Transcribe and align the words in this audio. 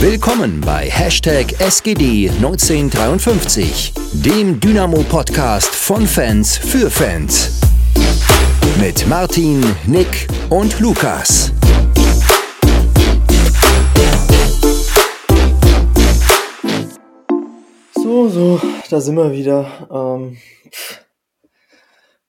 Willkommen 0.00 0.60
bei 0.60 0.88
Hashtag 0.88 1.46
SGD1953, 1.58 4.22
dem 4.24 4.60
Dynamo-Podcast 4.60 5.74
von 5.74 6.06
Fans 6.06 6.56
für 6.56 6.88
Fans. 6.88 7.60
Mit 8.80 9.08
Martin, 9.08 9.60
Nick 9.88 10.28
und 10.50 10.78
Lukas. 10.78 11.50
So, 17.96 18.28
so, 18.28 18.60
da 18.88 19.00
sind 19.00 19.16
wir 19.16 19.32
wieder. 19.32 19.88
Ähm, 19.90 20.38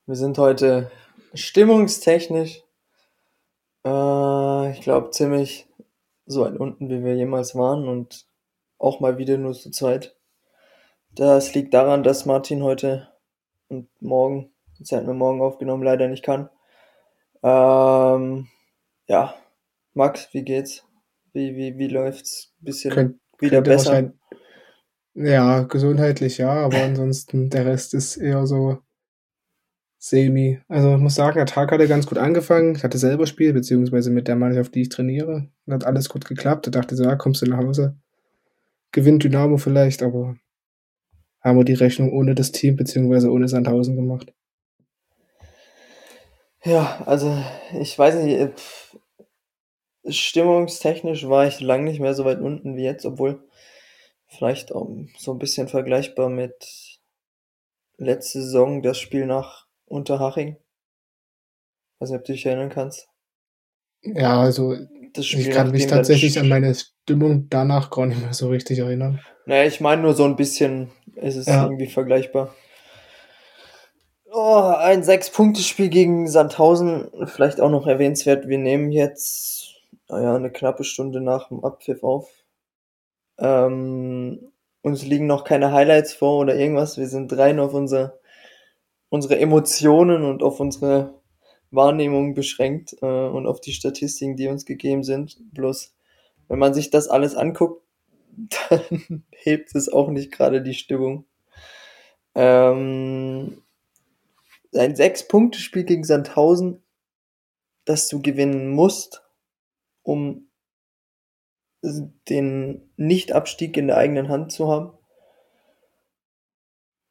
wir 0.08 0.16
sind 0.16 0.40
heute 0.40 0.90
stimmungstechnisch, 1.36 2.64
äh, 3.86 4.72
ich 4.72 4.82
glaube, 4.82 5.12
ziemlich 5.12 5.69
so 6.30 6.42
weit 6.46 6.58
unten, 6.58 6.90
wie 6.90 7.04
wir 7.04 7.16
jemals 7.16 7.56
waren 7.56 7.88
und 7.88 8.26
auch 8.78 9.00
mal 9.00 9.18
wieder 9.18 9.38
nur 9.38 9.54
zu 9.54 9.72
zweit. 9.72 10.16
Das 11.12 11.54
liegt 11.56 11.74
daran, 11.74 12.04
dass 12.04 12.28
Martin 12.28 12.64
heute 12.64 13.10
und 13.68 13.90
morgen, 14.00 14.52
jetzt 14.78 14.92
hat 14.92 15.06
mir 15.06 15.16
morgen 15.16 15.42
aufgenommen, 15.42 15.84
leider 15.84 16.08
nicht 16.08 16.24
kann. 16.24 16.50
Ähm, 17.42 18.48
ja, 19.08 19.34
Max, 19.94 20.30
wie 20.32 20.44
geht's? 20.44 20.84
Wie, 21.34 21.56
wie, 21.56 21.78
wie 21.78 21.88
läuft's? 21.88 22.54
Bisschen 22.60 22.94
Könnt, 22.94 23.20
wieder 23.40 23.62
besser? 23.62 24.14
Ja, 25.16 25.62
gesundheitlich 25.64 26.38
ja, 26.38 26.52
aber 26.52 26.78
ansonsten 26.84 27.50
der 27.50 27.66
Rest 27.66 27.96
ist 27.96 28.18
eher 28.18 28.46
so 28.46 28.78
semi. 30.00 30.62
Also 30.70 30.96
ich 30.96 31.00
muss 31.00 31.16
sagen, 31.16 31.36
der 31.36 31.46
Tag 31.46 31.72
hatte 31.72 31.88
ganz 31.88 32.08
gut 32.08 32.18
angefangen. 32.18 32.76
Ich 32.76 32.84
hatte 32.84 32.98
selber 32.98 33.28
Spiel, 33.28 33.54
beziehungsweise 33.54 34.10
mit 34.10 34.28
der 34.28 34.38
Mannschaft, 34.38 34.74
die 34.74 34.82
ich 34.82 34.90
trainiere. 34.90 35.50
Und 35.66 35.74
hat 35.74 35.86
alles 35.86 36.10
gut 36.10 36.26
geklappt. 36.26 36.66
Da 36.66 36.72
dachte 36.72 36.96
ich 36.96 36.98
so, 36.98 37.04
ja, 37.04 37.16
kommst 37.16 37.42
du 37.42 37.46
nach 37.46 37.58
Hause. 37.58 37.98
Gewinnt 38.92 39.24
Dynamo 39.24 39.58
vielleicht, 39.58 40.02
aber 40.02 40.38
haben 41.42 41.58
wir 41.58 41.66
die 41.66 41.74
Rechnung 41.74 42.12
ohne 42.12 42.34
das 42.34 42.52
Team, 42.52 42.76
beziehungsweise 42.76 43.30
ohne 43.30 43.48
Sandhausen 43.48 43.96
gemacht. 43.96 44.34
Ja, 46.64 47.04
also 47.06 47.38
ich 47.80 47.98
weiß 47.98 48.16
nicht, 48.16 48.38
äh, 48.38 48.52
stimmungstechnisch 50.12 51.28
war 51.28 51.48
ich 51.48 51.60
lange 51.62 51.86
nicht 51.86 52.00
mehr 52.00 52.14
so 52.14 52.26
weit 52.26 52.42
unten 52.42 52.76
wie 52.76 52.84
jetzt, 52.84 53.06
obwohl 53.06 53.48
vielleicht 54.28 54.74
auch 54.74 54.90
so 55.18 55.34
ein 55.34 55.40
bisschen 55.40 55.68
vergleichbar 55.68 56.30
mit 56.30 57.00
letzte 57.98 58.42
Saison 58.42 58.82
das 58.82 58.98
Spiel 58.98 59.26
nach 59.26 59.69
Unterhaching. 59.90 60.58
Weiß 62.00 62.10
nicht, 62.10 62.20
ob 62.20 62.26
du 62.26 62.32
dich 62.32 62.46
erinnern 62.46 62.70
kannst. 62.70 63.10
Ja, 64.02 64.40
also 64.40 64.76
ich 65.18 65.50
kann 65.50 65.72
mich 65.72 65.88
tatsächlich 65.88 66.40
an 66.40 66.48
meine 66.48 66.74
Stimmung 66.76 67.48
danach 67.50 67.90
gar 67.90 68.06
nicht 68.06 68.22
mehr 68.22 68.34
so 68.34 68.50
richtig 68.50 68.80
erinnern. 68.80 69.20
Naja, 69.46 69.66
ich 69.66 69.82
meine 69.82 70.02
nur 70.02 70.14
so 70.14 70.24
ein 70.24 70.36
bisschen, 70.36 70.92
ist 71.16 71.36
es 71.36 71.48
ja. 71.48 71.64
irgendwie 71.64 71.88
vergleichbar. 71.88 72.56
Oh, 74.32 74.74
ein 74.78 75.04
Sechs-Punkte-Spiel 75.04 75.90
gegen 75.90 76.28
Sandhausen, 76.28 77.10
vielleicht 77.26 77.60
auch 77.60 77.72
noch 77.72 77.88
erwähnenswert. 77.88 78.48
Wir 78.48 78.60
nehmen 78.60 78.92
jetzt, 78.92 79.74
naja, 80.08 80.36
eine 80.36 80.52
knappe 80.52 80.84
Stunde 80.84 81.20
nach 81.20 81.48
dem 81.50 81.66
Abpfiff 81.66 82.04
auf. 82.04 82.30
Ähm, 83.40 84.52
uns 84.82 85.04
liegen 85.04 85.26
noch 85.26 85.44
keine 85.44 85.72
Highlights 85.72 86.14
vor 86.14 86.38
oder 86.38 86.56
irgendwas. 86.56 86.98
Wir 86.98 87.08
sind 87.08 87.36
rein 87.36 87.60
auf 87.60 87.74
unser 87.74 88.19
unsere 89.10 89.40
Emotionen 89.40 90.24
und 90.24 90.44
auf 90.44 90.60
unsere 90.60 91.20
Wahrnehmung 91.72 92.34
beschränkt 92.34 92.96
äh, 93.02 93.06
und 93.06 93.46
auf 93.46 93.62
die 93.62 93.74
Statistiken, 93.74 94.36
die 94.36 94.48
uns 94.48 94.66
gegeben 94.66 95.04
sind. 95.04 95.38
Bloß, 95.54 95.96
wenn 96.48 96.60
man 96.60 96.74
sich 96.74 96.90
das 96.90 97.08
alles 97.08 97.36
anguckt, 97.36 97.84
dann 98.70 99.24
hebt 99.32 99.76
es 99.76 99.92
auch 99.92 100.10
nicht 100.10 100.32
gerade 100.32 100.62
die 100.62 100.74
Stimmung. 100.74 101.26
Ähm, 102.36 103.62
ein 104.74 104.96
Sechs-Punkte-Spiel 104.96 105.84
gegen 105.84 106.04
Sandhausen, 106.04 106.84
das 107.86 108.08
du 108.08 108.22
gewinnen 108.22 108.70
musst, 108.70 109.24
um 110.04 110.48
den 111.82 112.92
Nicht-Abstieg 112.98 113.78
in 113.78 113.88
der 113.88 113.98
eigenen 113.98 114.30
Hand 114.30 114.52
zu 114.52 114.68
haben 114.68 114.99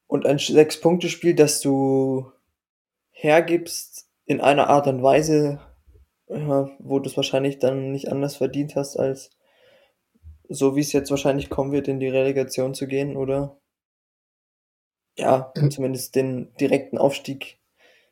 und 0.09 0.25
ein 0.25 0.39
Sechs-Punkte-Spiel, 0.39 1.35
das 1.35 1.61
du 1.61 2.31
hergibst 3.11 4.09
in 4.25 4.41
einer 4.41 4.67
Art 4.67 4.87
und 4.87 5.03
Weise, 5.03 5.59
ja, 6.27 6.71
wo 6.79 6.97
du 6.97 7.07
es 7.07 7.15
wahrscheinlich 7.15 7.59
dann 7.59 7.91
nicht 7.91 8.11
anders 8.11 8.37
verdient 8.37 8.75
hast, 8.75 8.97
als 8.97 9.29
so 10.49 10.75
wie 10.75 10.81
es 10.81 10.93
jetzt 10.93 11.11
wahrscheinlich 11.11 11.51
kommen 11.51 11.71
wird, 11.71 11.87
in 11.87 11.99
die 11.99 12.07
Relegation 12.07 12.73
zu 12.73 12.87
gehen, 12.87 13.15
oder? 13.17 13.59
Ja, 15.15 15.53
mhm. 15.55 15.69
zumindest 15.69 16.15
den 16.15 16.55
direkten 16.55 16.97
Aufstieg, 16.97 17.59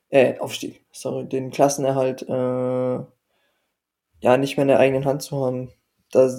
äh, 0.09 0.37
Aufstieg, 0.37 0.85
sorry, 0.91 1.27
den 1.27 1.49
Klassenerhalt, 1.49 2.21
äh, 2.21 2.99
ja, 4.19 4.37
nicht 4.37 4.55
mehr 4.55 4.63
in 4.63 4.67
der 4.67 4.79
eigenen 4.79 5.05
Hand 5.05 5.23
zu 5.23 5.43
haben. 5.43 5.71
Da 6.11 6.29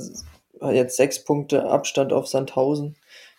jetzt 0.70 0.96
sechs 0.96 1.24
Punkte 1.24 1.68
Abstand 1.68 2.12
auf 2.12 2.28
Sandhausen 2.28 2.96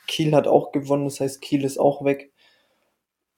Kiel 0.10 0.36
hat 0.36 0.48
auch 0.48 0.74
gewonnen, 0.74 1.06
das 1.06 1.22
heißt, 1.22 1.42
Kiel 1.42 1.64
ist 1.64 1.80
auch 1.80 2.04
weg. 2.04 2.34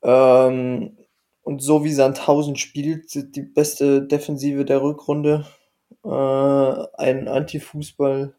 Ähm, 0.01 0.97
und 1.43 1.61
so 1.61 1.83
wie 1.83 1.91
Sandhausen 1.93 2.55
spielt, 2.55 3.35
die 3.35 3.41
beste 3.41 4.01
Defensive 4.01 4.65
der 4.65 4.81
Rückrunde. 4.81 5.45
Äh, 6.03 6.09
ein 6.09 7.27
Anti-Fußball, 7.27 8.33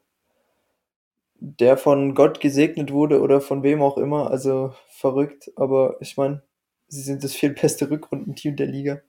der 1.40 1.76
von 1.76 2.14
Gott 2.14 2.40
gesegnet 2.40 2.92
wurde 2.92 3.20
oder 3.20 3.40
von 3.40 3.62
wem 3.62 3.82
auch 3.82 3.98
immer. 3.98 4.30
Also 4.30 4.72
verrückt, 4.88 5.52
aber 5.56 5.96
ich 6.00 6.16
meine, 6.16 6.42
sie 6.88 7.02
sind 7.02 7.22
das 7.24 7.34
viertbeste 7.34 7.90
Rückrundenteam 7.90 8.56
der 8.56 8.66
Liga. 8.66 9.02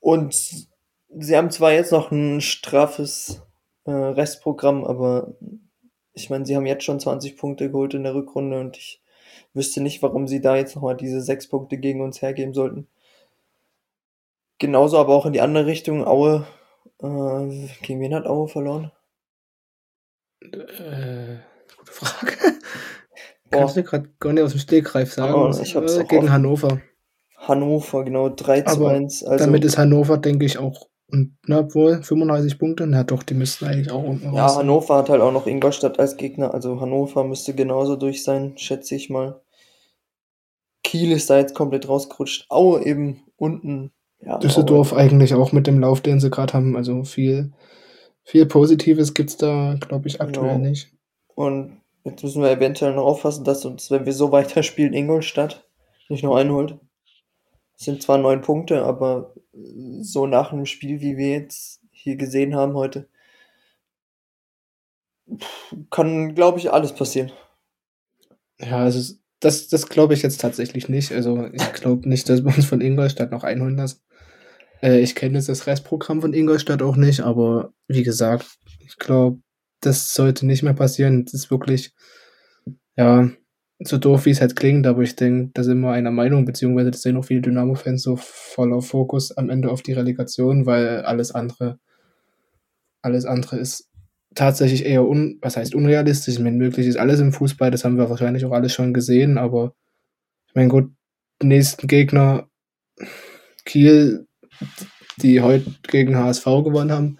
Und 0.00 0.34
sie 1.08 1.36
haben 1.36 1.50
zwar 1.50 1.72
jetzt 1.72 1.92
noch 1.92 2.10
ein 2.12 2.40
straffes 2.40 3.42
äh, 3.84 3.90
Restprogramm, 3.90 4.84
aber 4.84 5.34
ich 6.20 6.30
meine, 6.30 6.46
sie 6.46 6.56
haben 6.56 6.66
jetzt 6.66 6.84
schon 6.84 7.00
20 7.00 7.36
Punkte 7.36 7.70
geholt 7.70 7.94
in 7.94 8.02
der 8.02 8.14
Rückrunde 8.14 8.60
und 8.60 8.76
ich 8.76 9.00
wüsste 9.54 9.80
nicht, 9.80 10.02
warum 10.02 10.26
sie 10.28 10.40
da 10.40 10.56
jetzt 10.56 10.74
nochmal 10.74 10.96
diese 10.96 11.20
sechs 11.20 11.48
Punkte 11.48 11.78
gegen 11.78 12.00
uns 12.00 12.22
hergeben 12.22 12.54
sollten. 12.54 12.86
Genauso 14.58 14.98
aber 14.98 15.14
auch 15.14 15.26
in 15.26 15.32
die 15.32 15.40
andere 15.40 15.66
Richtung. 15.66 16.06
Aue, 16.06 16.46
äh, 17.00 17.68
gegen 17.82 18.00
wen 18.00 18.14
hat 18.14 18.26
Aue 18.26 18.48
verloren? 18.48 18.90
Äh, 20.40 21.38
gute 21.76 21.92
Frage. 21.92 22.36
Boah. 23.50 23.60
Kannst 23.60 23.76
du 23.76 23.82
gerade 23.82 24.10
gar 24.20 24.32
nicht 24.32 24.42
aus 24.42 24.52
dem 24.52 24.60
Stegreif 24.60 25.12
sagen? 25.12 25.34
Oh, 25.34 25.50
ich 25.62 25.74
hab's 25.74 25.96
äh, 25.96 26.04
gegen 26.04 26.30
Hannover. 26.30 26.80
Hannover, 27.36 28.04
genau, 28.04 28.28
3 28.28 28.62
zu 28.62 28.72
aber 28.72 28.90
1. 28.90 29.24
Also, 29.24 29.44
damit 29.44 29.64
ist 29.64 29.78
Hannover, 29.78 30.18
denke 30.18 30.44
ich, 30.44 30.58
auch 30.58 30.88
und 31.10 31.36
na 31.46 31.74
wohl, 31.74 32.02
35 32.02 32.58
Punkte? 32.58 32.86
Na 32.86 33.02
doch, 33.02 33.22
die 33.22 33.34
müssten 33.34 33.64
eigentlich 33.64 33.90
auch 33.90 34.02
unten 34.02 34.32
Ja, 34.34 34.46
raus. 34.46 34.56
Hannover 34.56 34.96
hat 34.96 35.08
halt 35.08 35.22
auch 35.22 35.32
noch 35.32 35.46
Ingolstadt 35.46 35.98
als 35.98 36.16
Gegner. 36.16 36.52
Also 36.52 36.80
Hannover 36.80 37.24
müsste 37.24 37.54
genauso 37.54 37.96
durch 37.96 38.22
sein, 38.22 38.58
schätze 38.58 38.94
ich 38.94 39.08
mal. 39.08 39.40
Kiel 40.84 41.12
ist 41.12 41.30
da 41.30 41.38
jetzt 41.38 41.54
komplett 41.54 41.88
rausgerutscht. 41.88 42.46
Aue 42.50 42.84
eben 42.84 43.22
unten. 43.36 43.90
Ja, 44.20 44.38
Düsseldorf 44.38 44.92
Aue. 44.92 44.98
eigentlich 44.98 45.32
auch 45.34 45.52
mit 45.52 45.66
dem 45.66 45.80
Lauf, 45.80 46.00
den 46.02 46.20
sie 46.20 46.30
gerade 46.30 46.52
haben. 46.52 46.76
Also 46.76 47.04
viel, 47.04 47.52
viel 48.22 48.44
Positives 48.44 49.14
gibt 49.14 49.30
es 49.30 49.36
da, 49.38 49.76
glaube 49.80 50.08
ich, 50.08 50.20
aktuell 50.20 50.56
genau. 50.56 50.68
nicht. 50.68 50.92
Und 51.34 51.80
jetzt 52.04 52.22
müssen 52.22 52.42
wir 52.42 52.50
eventuell 52.50 52.94
noch 52.94 53.04
aufpassen, 53.04 53.44
dass 53.44 53.64
uns, 53.64 53.90
wenn 53.90 54.04
wir 54.04 54.12
so 54.12 54.30
weiterspielen, 54.32 54.92
Ingolstadt 54.92 55.64
nicht 56.10 56.22
noch 56.22 56.36
einholt 56.36 56.78
sind 57.78 58.02
zwar 58.02 58.18
neun 58.18 58.40
Punkte, 58.40 58.84
aber 58.84 59.32
so 60.00 60.26
nach 60.26 60.52
einem 60.52 60.66
Spiel, 60.66 61.00
wie 61.00 61.16
wir 61.16 61.30
jetzt 61.30 61.80
hier 61.90 62.16
gesehen 62.16 62.54
haben 62.54 62.74
heute, 62.74 63.08
kann, 65.90 66.34
glaube 66.34 66.58
ich, 66.58 66.72
alles 66.72 66.94
passieren. 66.94 67.32
Ja, 68.60 68.78
also 68.78 69.14
das, 69.40 69.68
das 69.68 69.88
glaube 69.88 70.14
ich 70.14 70.22
jetzt 70.22 70.40
tatsächlich 70.40 70.88
nicht. 70.88 71.12
Also 71.12 71.48
ich 71.52 71.72
glaube 71.74 72.08
nicht, 72.08 72.28
dass 72.28 72.44
wir 72.44 72.54
uns 72.56 72.66
von 72.66 72.80
Ingolstadt 72.80 73.30
noch 73.30 73.44
einholen 73.44 73.76
lassen. 73.76 74.00
Äh, 74.82 75.00
ich 75.00 75.14
kenne 75.14 75.38
jetzt 75.38 75.48
das 75.48 75.66
Restprogramm 75.66 76.20
von 76.20 76.32
Ingolstadt 76.32 76.82
auch 76.82 76.96
nicht, 76.96 77.20
aber 77.20 77.72
wie 77.86 78.02
gesagt, 78.02 78.58
ich 78.80 78.96
glaube, 78.96 79.40
das 79.80 80.14
sollte 80.14 80.46
nicht 80.46 80.62
mehr 80.62 80.74
passieren. 80.74 81.24
Das 81.24 81.34
ist 81.34 81.50
wirklich, 81.50 81.92
ja, 82.96 83.30
so 83.80 83.96
doof 83.96 84.26
wie 84.26 84.30
es 84.30 84.40
halt 84.40 84.56
klingt, 84.56 84.86
aber 84.86 85.02
ich 85.02 85.14
denke, 85.14 85.50
da 85.54 85.62
sind 85.62 85.80
wir 85.80 85.92
einer 85.92 86.10
Meinung, 86.10 86.44
beziehungsweise 86.44 86.90
das 86.90 87.02
sehen 87.02 87.16
auch 87.16 87.24
viele 87.24 87.42
Dynamo-Fans 87.42 88.02
so 88.02 88.16
voller 88.16 88.82
Fokus 88.82 89.36
am 89.36 89.50
Ende 89.50 89.70
auf 89.70 89.82
die 89.82 89.92
Relegation, 89.92 90.66
weil 90.66 91.02
alles 91.02 91.32
andere, 91.32 91.78
alles 93.02 93.24
andere 93.24 93.56
ist 93.58 93.88
tatsächlich 94.34 94.84
eher 94.84 95.06
un, 95.06 95.38
was 95.42 95.56
heißt 95.56 95.74
unrealistisch. 95.74 96.34
Ich 96.34 96.40
meine, 96.40 96.56
möglich 96.56 96.86
ist 96.86 96.98
alles 96.98 97.20
im 97.20 97.32
Fußball, 97.32 97.70
das 97.70 97.84
haben 97.84 97.98
wir 97.98 98.10
wahrscheinlich 98.10 98.44
auch 98.44 98.52
alles 98.52 98.72
schon 98.72 98.92
gesehen, 98.92 99.38
aber 99.38 99.74
ich 100.48 100.54
meine, 100.54 100.68
gut, 100.68 100.90
nächsten 101.40 101.86
Gegner 101.86 102.48
Kiel, 103.64 104.26
die 105.18 105.40
heute 105.40 105.72
gegen 105.86 106.16
HSV 106.16 106.44
gewonnen 106.44 106.90
haben, 106.90 107.18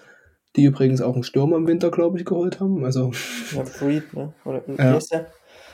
die 0.56 0.64
übrigens 0.64 1.00
auch 1.00 1.14
einen 1.14 1.22
Stürmer 1.22 1.56
im 1.56 1.68
Winter, 1.68 1.90
glaube 1.90 2.18
ich, 2.18 2.24
geholt 2.24 2.58
haben. 2.58 2.84
Also, 2.84 3.12
Ja, 3.52 3.64
Fried, 3.64 4.12
ne? 4.14 4.32
Oder 4.44 4.62
Ja. 4.76 4.98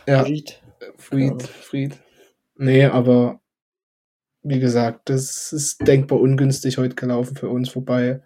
ja, 0.07 0.25
Fried. 0.25 0.61
Fried. 0.97 1.43
Fried. 1.43 1.99
Nee, 2.57 2.85
aber 2.87 3.41
wie 4.43 4.61
gesagt, 4.61 5.09
das 5.09 5.53
ist 5.53 5.87
denkbar 5.87 6.21
ungünstig 6.21 6.79
heute 6.79 6.95
gelaufen 6.95 7.37
für 7.37 7.49
uns, 7.49 7.75
wobei 7.75 8.21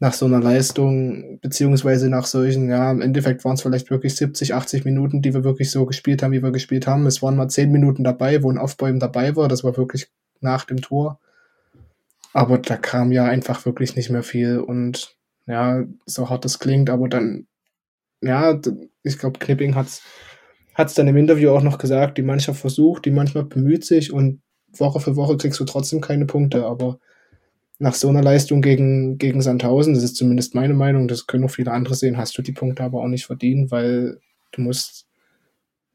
nach 0.00 0.12
so 0.12 0.26
einer 0.26 0.40
Leistung, 0.40 1.38
beziehungsweise 1.40 2.10
nach 2.10 2.26
solchen, 2.26 2.68
ja, 2.68 2.90
im 2.90 3.00
Endeffekt 3.00 3.44
waren 3.44 3.54
es 3.54 3.62
vielleicht 3.62 3.90
wirklich 3.90 4.16
70, 4.16 4.52
80 4.52 4.84
Minuten, 4.84 5.22
die 5.22 5.32
wir 5.32 5.44
wirklich 5.44 5.70
so 5.70 5.86
gespielt 5.86 6.22
haben, 6.22 6.32
wie 6.32 6.42
wir 6.42 6.50
gespielt 6.50 6.86
haben. 6.86 7.06
Es 7.06 7.22
waren 7.22 7.36
mal 7.36 7.48
10 7.48 7.70
Minuten 7.70 8.02
dabei, 8.02 8.42
wo 8.42 8.50
ein 8.50 8.58
Aufbäumen 8.58 8.98
dabei 8.98 9.36
war, 9.36 9.48
das 9.48 9.62
war 9.62 9.76
wirklich 9.76 10.08
nach 10.40 10.64
dem 10.64 10.82
Tor. 10.82 11.20
Aber 12.32 12.58
da 12.58 12.76
kam 12.76 13.12
ja 13.12 13.24
einfach 13.24 13.64
wirklich 13.64 13.94
nicht 13.94 14.10
mehr 14.10 14.24
viel 14.24 14.58
und 14.58 15.16
ja, 15.46 15.84
so 16.06 16.28
hart 16.28 16.44
das 16.44 16.58
klingt, 16.58 16.90
aber 16.90 17.08
dann, 17.08 17.46
ja, 18.20 18.60
ich 19.04 19.18
glaube, 19.18 19.38
Knipping 19.38 19.76
hat's 19.76 20.02
hat 20.74 20.88
es 20.88 20.94
dann 20.94 21.08
im 21.08 21.16
Interview 21.16 21.50
auch 21.50 21.62
noch 21.62 21.78
gesagt, 21.78 22.18
die 22.18 22.22
Mannschaft 22.22 22.60
versucht, 22.60 23.04
die 23.04 23.10
Mannschaft 23.10 23.48
bemüht 23.50 23.84
sich 23.84 24.12
und 24.12 24.40
Woche 24.76 25.00
für 25.00 25.16
Woche 25.16 25.36
kriegst 25.36 25.60
du 25.60 25.64
trotzdem 25.64 26.00
keine 26.00 26.26
Punkte. 26.26 26.66
Aber 26.66 26.98
nach 27.78 27.94
so 27.94 28.08
einer 28.08 28.22
Leistung 28.22 28.60
gegen, 28.62 29.18
gegen 29.18 29.40
Sandhausen, 29.40 29.94
das 29.94 30.02
ist 30.02 30.16
zumindest 30.16 30.54
meine 30.54 30.74
Meinung, 30.74 31.06
das 31.08 31.26
können 31.26 31.44
auch 31.44 31.50
viele 31.50 31.70
andere 31.72 31.94
sehen, 31.94 32.16
hast 32.18 32.36
du 32.36 32.42
die 32.42 32.52
Punkte 32.52 32.82
aber 32.82 33.00
auch 33.00 33.08
nicht 33.08 33.26
verdient, 33.26 33.70
weil 33.70 34.18
du 34.52 34.62
musst, 34.62 35.06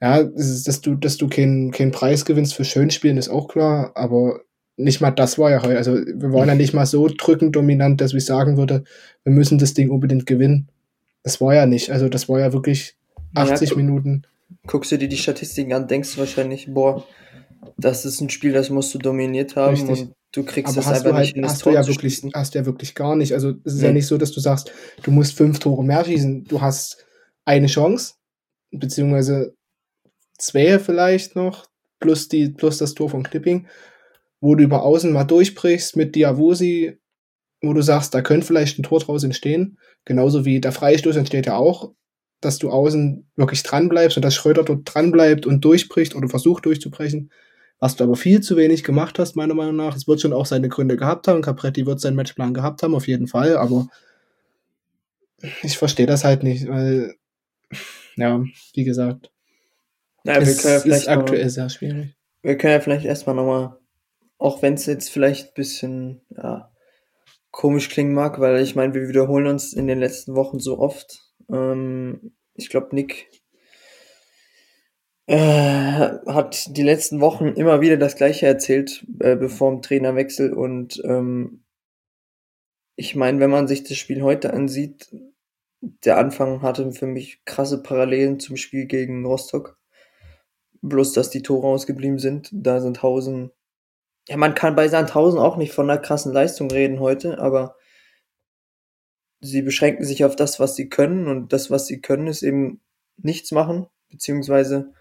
ja, 0.02 0.24
dass 0.24 0.82
du, 0.82 0.96
dass 0.96 1.18
du 1.18 1.28
keinen 1.28 1.72
keinen 1.72 1.92
Preis 1.92 2.24
gewinnst 2.26 2.54
für 2.54 2.64
Schönspielen, 2.64 3.18
ist 3.18 3.30
auch 3.30 3.48
klar, 3.50 3.92
aber 3.96 4.42
nicht 4.78 5.02
mal 5.02 5.12
das 5.12 5.38
war 5.38 5.52
ja 5.52 5.62
heute. 5.62 5.78
Also 5.78 5.94
wir 5.94 6.32
waren 6.32 6.48
ja 6.48 6.56
nicht 6.56 6.74
mal 6.74 6.86
so 6.86 7.10
drückend 7.10 7.54
dominant, 7.54 8.00
dass 8.00 8.14
ich 8.14 8.24
sagen 8.24 8.56
würde, 8.56 8.86
wir 9.26 9.34
müssen 9.34 9.58
das 9.58 9.74
Ding 9.74 9.90
unbedingt 9.90 10.26
gewinnen. 10.26 10.70
Das 11.24 11.42
war 11.42 11.54
ja 11.54 11.66
nicht. 11.66 11.92
Also 11.92 12.08
das 12.08 12.30
war 12.30 12.40
ja 12.40 12.54
wirklich 12.54 12.96
Ja, 13.36 13.44
80 13.44 13.72
gu- 13.72 13.76
Minuten. 13.76 14.22
Guckst 14.68 14.92
du 14.92 14.98
dir 14.98 15.08
die 15.10 15.18
Statistiken 15.18 15.74
an, 15.74 15.88
denkst 15.88 16.14
du 16.14 16.20
wahrscheinlich, 16.20 16.68
boah, 16.74 17.06
das 17.78 18.06
ist 18.06 18.22
ein 18.22 18.30
Spiel, 18.30 18.54
das 18.54 18.70
musst 18.70 18.94
du 18.94 18.98
dominiert 19.00 19.56
haben 19.56 19.76
Richtig. 19.76 20.02
und 20.02 20.14
du 20.32 20.44
kriegst 20.44 20.78
Aber 20.78 20.80
es 20.80 20.88
einfach 20.88 21.10
du 21.10 21.14
halt, 21.16 21.26
nicht 21.28 21.36
in 21.36 21.42
das 21.44 21.52
hast 21.54 21.62
du 21.62 21.64
Tor 21.66 21.74
ja 21.74 21.84
zu 21.84 21.90
wirklich, 21.90 22.14
schießen. 22.16 22.32
hast 22.34 22.54
du 22.56 22.60
ja 22.60 22.66
wirklich 22.66 22.96
gar 22.96 23.16
nicht. 23.16 23.34
Also 23.34 23.54
es 23.64 23.76
ist 23.76 23.82
ja 23.82 23.88
Nee. 23.90 23.96
nicht 23.96 24.08
so, 24.08 24.18
dass 24.18 24.32
du 24.32 24.40
sagst, 24.40 24.72
du 25.04 25.12
musst 25.12 25.34
fünf 25.36 25.60
Tore 25.60 25.84
mehr 25.84 26.04
schießen. 26.06 26.46
Du 26.46 26.62
hast 26.62 27.06
eine 27.46 27.68
Chance, 27.68 28.14
beziehungsweise 28.72 29.56
zwei 30.38 30.80
vielleicht 30.80 31.36
noch, 31.36 31.68
plus 32.00 32.28
die, 32.30 32.50
plus 32.50 32.78
das 32.78 32.94
Tor 32.94 33.10
von 33.10 33.24
Clipping, 33.24 33.68
wo 34.42 34.56
du 34.56 34.64
über 34.64 34.84
außen 34.84 35.12
mal 35.12 35.26
durchbrichst 35.26 35.96
mit 35.98 36.16
Diawusi, 36.16 36.98
wo 37.62 37.74
du 37.74 37.82
sagst, 37.82 38.14
da 38.14 38.22
könnte 38.22 38.48
vielleicht 38.48 38.80
ein 38.80 38.84
Tor 38.84 39.00
draus 39.00 39.24
entstehen. 39.24 39.78
Genauso 40.06 40.46
wie 40.46 40.62
der 40.62 40.72
Freistoß 40.72 41.18
entsteht 41.18 41.46
ja 41.48 41.58
auch, 41.58 41.92
dass 42.42 42.58
du 42.60 42.70
außen 42.70 43.26
wirklich 43.36 43.64
dran 43.64 43.90
bleibst 43.90 44.18
und 44.18 44.24
dass 44.24 44.36
Schröder 44.36 44.64
dort 44.64 44.82
dran 44.86 45.12
bleibt 45.12 45.46
und 45.46 45.64
durchbricht 45.66 46.16
oder 46.16 46.30
versucht 46.30 46.66
durchzubrechen. 46.66 47.32
Was 47.80 47.96
du 47.96 48.04
aber 48.04 48.16
viel 48.18 48.42
zu 48.42 48.58
wenig 48.58 48.84
gemacht 48.84 49.20
hast, 49.20 49.36
meiner 49.36 49.54
Meinung 49.54 49.78
nach. 49.78 49.96
Es 49.96 50.08
wird 50.08 50.20
schon 50.22 50.34
auch 50.34 50.46
seine 50.46 50.68
Gründe 50.70 50.98
gehabt 50.98 51.28
haben. 51.28 51.42
Capretti 51.42 51.86
wird 51.86 52.02
seinen 52.02 52.16
Matchplan 52.16 52.54
gehabt 52.54 52.84
haben, 52.84 52.94
auf 52.96 53.08
jeden 53.08 53.28
Fall. 53.28 53.56
Aber 53.58 53.88
ich 55.64 55.78
verstehe 55.78 56.06
das 56.06 56.24
halt 56.24 56.44
nicht, 56.44 56.68
weil, 56.68 57.16
ja, 58.18 58.44
wie 58.74 58.84
gesagt, 58.84 59.32
Ja, 60.26 60.36
wir 60.36 60.42
es 60.42 60.64
ja 60.64 60.76
ist 60.76 60.82
vielleicht 60.84 61.08
aktuell 61.08 61.44
mal, 61.44 61.50
sehr 61.50 61.70
schwierig. 61.70 62.16
wir 62.42 62.58
können 62.58 62.74
ja 62.74 62.80
vielleicht 62.82 63.06
erstmal 63.06 63.36
nochmal, 63.36 63.78
auch 64.38 64.62
wenn 64.62 64.74
es 64.74 64.86
jetzt 64.86 65.10
vielleicht 65.10 65.48
ein 65.50 65.54
bisschen 65.56 66.22
ja, 66.36 66.72
komisch 67.52 67.90
klingen 67.90 68.14
mag, 68.14 68.40
weil 68.40 68.62
ich 68.62 68.76
meine, 68.76 68.94
wir 68.94 69.08
wiederholen 69.08 69.48
uns 69.48 69.74
in 69.74 69.88
den 69.88 70.00
letzten 70.00 70.36
Wochen 70.36 70.60
so 70.60 70.80
oft. 70.80 71.29
Ähm, 71.50 72.36
ich 72.56 72.70
glaube, 72.70 72.96
Nick 72.96 73.30
äh, 75.28 76.10
hat 76.28 76.76
die 76.76 76.82
letzten 76.84 77.22
Wochen 77.22 77.50
immer 77.50 77.82
wieder 77.82 77.98
das 77.98 78.16
Gleiche 78.16 78.48
erzählt, 78.48 79.06
äh, 79.20 79.36
bevor 79.36 79.72
dem 79.72 79.82
Trainerwechsel. 79.82 80.54
Und 80.54 81.02
ähm, 81.06 81.64
ich 82.96 83.16
meine, 83.16 83.40
wenn 83.40 83.52
man 83.52 83.68
sich 83.68 83.84
das 83.84 83.98
Spiel 83.98 84.24
heute 84.24 84.54
ansieht, 84.54 85.10
der 85.82 86.18
Anfang 86.18 86.62
hatte 86.62 86.92
für 86.92 87.06
mich 87.06 87.46
krasse 87.46 87.82
Parallelen 87.82 88.40
zum 88.40 88.58
Spiel 88.58 88.86
gegen 88.86 89.26
Rostock. 89.26 89.78
Bloß, 90.82 91.14
dass 91.14 91.30
die 91.30 91.42
Tore 91.42 91.68
ausgeblieben 91.68 92.20
sind. 92.20 92.50
Da 92.52 92.82
sind 92.82 93.04
Hausen. 93.04 93.52
Ja, 94.28 94.38
man 94.38 94.56
kann 94.56 94.76
bei 94.76 94.88
Sandhausen 94.88 95.40
auch 95.40 95.58
nicht 95.58 95.74
von 95.74 95.90
einer 95.90 96.00
krassen 96.00 96.34
Leistung 96.34 96.72
reden 96.72 97.00
heute, 97.00 97.40
aber 97.40 97.76
sie 99.42 99.62
beschränken 99.62 100.06
sich 100.06 100.26
auf 100.26 100.36
das, 100.36 100.60
was 100.60 100.76
sie 100.76 100.90
können. 100.90 101.28
Und 101.28 101.54
das, 101.54 101.72
was 101.72 101.88
sie 101.88 102.02
können, 102.02 102.28
ist 102.28 102.44
eben 102.44 102.82
nichts 103.18 103.52
machen. 103.52 103.88
Beziehungsweise, 104.10 104.94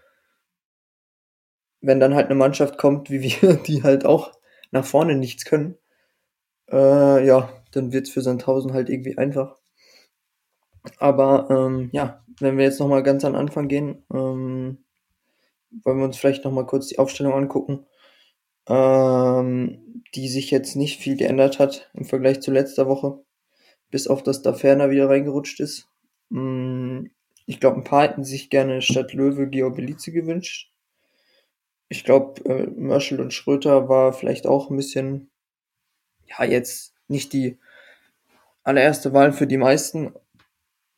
wenn 1.81 1.99
dann 1.99 2.15
halt 2.15 2.27
eine 2.27 2.35
Mannschaft 2.35 2.77
kommt, 2.77 3.09
wie 3.09 3.21
wir, 3.21 3.53
die 3.67 3.83
halt 3.83 4.05
auch 4.05 4.33
nach 4.71 4.85
vorne 4.85 5.15
nichts 5.15 5.45
können, 5.45 5.77
äh, 6.71 7.25
ja, 7.25 7.51
dann 7.71 7.91
wird's 7.91 8.09
für 8.09 8.21
Sandhausen 8.21 8.73
halt 8.73 8.89
irgendwie 8.89 9.17
einfach. 9.17 9.57
Aber 10.97 11.47
ähm, 11.49 11.89
ja, 11.91 12.23
wenn 12.39 12.57
wir 12.57 12.65
jetzt 12.65 12.79
nochmal 12.79 13.03
ganz 13.03 13.25
an 13.25 13.35
Anfang 13.35 13.67
gehen, 13.67 14.03
ähm, 14.13 14.83
wollen 15.83 15.97
wir 15.97 16.05
uns 16.05 16.17
vielleicht 16.17 16.45
nochmal 16.45 16.65
kurz 16.65 16.87
die 16.87 16.99
Aufstellung 16.99 17.33
angucken, 17.33 17.85
ähm, 18.67 20.03
die 20.15 20.29
sich 20.29 20.51
jetzt 20.51 20.75
nicht 20.75 20.99
viel 20.99 21.17
geändert 21.17 21.59
hat 21.59 21.89
im 21.93 22.05
Vergleich 22.05 22.41
zu 22.41 22.51
letzter 22.51 22.87
Woche, 22.87 23.23
bis 23.91 24.07
auf 24.07 24.23
dass 24.23 24.41
da 24.41 24.53
Ferner 24.53 24.89
wieder 24.89 25.09
reingerutscht 25.09 25.59
ist. 25.59 25.87
Mm, 26.29 27.05
ich 27.45 27.59
glaube, 27.59 27.77
ein 27.77 27.83
paar 27.83 28.03
hätten 28.03 28.23
sich 28.23 28.49
gerne 28.49 28.81
statt 28.81 29.13
Löwe 29.13 29.47
Georg 29.47 29.75
Belize 29.75 30.11
gewünscht. 30.11 30.71
Ich 31.89 32.03
glaube, 32.03 32.43
äh, 32.45 32.67
Mörschel 32.67 33.19
und 33.19 33.33
Schröter 33.33 33.89
war 33.89 34.13
vielleicht 34.13 34.45
auch 34.45 34.69
ein 34.69 34.77
bisschen, 34.77 35.31
ja, 36.27 36.45
jetzt 36.45 36.93
nicht 37.07 37.33
die 37.33 37.57
allererste 38.63 39.13
Wahl 39.13 39.33
für 39.33 39.47
die 39.47 39.57
meisten, 39.57 40.13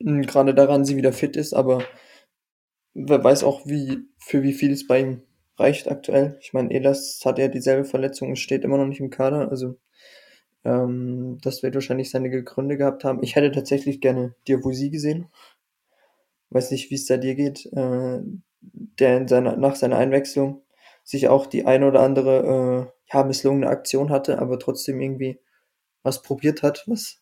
Mm, 0.04 0.22
gerade 0.22 0.54
daran 0.54 0.86
sie 0.86 0.98
wieder 0.98 1.14
fit 1.14 1.36
ist, 1.36 1.54
aber 1.54 1.84
wer 2.94 3.24
weiß 3.24 3.44
auch, 3.44 3.66
wie, 3.66 4.00
für 4.20 4.44
wie 4.44 4.54
viel 4.54 4.72
es 4.72 4.88
bei 4.88 5.02
ihm 5.02 5.22
reicht 5.58 5.90
aktuell. 5.90 6.38
Ich 6.42 6.54
meine, 6.54 6.72
Elas 6.72 7.22
hat 7.26 7.38
ja 7.40 7.48
dieselbe 7.48 7.86
Verletzung 7.86 8.30
und 8.30 8.38
steht 8.38 8.64
immer 8.64 8.78
noch 8.78 8.88
nicht 8.88 9.00
im 9.00 9.10
Kader, 9.10 9.50
also 9.50 9.78
ähm, 10.64 11.38
das 11.42 11.64
wird 11.64 11.76
wahrscheinlich 11.76 12.10
seine 12.12 12.44
Gründe 12.44 12.78
gehabt 12.78 13.04
haben. 13.04 13.24
Ich 13.24 13.36
hätte 13.36 13.52
tatsächlich 13.52 14.02
gerne 14.02 14.36
Diawusi 14.48 14.90
gesehen. 14.90 15.28
Weiß 16.50 16.72
nicht, 16.72 16.92
wie 16.92 16.96
es 16.96 17.06
da 17.06 17.18
dir 17.18 17.36
geht, 17.36 17.66
äh, 17.74 18.20
der 18.62 19.18
in 19.18 19.28
seiner, 19.28 19.56
nach 19.58 19.76
seiner 19.76 19.98
Einwechslung 19.98 20.64
sich 21.04 21.30
auch 21.30 21.48
die 21.48 21.66
ein 21.66 21.84
oder 21.84 22.02
andere 22.02 22.92
äh, 23.10 23.14
ja, 23.14 23.24
misslungene 23.24 23.68
Aktion 23.68 24.10
hatte, 24.10 24.40
aber 24.40 24.60
trotzdem 24.60 25.02
irgendwie 25.02 25.40
was 26.04 26.22
probiert 26.22 26.64
hat, 26.64 26.84
was 26.88 27.22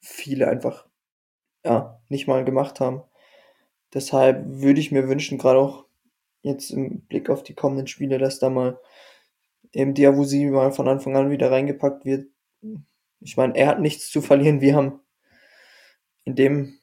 viele 0.00 0.48
einfach 0.48 0.86
ja, 1.64 2.00
nicht 2.08 2.26
mal 2.26 2.44
gemacht 2.44 2.80
haben. 2.80 3.02
Deshalb 3.94 4.44
würde 4.46 4.80
ich 4.80 4.92
mir 4.92 5.08
wünschen, 5.08 5.38
gerade 5.38 5.58
auch 5.58 5.86
jetzt 6.42 6.70
im 6.70 7.00
Blick 7.02 7.30
auf 7.30 7.42
die 7.42 7.54
kommenden 7.54 7.86
Spiele, 7.86 8.18
dass 8.18 8.38
da 8.38 8.50
mal 8.50 8.78
eben 9.72 9.94
Diawusi 9.94 10.46
mal 10.46 10.72
von 10.72 10.88
Anfang 10.88 11.16
an 11.16 11.30
wieder 11.30 11.50
reingepackt 11.50 12.04
wird. 12.04 12.28
Ich 13.20 13.36
meine, 13.36 13.56
er 13.56 13.68
hat 13.68 13.80
nichts 13.80 14.10
zu 14.10 14.22
verlieren. 14.22 14.60
Wir 14.60 14.74
haben 14.74 15.00
in 16.24 16.34
dem 16.34 16.78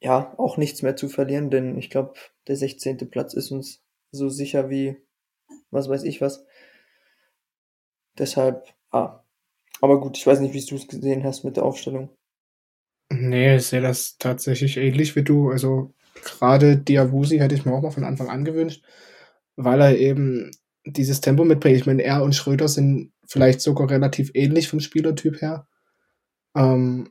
ja 0.00 0.34
auch 0.38 0.56
nichts 0.56 0.82
mehr 0.82 0.96
zu 0.96 1.08
verlieren, 1.08 1.50
denn 1.50 1.78
ich 1.78 1.90
glaube, 1.90 2.14
der 2.46 2.56
16. 2.56 3.10
Platz 3.10 3.34
ist 3.34 3.50
uns 3.50 3.82
so 4.10 4.28
sicher 4.28 4.68
wie 4.70 4.96
was 5.70 5.88
weiß 5.88 6.04
ich 6.04 6.20
was. 6.20 6.44
Deshalb, 8.18 8.66
ah. 8.90 9.24
Aber 9.80 10.00
gut, 10.00 10.16
ich 10.16 10.26
weiß 10.26 10.40
nicht, 10.40 10.54
wie 10.54 10.64
du 10.64 10.76
es 10.76 10.86
gesehen 10.86 11.24
hast 11.24 11.44
mit 11.44 11.56
der 11.56 11.64
Aufstellung. 11.64 12.10
Nee, 13.10 13.56
ich 13.56 13.66
sehe 13.66 13.80
das 13.80 14.16
tatsächlich 14.18 14.76
ähnlich 14.76 15.16
wie 15.16 15.24
du. 15.24 15.50
Also 15.50 15.92
gerade 16.22 16.76
Diawusi 16.76 17.38
hätte 17.38 17.54
ich 17.54 17.64
mir 17.64 17.72
auch 17.72 17.82
mal 17.82 17.90
von 17.90 18.04
Anfang 18.04 18.28
an 18.28 18.44
gewünscht, 18.44 18.84
weil 19.56 19.80
er 19.80 19.98
eben 19.98 20.50
dieses 20.84 21.20
Tempo 21.20 21.44
mitbringt. 21.44 21.76
Ich 21.76 21.86
meine, 21.86 22.02
er 22.02 22.22
und 22.22 22.34
Schröder 22.34 22.68
sind 22.68 23.12
vielleicht 23.32 23.62
sogar 23.62 23.88
relativ 23.88 24.30
ähnlich 24.34 24.68
vom 24.68 24.80
Spielertyp 24.80 25.40
her. 25.40 25.66
Ähm, 26.54 27.08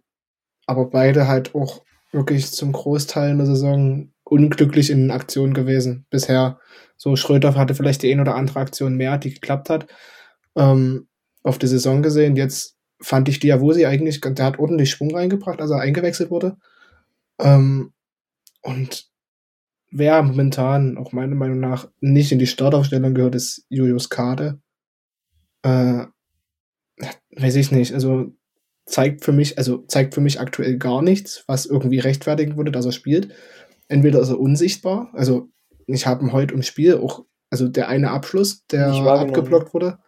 aber 0.67 0.85
beide 0.85 1.27
halt 1.27 1.55
auch 1.55 1.83
wirklich 2.11 2.51
zum 2.51 2.73
Großteil 2.73 3.31
in 3.31 3.37
der 3.37 3.47
Saison 3.47 4.11
unglücklich 4.23 4.91
in 4.91 5.09
Aktionen 5.09 5.55
gewesen 5.55 6.05
bisher. 6.11 6.59
So 6.95 7.15
Schröder 7.15 7.55
hatte 7.55 7.73
vielleicht 7.73 8.03
die 8.03 8.11
ein 8.11 8.19
oder 8.19 8.35
andere 8.35 8.59
Aktion 8.59 8.97
mehr, 8.97 9.17
die 9.17 9.33
geklappt 9.33 9.71
hat. 9.71 9.87
Ähm, 10.55 11.07
auf 11.41 11.57
die 11.57 11.67
Saison 11.67 12.03
gesehen, 12.03 12.35
jetzt 12.35 12.77
fand 13.01 13.27
ich 13.27 13.39
Diawusi 13.39 13.87
eigentlich, 13.87 14.21
der 14.21 14.45
hat 14.45 14.59
ordentlich 14.59 14.91
Schwung 14.91 15.15
reingebracht, 15.15 15.59
als 15.59 15.71
er 15.71 15.79
eingewechselt 15.79 16.29
wurde. 16.29 16.57
Ähm, 17.39 17.93
und 18.61 19.07
wer 19.89 20.21
momentan, 20.21 20.99
auch 20.99 21.13
meiner 21.13 21.35
Meinung 21.35 21.59
nach, 21.59 21.89
nicht 21.99 22.31
in 22.31 22.37
die 22.37 22.45
Startaufstellung 22.45 23.15
gehört, 23.15 23.33
ist 23.33 23.65
Julius 23.69 24.09
Kade. 24.09 24.61
Äh, 25.63 26.05
weiß 27.35 27.55
ich 27.55 27.71
nicht. 27.71 27.93
Also 27.93 28.33
zeigt 28.85 29.23
für 29.23 29.31
mich, 29.31 29.57
also 29.57 29.79
zeigt 29.87 30.13
für 30.13 30.21
mich 30.21 30.39
aktuell 30.39 30.77
gar 30.77 31.01
nichts, 31.01 31.43
was 31.47 31.65
irgendwie 31.65 31.99
rechtfertigen 31.99 32.57
würde, 32.57 32.71
dass 32.71 32.85
er 32.85 32.91
spielt. 32.91 33.29
Entweder 33.87 34.19
ist 34.19 34.29
er 34.29 34.39
unsichtbar, 34.39 35.09
also 35.13 35.49
ich 35.87 36.07
habe 36.07 36.23
ihn 36.23 36.31
heute 36.31 36.53
im 36.53 36.63
Spiel 36.63 36.97
auch, 36.97 37.25
also 37.49 37.67
der 37.67 37.89
eine 37.89 38.11
Abschluss, 38.11 38.65
der 38.67 38.87
abgeblockt 38.93 39.73
wurde, 39.73 39.99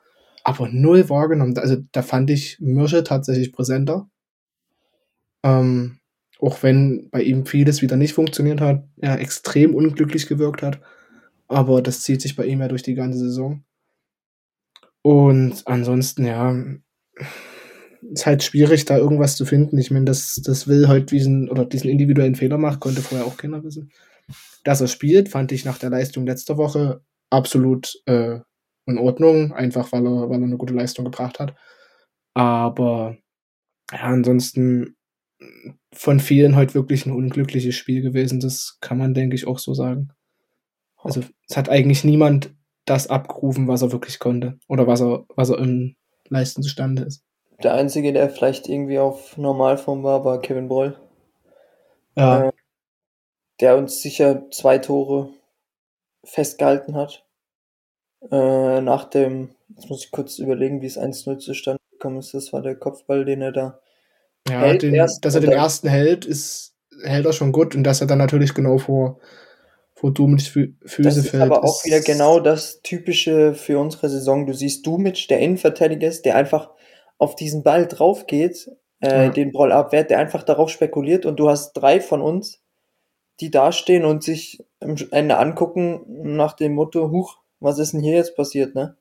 aber 0.43 0.69
null 0.69 1.10
wahrgenommen. 1.10 1.57
Also 1.57 1.77
da 1.91 2.01
fand 2.01 2.29
ich 2.29 2.57
Mirsche 2.60 3.03
tatsächlich 3.03 3.51
präsenter. 3.51 4.10
Ähm, 5.43 6.00
auch 6.39 6.63
wenn 6.63 7.10
bei 7.12 7.22
ihm 7.22 7.45
vieles 7.45 7.81
wieder 7.81 7.95
nicht 7.95 8.13
funktioniert 8.13 8.62
hat, 8.62 8.83
er 8.98 9.19
extrem 9.19 9.75
unglücklich 9.75 10.27
gewirkt 10.27 10.62
hat. 10.62 10.79
Aber 11.48 11.81
das 11.81 12.01
zieht 12.01 12.22
sich 12.22 12.36
bei 12.36 12.45
ihm 12.45 12.62
ja 12.62 12.67
durch 12.67 12.83
die 12.83 12.95
ganze 12.95 13.19
Saison. 13.19 13.63
Und 15.03 15.67
ansonsten, 15.67 16.25
ja, 16.25 16.55
ist 18.12 18.25
halt 18.25 18.43
schwierig, 18.43 18.86
da 18.86 18.98
irgendwas 18.98 19.36
zu 19.36 19.45
finden. 19.45 19.77
Ich 19.77 19.91
meine, 19.91 20.05
das, 20.05 20.41
das 20.43 20.67
will 20.67 20.88
halt 20.88 21.12
diesen, 21.12 21.50
oder 21.50 21.65
diesen 21.65 21.89
individuellen 21.89 22.36
Fehler 22.36 22.57
machen, 22.57 22.79
konnte 22.79 23.01
vorher 23.01 23.27
auch 23.27 23.38
keiner 23.38 23.63
wissen. 23.63 23.91
Dass 24.63 24.81
er 24.81 24.88
spielt, 24.88 25.29
fand 25.29 25.51
ich 25.51 25.65
nach 25.65 25.77
der 25.77 25.89
Leistung 25.89 26.25
letzter 26.25 26.57
Woche 26.57 27.01
absolut 27.29 28.01
äh, 28.05 28.39
in 28.86 28.98
Ordnung, 28.98 29.53
einfach 29.53 29.91
weil 29.91 30.05
er, 30.05 30.29
weil 30.29 30.41
er 30.41 30.45
eine 30.45 30.57
gute 30.57 30.74
Leistung 30.74 31.05
gebracht 31.05 31.39
hat. 31.39 31.55
Aber 32.33 33.17
ja, 33.91 34.00
ansonsten 34.00 34.95
von 35.93 36.19
vielen 36.19 36.55
heute 36.55 36.74
wirklich 36.74 37.05
ein 37.05 37.12
unglückliches 37.12 37.75
Spiel 37.75 38.01
gewesen. 38.01 38.39
Das 38.39 38.77
kann 38.81 38.98
man, 38.98 39.13
denke 39.13 39.36
ich, 39.36 39.48
auch 39.48 39.60
so 39.60 39.74
sagen. 39.74 40.10
Also 40.98 41.22
es 41.50 41.57
hat 41.57 41.69
eigentlich 41.69 42.03
niemand 42.03 42.53
das 42.85 43.07
abgerufen, 43.07 43.67
was 43.67 43.81
er 43.81 43.91
wirklich 43.91 44.19
konnte. 44.19 44.59
Oder 44.67 44.87
was 44.87 45.01
er, 45.01 45.25
was 45.35 45.49
er 45.49 45.59
im 45.59 45.95
Leisten 46.29 46.63
zustande 46.63 47.03
ist. 47.03 47.23
Der 47.61 47.73
Einzige, 47.73 48.11
der 48.11 48.29
vielleicht 48.29 48.67
irgendwie 48.67 48.99
auf 48.99 49.37
Normalform 49.37 50.03
war, 50.03 50.25
war 50.25 50.41
Kevin 50.41 50.67
Broll. 50.67 50.97
Ja. 52.15 52.47
Äh, 52.47 52.51
der 53.59 53.77
uns 53.77 54.01
sicher 54.01 54.49
zwei 54.51 54.77
Tore 54.79 55.29
festgehalten 56.23 56.95
hat. 56.95 57.25
Äh, 58.31 58.81
nach 58.81 59.05
dem, 59.05 59.55
jetzt 59.69 59.89
muss 59.89 60.05
ich 60.05 60.11
kurz 60.11 60.39
überlegen, 60.39 60.81
wie 60.81 60.87
es 60.87 60.99
1-0 60.99 61.39
zustande 61.39 61.79
gekommen 61.91 62.19
ist. 62.19 62.33
Das 62.33 62.51
war 62.53 62.61
der 62.61 62.75
Kopfball, 62.75 63.25
den 63.25 63.41
er 63.41 63.51
da 63.51 63.79
ja, 64.49 64.59
hält. 64.59 64.81
Den, 64.81 64.95
dass 64.95 65.35
er 65.35 65.41
den 65.41 65.51
ersten 65.51 65.87
hält, 65.87 66.25
ist, 66.25 66.75
hält 67.03 67.25
er 67.25 67.33
schon 67.33 67.51
gut. 67.51 67.75
Und 67.75 67.83
dass 67.83 68.01
er 68.01 68.07
dann 68.07 68.17
natürlich 68.17 68.53
genau 68.53 68.77
vor, 68.77 69.19
vor 70.03 70.13
Dumic 70.13 70.41
Füße 70.41 71.01
das 71.01 71.15
ist 71.15 71.29
fällt. 71.29 71.43
aber 71.43 71.63
auch 71.63 71.86
wieder 71.86 72.01
genau 72.01 72.41
das 72.41 72.81
Typische 72.81 73.53
für 73.53 73.79
unsere 73.79 74.10
Saison. 74.10 74.45
Du 74.45 74.53
siehst 74.53 74.86
Dumic, 74.86 75.29
der 75.29 75.39
Innenverteidiger 75.39 76.10
ist, 76.10 76.25
der 76.25 76.36
einfach 76.36 76.72
auf 77.19 77.38
diesen 77.38 77.63
Ball 77.63 77.88
drauf 77.88 78.27
geht, 78.27 78.69
äh, 79.00 79.27
ja. 79.27 79.29
den 79.29 79.53
Broll 79.53 79.72
abwehrt, 79.72 80.10
der 80.10 80.19
einfach 80.19 80.43
darauf 80.43 80.69
spekuliert 80.69 81.25
und 81.25 81.39
du 81.39 81.50
hast 81.50 81.72
drei 81.72 82.01
von 82.01 82.19
uns, 82.19 82.62
die 83.39 83.50
dastehen 83.50 84.03
und 84.03 84.24
sich 84.25 84.62
am 84.81 84.98
Ende 85.12 85.38
angucken 85.38 86.03
nach 86.36 86.51
dem 86.51 86.74
Motto, 86.74 87.10
huch, 87.10 87.38
was 87.62 87.79
ist 87.79 87.93
denn 87.93 88.01
hier 88.01 88.15
jetzt 88.15 88.36
passiert, 88.36 88.75
ne? 88.75 88.98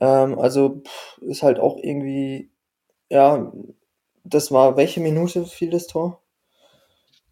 Ähm, 0.00 0.38
also 0.38 0.82
pff, 0.84 1.18
ist 1.22 1.42
halt 1.42 1.58
auch 1.58 1.78
irgendwie, 1.78 2.50
ja, 3.08 3.50
das 4.22 4.52
war 4.52 4.76
welche 4.76 5.00
Minute 5.00 5.46
fiel 5.46 5.70
das 5.70 5.86
Tor? 5.86 6.20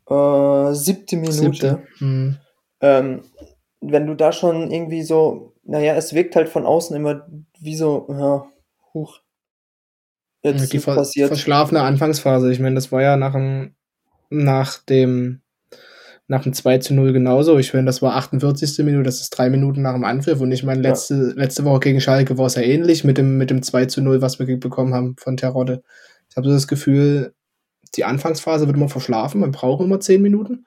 Äh, 0.08 0.72
siebte 0.72 1.16
Minute. 1.16 1.32
Siebte. 1.34 1.82
Mhm. 1.98 2.38
Ähm, 2.82 3.22
wenn 3.80 4.06
du 4.06 4.14
da 4.14 4.32
schon 4.32 4.70
irgendwie 4.70 5.02
so, 5.02 5.54
naja, 5.64 5.94
es 5.94 6.14
wirkt 6.14 6.36
halt 6.36 6.48
von 6.48 6.66
außen 6.66 6.94
immer 6.94 7.26
wie 7.58 7.76
so, 7.76 8.06
ja, 8.10 8.46
huch. 8.92 9.20
Jetzt 10.42 10.72
die 10.72 10.80
ver 10.80 10.96
passiert. 10.96 11.28
verschlafene 11.28 11.80
Anfangsphase. 11.82 12.50
Ich 12.50 12.58
meine, 12.58 12.74
das 12.74 12.90
war 12.90 13.00
ja 13.00 13.16
nach 13.16 13.32
dem, 13.32 13.74
nach 14.28 14.78
dem 14.78 15.42
nach 16.28 16.42
dem 16.42 16.54
2 16.54 16.78
zu 16.78 16.94
0 16.94 17.12
genauso. 17.12 17.58
Ich 17.58 17.74
meine, 17.74 17.86
das 17.86 18.00
war 18.00 18.14
48. 18.16 18.78
Minute, 18.84 19.04
das 19.04 19.20
ist 19.20 19.30
drei 19.30 19.50
Minuten 19.50 19.82
nach 19.82 19.92
dem 19.92 20.04
Anpfiff. 20.04 20.40
Und 20.40 20.50
ich 20.50 20.62
meine, 20.62 20.80
letzte, 20.80 21.14
ja. 21.14 21.32
letzte 21.42 21.64
Woche 21.64 21.80
gegen 21.80 22.00
Schalke 22.00 22.38
war 22.38 22.46
es 22.46 22.54
ja 22.54 22.62
ähnlich 22.62 23.04
mit 23.04 23.18
dem, 23.18 23.36
mit 23.36 23.50
dem 23.50 23.62
2 23.62 23.86
zu 23.86 24.00
0, 24.00 24.22
was 24.22 24.38
wir 24.38 24.58
bekommen 24.58 24.94
haben 24.94 25.14
von 25.18 25.36
Terodde. 25.36 25.82
Ich 26.30 26.36
habe 26.36 26.48
so 26.48 26.54
das 26.54 26.68
Gefühl, 26.68 27.34
die 27.96 28.04
Anfangsphase 28.04 28.66
wird 28.66 28.76
immer 28.76 28.88
verschlafen. 28.88 29.40
Man 29.40 29.52
braucht 29.52 29.84
immer 29.84 30.00
zehn 30.00 30.22
Minuten, 30.22 30.64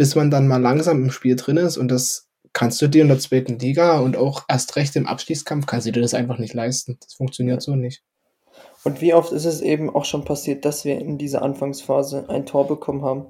bis 0.00 0.14
man 0.14 0.30
dann 0.30 0.48
mal 0.48 0.62
langsam 0.62 1.02
im 1.02 1.10
Spiel 1.10 1.36
drin 1.36 1.58
ist. 1.58 1.76
Und 1.76 1.88
das 1.88 2.30
kannst 2.54 2.80
du 2.80 2.88
dir 2.88 3.02
in 3.02 3.08
der 3.08 3.18
zweiten 3.18 3.58
Liga 3.58 4.00
und 4.00 4.16
auch 4.16 4.44
erst 4.48 4.76
recht 4.76 4.96
im 4.96 5.06
Abstiegskampf, 5.06 5.66
kannst 5.66 5.86
du 5.86 5.92
dir 5.92 6.00
das 6.00 6.14
einfach 6.14 6.38
nicht 6.38 6.54
leisten. 6.54 6.96
Das 7.02 7.12
funktioniert 7.12 7.60
so 7.60 7.76
nicht. 7.76 8.02
Und 8.82 9.02
wie 9.02 9.12
oft 9.12 9.30
ist 9.30 9.44
es 9.44 9.60
eben 9.60 9.94
auch 9.94 10.06
schon 10.06 10.24
passiert, 10.24 10.64
dass 10.64 10.86
wir 10.86 10.98
in 10.98 11.18
dieser 11.18 11.42
Anfangsphase 11.42 12.30
ein 12.30 12.46
Tor 12.46 12.66
bekommen 12.66 13.04
haben, 13.04 13.26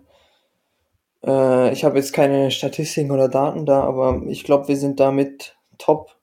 äh, 1.27 1.73
ich 1.73 1.83
habe 1.83 1.99
jetzt 1.99 2.13
keine 2.13 2.53
Statistiken 2.53 3.11
oder 3.11 3.29
Daten 3.29 3.67
da, 3.67 3.83
aber 3.83 4.23
ich 4.29 4.45
glaube, 4.45 4.69
wir 4.69 4.77
sind 4.77 5.01
damit 5.01 5.57
top, 5.77 6.21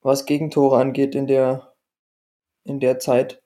was 0.00 0.26
Gegentore 0.26 0.76
angeht 0.76 1.14
in 1.14 1.28
der, 1.28 1.72
in 2.64 2.80
der 2.80 2.98
Zeit. 2.98 3.40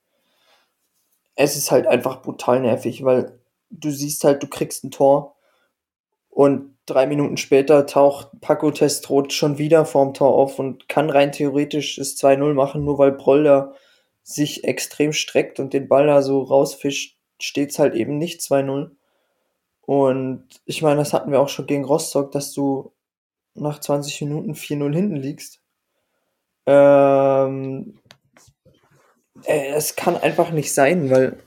Es 1.35 1.59
ist 1.59 1.71
halt 1.71 1.87
einfach 1.87 2.23
brutal 2.23 2.61
nervig, 2.61 3.05
weil 3.05 3.39
du 3.69 3.91
siehst 3.91 4.25
halt, 4.25 4.43
du 4.43 4.47
kriegst 4.47 4.83
ein 4.83 4.91
Tor 4.91 5.36
und 6.37 6.77
drei 6.85 7.07
Minuten 7.07 7.39
später 7.39 7.87
taucht 7.87 8.29
Paco 8.43 8.71
Testrot 8.71 9.33
schon 9.33 9.57
wieder 9.57 9.87
vorm 9.87 10.13
Tor 10.13 10.35
auf 10.35 10.59
und 10.59 10.87
kann 10.87 11.09
rein 11.09 11.33
theoretisch 11.33 11.97
das 11.97 12.15
2-0 12.19 12.53
machen, 12.53 12.85
nur 12.85 12.99
weil 12.99 13.13
Proll 13.13 13.45
da 13.45 13.73
sich 14.23 14.65
extrem 14.65 15.15
streckt 15.15 15.61
und 15.61 15.73
den 15.73 15.89
Ball 15.89 16.07
da 16.07 16.21
so 16.21 16.43
rausfischt, 16.43 17.17
steht's 17.41 17.79
halt 17.79 17.95
eben 17.95 18.19
nicht 18.19 18.43
2-0. 18.43 18.91
Und 19.81 20.47
ich 20.67 20.83
meine, 20.83 20.97
das 20.97 21.15
hatten 21.15 21.33
wir 21.33 21.41
auch 21.41 21.49
schon 21.49 21.67
gegen 21.67 21.87
Rostock, 21.87 22.33
dass 22.33 22.53
du 22.53 22.93
nach 23.55 23.81
20 23.81 24.21
Minuten 24.21 24.53
4-0 24.53 24.95
hinten 24.95 25.17
liegst. 25.17 25.63
Ähm, 26.67 27.99
ey, 29.45 29.69
es 29.69 29.97
kann 29.97 30.19
einfach 30.19 30.51
nicht 30.51 30.75
sein, 30.75 31.09
weil 31.09 31.39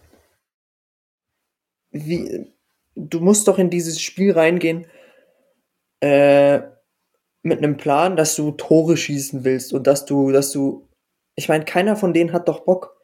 wie, 1.92 2.52
du 3.00 3.20
musst 3.20 3.48
doch 3.48 3.58
in 3.58 3.70
dieses 3.70 4.02
Spiel 4.02 4.32
reingehen 4.32 4.86
äh, 6.02 6.62
mit 7.42 7.60
einem 7.60 7.78
Plan, 7.78 8.16
dass 8.16 8.36
du 8.36 8.52
Tore 8.52 8.98
schießen 8.98 9.44
willst 9.44 9.74
und 9.74 9.88
dass 9.88 10.06
du, 10.06 10.32
dass 10.32 10.52
du, 10.52 10.88
ich 11.36 11.48
meine, 11.50 11.66
keiner 11.66 11.96
von 11.96 12.14
denen 12.14 12.34
hat 12.34 12.48
doch 12.48 12.62
Bock 12.62 12.98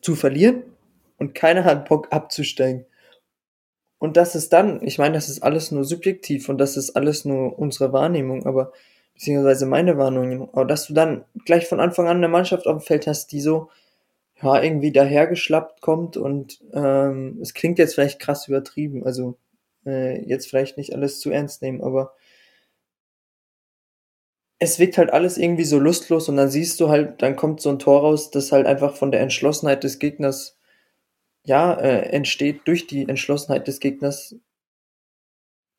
zu 0.00 0.14
verlieren 0.14 0.62
und 1.18 1.34
keiner 1.34 1.64
hat 1.64 1.88
Bock 1.88 2.08
abzusteigen. 2.10 2.86
Und 3.98 4.16
das 4.16 4.34
ist 4.34 4.52
dann, 4.52 4.82
ich 4.82 4.98
meine, 4.98 5.14
das 5.14 5.28
ist 5.28 5.42
alles 5.42 5.70
nur 5.70 5.84
subjektiv 5.84 6.48
und 6.48 6.58
das 6.58 6.76
ist 6.76 6.96
alles 6.96 7.24
nur 7.24 7.58
unsere 7.58 7.92
Wahrnehmung, 7.92 8.46
aber 8.46 8.72
beziehungsweise 9.14 9.66
meine 9.66 9.96
Wahrnehmung. 9.96 10.50
Aber 10.52 10.66
dass 10.66 10.86
du 10.86 10.94
dann 10.94 11.24
gleich 11.44 11.66
von 11.66 11.80
Anfang 11.80 12.06
an 12.06 12.18
eine 12.18 12.28
Mannschaft 12.28 12.66
auf 12.66 12.82
dem 12.82 12.86
Feld 12.86 13.06
hast, 13.06 13.32
die 13.32 13.40
so 13.40 13.70
ja 14.42 14.62
irgendwie 14.62 14.92
dahergeschlappt 14.92 15.80
kommt 15.80 16.16
und 16.16 16.60
ähm, 16.72 17.38
es 17.40 17.54
klingt 17.54 17.78
jetzt 17.78 17.94
vielleicht 17.94 18.20
krass 18.20 18.48
übertrieben, 18.48 19.04
also 19.04 19.38
äh, 19.86 20.22
jetzt 20.26 20.48
vielleicht 20.48 20.76
nicht 20.76 20.94
alles 20.94 21.20
zu 21.20 21.30
ernst 21.30 21.62
nehmen, 21.62 21.82
aber 21.82 22.14
es 24.58 24.78
wirkt 24.78 24.98
halt 24.98 25.12
alles 25.12 25.38
irgendwie 25.38 25.64
so 25.64 25.78
lustlos 25.78 26.28
und 26.28 26.36
dann 26.36 26.50
siehst 26.50 26.80
du 26.80 26.88
halt, 26.88 27.22
dann 27.22 27.36
kommt 27.36 27.60
so 27.60 27.70
ein 27.70 27.78
Tor 27.78 28.00
raus, 28.00 28.30
das 28.30 28.52
halt 28.52 28.66
einfach 28.66 28.94
von 28.96 29.10
der 29.10 29.20
Entschlossenheit 29.20 29.84
des 29.84 29.98
Gegners 29.98 30.56
ja, 31.46 31.74
äh, 31.74 32.10
entsteht 32.10 32.66
durch 32.66 32.86
die 32.86 33.08
Entschlossenheit 33.08 33.68
des 33.68 33.80
Gegners. 33.80 34.34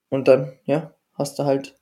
Und 0.10 0.28
dann, 0.30 0.58
ja, 0.64 0.94
hast 1.14 1.38
du 1.40 1.44
halt 1.44 1.76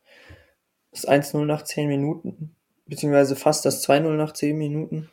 das 0.92 1.08
1-0 1.08 1.46
nach 1.46 1.64
10 1.64 1.88
Minuten, 1.88 2.56
beziehungsweise 2.88 3.36
fast 3.36 3.66
das 3.66 3.88
2-0 3.88 4.16
nach 4.16 4.34
10 4.34 4.58
Minuten. 4.58 5.12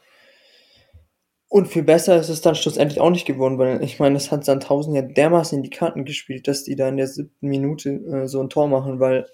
Und 1.52 1.68
viel 1.68 1.82
besser 1.82 2.18
ist 2.18 2.30
es 2.30 2.40
dann 2.40 2.54
schlussendlich 2.54 3.00
auch 3.00 3.10
nicht 3.10 3.26
geworden, 3.26 3.58
weil 3.58 3.82
ich 3.84 3.98
meine, 3.98 4.16
es 4.16 4.30
hat 4.30 4.44
Sandhausen 4.44 4.94
ja 4.94 5.02
dermaßen 5.02 5.58
in 5.58 5.62
die 5.62 5.70
Karten 5.70 6.06
gespielt, 6.06 6.48
dass 6.48 6.64
die 6.64 6.76
da 6.76 6.88
in 6.88 6.96
der 6.96 7.08
siebten 7.08 7.46
Minute 7.46 7.90
äh, 7.90 8.26
so 8.26 8.42
ein 8.42 8.48
Tor 8.48 8.68
machen, 8.68 9.00
weil 9.00 9.26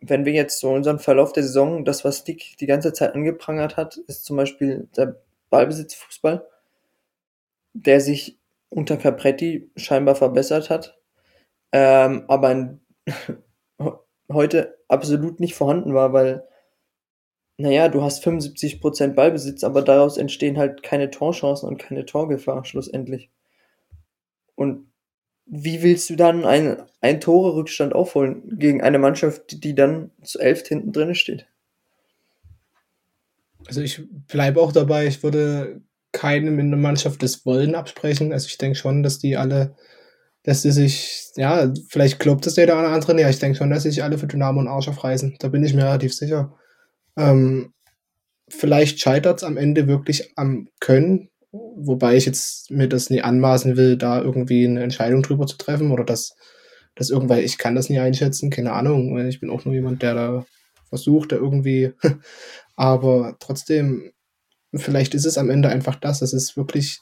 wenn 0.00 0.24
wir 0.24 0.32
jetzt 0.32 0.58
so 0.60 0.70
unseren 0.70 0.98
Verlauf 0.98 1.32
der 1.32 1.44
Saison, 1.44 1.84
das, 1.84 2.04
was 2.04 2.24
Dick 2.24 2.56
die 2.58 2.66
ganze 2.66 2.92
Zeit 2.92 3.14
angeprangert 3.14 3.76
hat, 3.76 3.98
ist 4.08 4.24
zum 4.24 4.36
Beispiel 4.36 4.88
der 4.96 5.16
Ballbesitzfußball 5.50 6.44
der 7.76 8.00
sich 8.00 8.38
unter 8.70 8.96
Capretti 8.96 9.70
scheinbar 9.76 10.14
verbessert 10.14 10.70
hat, 10.70 10.98
ähm, 11.72 12.24
aber 12.28 12.52
in, 12.52 12.80
heute 14.32 14.78
absolut 14.88 15.40
nicht 15.40 15.54
vorhanden 15.54 15.94
war, 15.94 16.12
weil, 16.12 16.46
naja, 17.58 17.88
du 17.88 18.02
hast 18.02 18.26
75% 18.26 19.14
Ballbesitz, 19.14 19.64
aber 19.64 19.82
daraus 19.82 20.18
entstehen 20.18 20.58
halt 20.58 20.82
keine 20.82 21.10
Torchancen 21.10 21.68
und 21.68 21.78
keine 21.78 22.04
Torgefahr 22.04 22.64
schlussendlich. 22.64 23.30
Und 24.54 24.86
wie 25.46 25.82
willst 25.82 26.10
du 26.10 26.16
dann 26.16 26.44
einen, 26.44 26.82
einen 27.00 27.20
Tore-Rückstand 27.20 27.94
aufholen 27.94 28.58
gegen 28.58 28.82
eine 28.82 28.98
Mannschaft, 28.98 29.62
die 29.64 29.74
dann 29.74 30.10
zu 30.22 30.38
elf 30.38 30.66
hinten 30.66 30.92
drin 30.92 31.14
steht? 31.14 31.46
Also 33.66 33.80
ich 33.80 34.02
bleibe 34.28 34.60
auch 34.60 34.72
dabei, 34.72 35.06
ich 35.06 35.22
würde 35.22 35.80
keinem 36.12 36.58
in 36.58 36.70
der 36.70 36.78
Mannschaft 36.78 37.22
das 37.22 37.46
Wollen 37.46 37.74
absprechen. 37.74 38.32
Also 38.32 38.48
ich 38.48 38.58
denke 38.58 38.76
schon, 38.76 39.02
dass 39.02 39.18
die 39.18 39.36
alle, 39.36 39.76
dass 40.42 40.62
sie 40.62 40.72
sich, 40.72 41.30
ja, 41.36 41.72
vielleicht 41.88 42.18
glaubt 42.18 42.46
das 42.46 42.54
der 42.54 42.64
oder 42.64 42.88
andere, 42.88 43.20
ja, 43.20 43.28
ich 43.28 43.38
denke 43.38 43.58
schon, 43.58 43.70
dass 43.70 43.84
sich 43.84 44.02
alle 44.02 44.18
für 44.18 44.26
Dynamo 44.26 44.60
und 44.60 44.68
Arsch 44.68 44.88
aufreißen. 44.88 45.36
Da 45.38 45.48
bin 45.48 45.64
ich 45.64 45.74
mir 45.74 45.84
relativ 45.84 46.14
sicher. 46.14 46.56
Ähm, 47.16 47.72
vielleicht 48.48 49.00
scheitert 49.00 49.38
es 49.38 49.44
am 49.44 49.56
Ende 49.56 49.86
wirklich 49.86 50.32
am 50.36 50.68
Können, 50.80 51.30
wobei 51.52 52.16
ich 52.16 52.26
jetzt 52.26 52.70
mir 52.70 52.88
das 52.88 53.10
nie 53.10 53.22
anmaßen 53.22 53.76
will, 53.76 53.96
da 53.96 54.20
irgendwie 54.20 54.66
eine 54.66 54.82
Entscheidung 54.82 55.22
drüber 55.22 55.46
zu 55.46 55.56
treffen 55.56 55.90
oder 55.90 56.04
dass 56.04 56.36
das 56.94 57.10
irgendwann, 57.10 57.40
ich 57.40 57.58
kann 57.58 57.74
das 57.74 57.90
nie 57.90 57.98
einschätzen, 57.98 58.50
keine 58.50 58.72
Ahnung. 58.72 59.18
Ich 59.28 59.40
bin 59.40 59.50
auch 59.50 59.64
nur 59.64 59.74
jemand, 59.74 60.02
der 60.02 60.14
da 60.14 60.46
versucht, 60.88 61.32
da 61.32 61.36
irgendwie, 61.36 61.92
aber 62.76 63.36
trotzdem, 63.38 64.12
vielleicht 64.74 65.14
ist 65.14 65.26
es 65.26 65.38
am 65.38 65.50
Ende 65.50 65.68
einfach 65.68 65.96
das, 65.96 66.20
dass 66.20 66.32
es 66.32 66.56
wirklich, 66.56 67.00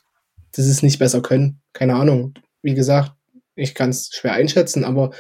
dass 0.52 0.66
es 0.66 0.82
nicht 0.82 0.98
besser 0.98 1.22
können. 1.22 1.60
Keine 1.72 1.94
Ahnung. 1.94 2.34
Wie 2.62 2.74
gesagt, 2.74 3.12
ich 3.54 3.74
kann 3.74 3.90
es 3.90 4.10
schwer 4.12 4.32
einschätzen, 4.32 4.84
aber 4.84 5.10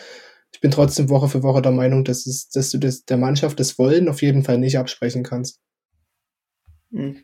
bin 0.64 0.70
trotzdem 0.70 1.10
Woche 1.10 1.28
für 1.28 1.42
Woche 1.42 1.60
der 1.60 1.72
Meinung, 1.72 2.04
dass, 2.04 2.24
es, 2.24 2.48
dass 2.48 2.70
du 2.70 2.78
das, 2.78 3.04
der 3.04 3.18
Mannschaft 3.18 3.60
das 3.60 3.78
Wollen 3.78 4.08
auf 4.08 4.22
jeden 4.22 4.44
Fall 4.44 4.56
nicht 4.56 4.78
absprechen 4.78 5.22
kannst. 5.22 5.60
Hm. 6.90 7.22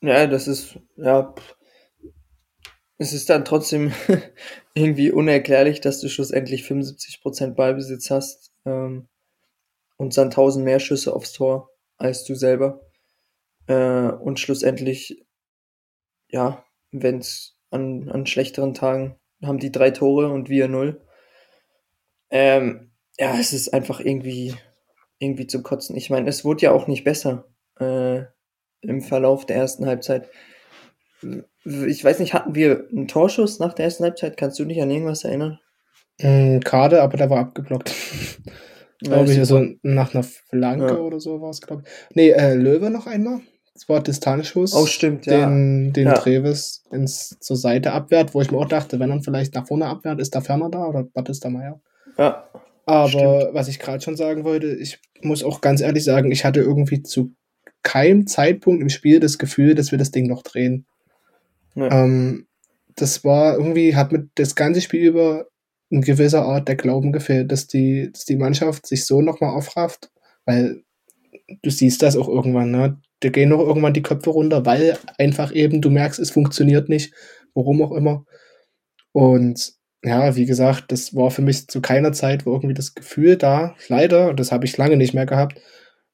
Ja, 0.00 0.26
das 0.26 0.48
ist, 0.48 0.78
ja, 0.96 1.34
es 2.96 3.12
ist 3.12 3.28
dann 3.28 3.44
trotzdem 3.44 3.92
irgendwie 4.74 5.12
unerklärlich, 5.12 5.82
dass 5.82 6.00
du 6.00 6.08
schlussendlich 6.08 6.62
75% 6.62 7.50
Ballbesitz 7.50 8.10
hast 8.10 8.54
ähm, 8.64 9.08
und 9.98 10.16
dann 10.16 10.28
1000 10.28 10.64
mehr 10.64 10.80
Schüsse 10.80 11.14
aufs 11.14 11.34
Tor 11.34 11.68
als 11.98 12.24
du 12.24 12.34
selber. 12.34 12.80
Äh, 13.66 14.08
und 14.08 14.40
schlussendlich, 14.40 15.26
ja, 16.30 16.64
wenn 16.92 17.18
es 17.18 17.58
an, 17.68 18.08
an 18.08 18.24
schlechteren 18.24 18.72
Tagen 18.72 19.16
haben 19.42 19.58
die 19.58 19.70
drei 19.70 19.90
Tore 19.90 20.32
und 20.32 20.48
wir 20.48 20.66
null. 20.66 21.04
Ähm, 22.30 22.90
ja, 23.18 23.38
es 23.38 23.52
ist 23.52 23.72
einfach 23.72 24.00
irgendwie, 24.00 24.54
irgendwie 25.18 25.46
zu 25.46 25.62
kotzen. 25.62 25.96
Ich 25.96 26.10
meine, 26.10 26.28
es 26.28 26.44
wurde 26.44 26.62
ja 26.62 26.72
auch 26.72 26.86
nicht 26.86 27.04
besser 27.04 27.46
äh, 27.78 28.22
im 28.80 29.02
Verlauf 29.02 29.46
der 29.46 29.56
ersten 29.56 29.86
Halbzeit 29.86 30.28
ich 31.64 32.04
weiß 32.04 32.18
nicht, 32.18 32.34
hatten 32.34 32.54
wir 32.54 32.86
einen 32.90 33.08
Torschuss 33.08 33.58
nach 33.58 33.72
der 33.72 33.86
ersten 33.86 34.04
Halbzeit? 34.04 34.36
Kannst 34.36 34.58
du 34.58 34.64
dich 34.64 34.82
an 34.82 34.90
irgendwas 34.90 35.24
erinnern? 35.24 35.58
Mm, 36.20 36.60
Kade, 36.60 37.02
aber 37.02 37.16
der 37.16 37.30
war 37.30 37.38
abgeblockt. 37.38 37.92
glaube 39.00 39.32
ich, 39.32 39.38
also 39.38 39.64
nach 39.82 40.14
einer 40.14 40.22
Flanke 40.22 40.94
ja. 40.94 40.98
oder 40.98 41.20
so 41.20 41.40
war 41.40 41.50
es, 41.50 41.60
glaube 41.60 41.82
ich. 41.84 42.16
Nee, 42.16 42.30
äh, 42.30 42.54
Löwe 42.54 42.90
noch 42.90 43.06
einmal. 43.06 43.40
Das 43.74 43.88
war 43.88 44.02
Distanzschuss. 44.02 44.74
Oh, 44.74 44.86
stimmt, 44.86 45.26
ja. 45.26 45.46
Den, 45.46 45.92
den 45.92 46.06
ja. 46.06 46.14
Treves 46.14 46.84
ins, 46.92 47.36
zur 47.40 47.56
Seite 47.56 47.92
abwehrt, 47.92 48.32
wo 48.32 48.40
ich 48.40 48.50
mir 48.50 48.58
auch 48.58 48.68
dachte, 48.68 49.00
wenn 49.00 49.10
er 49.10 49.20
vielleicht 49.22 49.54
nach 49.54 49.66
vorne 49.66 49.86
abwehrt, 49.86 50.20
ist 50.20 50.34
da 50.34 50.40
Ferner 50.40 50.70
da 50.70 50.86
oder 50.86 51.02
Batista 51.02 51.50
Meier? 51.50 51.80
Ja. 52.18 52.48
Aber 52.86 53.08
stimmt. 53.08 53.54
was 53.54 53.68
ich 53.68 53.78
gerade 53.78 54.02
schon 54.02 54.16
sagen 54.16 54.44
wollte, 54.44 54.68
ich 54.74 55.00
muss 55.22 55.42
auch 55.42 55.60
ganz 55.60 55.80
ehrlich 55.80 56.04
sagen, 56.04 56.30
ich 56.30 56.44
hatte 56.44 56.60
irgendwie 56.60 57.02
zu 57.02 57.34
keinem 57.82 58.26
Zeitpunkt 58.26 58.82
im 58.82 58.88
Spiel 58.88 59.20
das 59.20 59.38
Gefühl, 59.38 59.74
dass 59.74 59.90
wir 59.90 59.98
das 59.98 60.10
Ding 60.10 60.26
noch 60.26 60.42
drehen. 60.42 60.86
Ja. 61.74 62.04
Ähm, 62.04 62.46
das 62.96 63.24
war 63.24 63.54
irgendwie, 63.54 63.96
hat 63.96 64.12
mit 64.12 64.30
das 64.36 64.54
ganze 64.54 64.80
Spiel 64.80 65.02
über 65.02 65.46
in 65.90 66.00
gewisser 66.00 66.42
Art 66.42 66.68
der 66.68 66.76
Glauben 66.76 67.12
gefehlt, 67.12 67.52
dass 67.52 67.66
die, 67.66 68.10
dass 68.12 68.24
die 68.24 68.36
Mannschaft 68.36 68.86
sich 68.86 69.06
so 69.06 69.20
nochmal 69.22 69.50
aufrafft, 69.50 70.10
weil 70.44 70.82
du 71.62 71.70
siehst 71.70 72.02
das 72.02 72.16
auch 72.16 72.28
irgendwann, 72.28 72.70
ne? 72.70 73.00
Da 73.20 73.28
gehen 73.30 73.48
noch 73.48 73.60
irgendwann 73.60 73.94
die 73.94 74.02
Köpfe 74.02 74.30
runter, 74.30 74.66
weil 74.66 74.98
einfach 75.18 75.54
eben 75.54 75.80
du 75.80 75.90
merkst, 75.90 76.18
es 76.18 76.30
funktioniert 76.30 76.88
nicht, 76.88 77.14
warum 77.54 77.80
auch 77.82 77.92
immer. 77.92 78.24
Und 79.12 79.74
ja, 80.04 80.36
wie 80.36 80.44
gesagt, 80.44 80.92
das 80.92 81.14
war 81.14 81.30
für 81.30 81.42
mich 81.42 81.66
zu 81.66 81.80
keiner 81.80 82.12
Zeit, 82.12 82.44
wo 82.44 82.52
irgendwie 82.52 82.74
das 82.74 82.94
Gefühl 82.94 83.36
da, 83.36 83.74
leider, 83.88 84.28
und 84.28 84.38
das 84.38 84.52
habe 84.52 84.66
ich 84.66 84.76
lange 84.76 84.96
nicht 84.96 85.14
mehr 85.14 85.26
gehabt, 85.26 85.60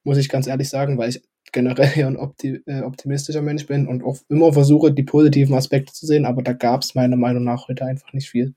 muss 0.03 0.17
ich 0.17 0.29
ganz 0.29 0.47
ehrlich 0.47 0.69
sagen, 0.69 0.97
weil 0.97 1.09
ich 1.09 1.21
generell 1.51 1.91
ja 1.97 2.07
ein 2.07 2.17
äh, 2.17 2.81
optimistischer 2.81 3.41
Mensch 3.41 3.67
bin 3.67 3.87
und 3.87 4.03
auch 4.03 4.17
immer 4.29 4.53
versuche, 4.53 4.93
die 4.93 5.03
positiven 5.03 5.55
Aspekte 5.55 5.93
zu 5.93 6.05
sehen, 6.05 6.25
aber 6.25 6.41
da 6.41 6.53
gab 6.53 6.83
es 6.83 6.95
meiner 6.95 7.17
Meinung 7.17 7.43
nach 7.43 7.67
heute 7.67 7.85
einfach 7.85 8.13
nicht 8.13 8.29
viel. 8.29 8.55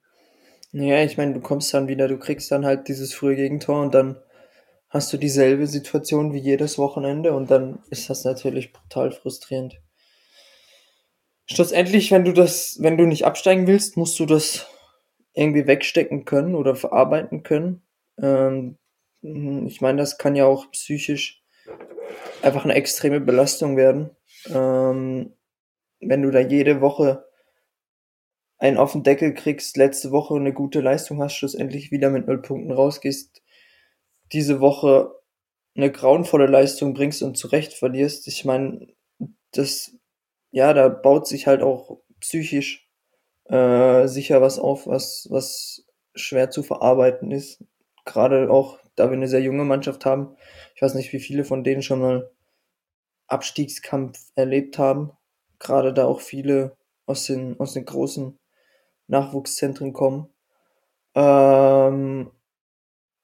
Ja, 0.71 1.03
ich 1.03 1.17
meine, 1.17 1.35
du 1.35 1.41
kommst 1.41 1.73
dann 1.75 1.89
wieder, 1.89 2.09
du 2.09 2.19
kriegst 2.19 2.51
dann 2.51 2.65
halt 2.65 2.89
dieses 2.89 3.13
frühe 3.13 3.37
Gegentor 3.37 3.83
und 3.83 3.95
dann 3.95 4.17
hast 4.89 5.13
du 5.13 5.17
dieselbe 5.17 5.67
Situation 5.67 6.33
wie 6.33 6.39
jedes 6.39 6.79
Wochenende 6.79 7.33
und 7.33 7.51
dann 7.51 7.81
ist 7.91 8.09
das 8.09 8.25
natürlich 8.25 8.73
brutal 8.73 9.11
frustrierend. 9.11 9.81
Schlussendlich, 11.47 12.13
wenn 12.13 12.25
du 12.25 12.33
das, 12.33 12.79
wenn 12.81 12.97
du 12.97 13.05
nicht 13.05 13.25
absteigen 13.25 13.67
willst, 13.67 13.97
musst 13.97 14.19
du 14.19 14.27
das 14.27 14.67
irgendwie 15.35 15.67
wegstecken 15.67 16.25
können 16.25 16.55
oder 16.55 16.75
verarbeiten 16.77 17.43
können. 17.43 17.83
Ähm, 18.21 18.79
ich 19.23 19.81
meine, 19.81 19.99
das 19.99 20.19
kann 20.19 20.37
ja 20.37 20.47
auch 20.47 20.71
psychisch 20.71 21.43
einfach 22.43 22.65
eine 22.65 22.75
extreme 22.75 23.21
Belastung 23.21 23.77
werden. 23.77 24.11
Ähm, 24.47 25.35
wenn 26.01 26.23
du 26.23 26.31
da 26.31 26.41
jede 26.41 26.81
Woche 26.81 27.25
einen 28.59 28.77
auf 28.77 28.93
den 28.93 29.03
Deckel 29.03 29.35
kriegst, 29.35 29.77
letzte 29.77 30.11
Woche 30.11 30.35
eine 30.37 30.53
gute 30.53 30.81
Leistung 30.81 31.21
hast, 31.23 31.35
schlussendlich 31.35 31.91
wieder 31.91 32.11
mit 32.11 32.27
null 32.27 32.41
Punkten 32.41 32.73
rausgehst, 32.73 33.43
diese 34.33 34.61
Woche 34.61 35.15
eine 35.77 35.91
grauenvolle 35.91 36.47
Leistung 36.47 36.95
bringst 36.95 37.23
und 37.23 37.37
zurecht 37.37 37.73
verlierst. 37.73 38.29
Ich 38.29 38.45
meine, 38.45 38.89
das, 39.53 39.93
ja, 40.51 40.73
da 40.73 40.89
baut 40.89 41.27
sich 41.27 41.47
halt 41.47 41.63
auch 41.63 41.99
psychisch 42.21 42.84
äh, 43.47 44.07
sicher 44.09 44.41
was 44.41 44.59
auf, 44.59 44.87
was, 44.87 45.29
was 45.31 45.87
schwer 46.15 46.51
zu 46.51 46.63
verarbeiten 46.63 47.31
ist. 47.31 47.65
Gerade 48.05 48.51
auch, 48.51 48.79
da 48.97 49.11
wir 49.11 49.17
eine 49.17 49.29
sehr 49.29 49.43
junge 49.43 49.65
Mannschaft 49.65 50.05
haben. 50.05 50.37
Ich 50.75 50.83
weiß 50.83 50.95
nicht, 50.95 51.13
wie 51.13 51.21
viele 51.21 51.45
von 51.45 51.65
denen 51.65 51.83
schon 51.83 52.01
mal 52.01 52.31
Abstiegskampf 53.27 54.19
erlebt 54.35 54.79
haben. 54.79 55.13
Gerade 55.59 55.93
da 55.93 56.05
auch 56.07 56.21
viele 56.21 56.77
aus 57.07 57.25
den, 57.27 57.59
aus 57.59 57.73
den 57.73 57.85
großen 57.85 58.39
Nachwuchszentren 59.07 59.93
kommen. 59.93 60.29
Ähm, 61.15 62.31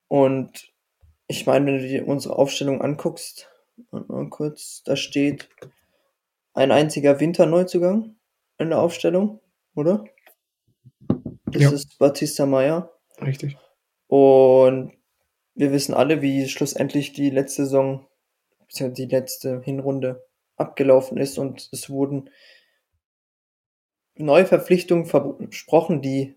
und 0.09 0.73
ich 1.29 1.47
meine, 1.47 1.67
wenn 1.67 1.79
du 1.79 1.87
dir 1.87 2.09
unsere 2.09 2.37
Aufstellung 2.37 2.83
anguckst, 2.83 3.49
mal 3.91 4.29
kurz, 4.31 4.83
da 4.85 4.97
steht 4.97 5.49
ein 6.55 6.73
einziger 6.73 7.21
Winterneuzugang 7.21 8.17
in 8.59 8.71
der 8.71 8.81
Aufstellung, 8.81 9.41
oder? 9.75 10.05
Das 11.47 11.63
ja. 11.63 11.71
ist 11.71 11.99
Batista 11.99 12.47
Meyer. 12.47 12.93
Richtig. 13.21 13.57
Und 14.07 14.93
wir 15.55 15.73
wissen 15.73 15.95
alle, 15.95 16.23
wie 16.23 16.49
schlussendlich 16.49 17.13
die 17.13 17.31
letzte 17.31 17.65
Saison 17.65 18.07
die 18.73 19.07
letzte 19.07 19.61
Hinrunde 19.63 20.25
abgelaufen 20.57 21.19
ist 21.19 21.39
und 21.39 21.69
es 21.73 21.91
wurden 21.91 22.31
neue 24.15 24.47
Verpflichtungen 24.47 25.07
versprochen, 25.07 26.03
die, 26.03 26.37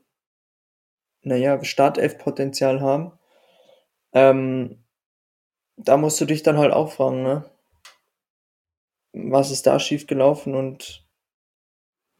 naja, 1.22 1.64
Startelf-Potenzial 1.64 2.82
haben. 2.82 3.12
Ähm, 4.14 4.84
da 5.76 5.98
musst 5.98 6.20
du 6.22 6.26
dich 6.26 6.44
dann 6.44 6.58
halt 6.58 6.72
auch 6.72 6.92
fragen, 6.92 7.24
ne? 7.24 7.50
Was 9.12 9.52
ist 9.52 9.68
da 9.68 9.80
schiefgelaufen 9.80 10.56
und 10.56 11.08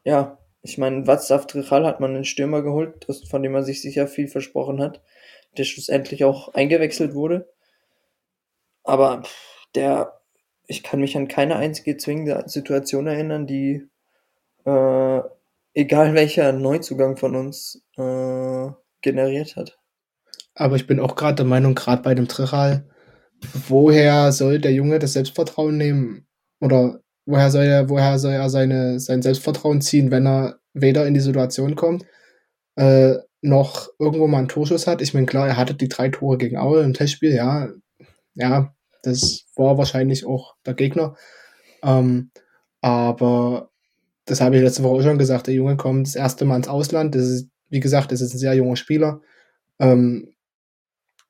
ja, 0.04 0.38
ich 0.64 0.78
meine, 0.78 1.06
Václav 1.06 1.46
Trichal 1.46 1.84
hat 1.84 2.00
man 2.00 2.14
einen 2.14 2.24
Stürmer 2.24 2.62
geholt, 2.62 3.06
von 3.28 3.42
dem 3.42 3.52
man 3.52 3.64
sich 3.64 3.82
sicher 3.82 4.08
viel 4.08 4.28
versprochen 4.28 4.80
hat, 4.80 5.02
der 5.58 5.64
schlussendlich 5.64 6.24
auch 6.24 6.54
eingewechselt 6.54 7.14
wurde. 7.14 7.52
Aber 8.82 9.24
der, 9.74 10.20
ich 10.66 10.82
kann 10.82 11.00
mich 11.00 11.18
an 11.18 11.28
keine 11.28 11.56
einzige 11.56 11.98
zwingende 11.98 12.44
Situation 12.46 13.06
erinnern, 13.06 13.46
die, 13.46 13.86
äh, 14.64 15.20
egal 15.74 16.14
welcher 16.14 16.52
Neuzugang 16.52 17.18
von 17.18 17.36
uns, 17.36 17.86
äh, 17.98 18.68
generiert 19.02 19.56
hat. 19.56 19.78
Aber 20.54 20.76
ich 20.76 20.86
bin 20.86 20.98
auch 20.98 21.14
gerade 21.14 21.36
der 21.36 21.44
Meinung, 21.44 21.74
gerade 21.74 22.02
bei 22.02 22.14
dem 22.14 22.26
Trichal, 22.26 22.88
woher 23.68 24.32
soll 24.32 24.60
der 24.60 24.72
Junge 24.72 24.98
das 24.98 25.12
Selbstvertrauen 25.12 25.76
nehmen? 25.76 26.26
Oder 26.58 27.03
woher 27.26 27.50
soll 27.50 27.64
er, 27.64 27.88
woher 27.88 28.18
soll 28.18 28.32
er 28.32 28.48
seine, 28.50 29.00
sein 29.00 29.22
Selbstvertrauen 29.22 29.80
ziehen, 29.80 30.10
wenn 30.10 30.26
er 30.26 30.58
weder 30.72 31.06
in 31.06 31.14
die 31.14 31.20
Situation 31.20 31.76
kommt, 31.76 32.04
äh, 32.76 33.14
noch 33.40 33.88
irgendwo 33.98 34.26
mal 34.26 34.38
einen 34.38 34.48
Torschuss 34.48 34.86
hat? 34.86 35.02
Ich 35.02 35.14
meine, 35.14 35.26
klar, 35.26 35.48
er 35.48 35.56
hatte 35.56 35.74
die 35.74 35.88
drei 35.88 36.08
Tore 36.08 36.38
gegen 36.38 36.56
Aue 36.58 36.82
im 36.82 36.94
Testspiel, 36.94 37.34
ja. 37.34 37.68
Ja, 38.34 38.74
das 39.02 39.44
war 39.56 39.78
wahrscheinlich 39.78 40.26
auch 40.26 40.56
der 40.66 40.74
Gegner. 40.74 41.14
Ähm, 41.82 42.30
aber 42.80 43.70
das 44.24 44.40
habe 44.40 44.56
ich 44.56 44.62
letzte 44.62 44.82
Woche 44.82 45.00
auch 45.00 45.02
schon 45.02 45.18
gesagt. 45.18 45.46
Der 45.46 45.54
Junge 45.54 45.76
kommt 45.76 46.06
das 46.06 46.16
erste 46.16 46.44
Mal 46.44 46.56
ins 46.56 46.68
Ausland. 46.68 47.14
Das 47.14 47.22
ist, 47.22 47.48
wie 47.68 47.80
gesagt, 47.80 48.12
das 48.12 48.20
ist 48.20 48.34
ein 48.34 48.38
sehr 48.38 48.54
junger 48.54 48.76
Spieler. 48.76 49.20
Ähm, 49.78 50.34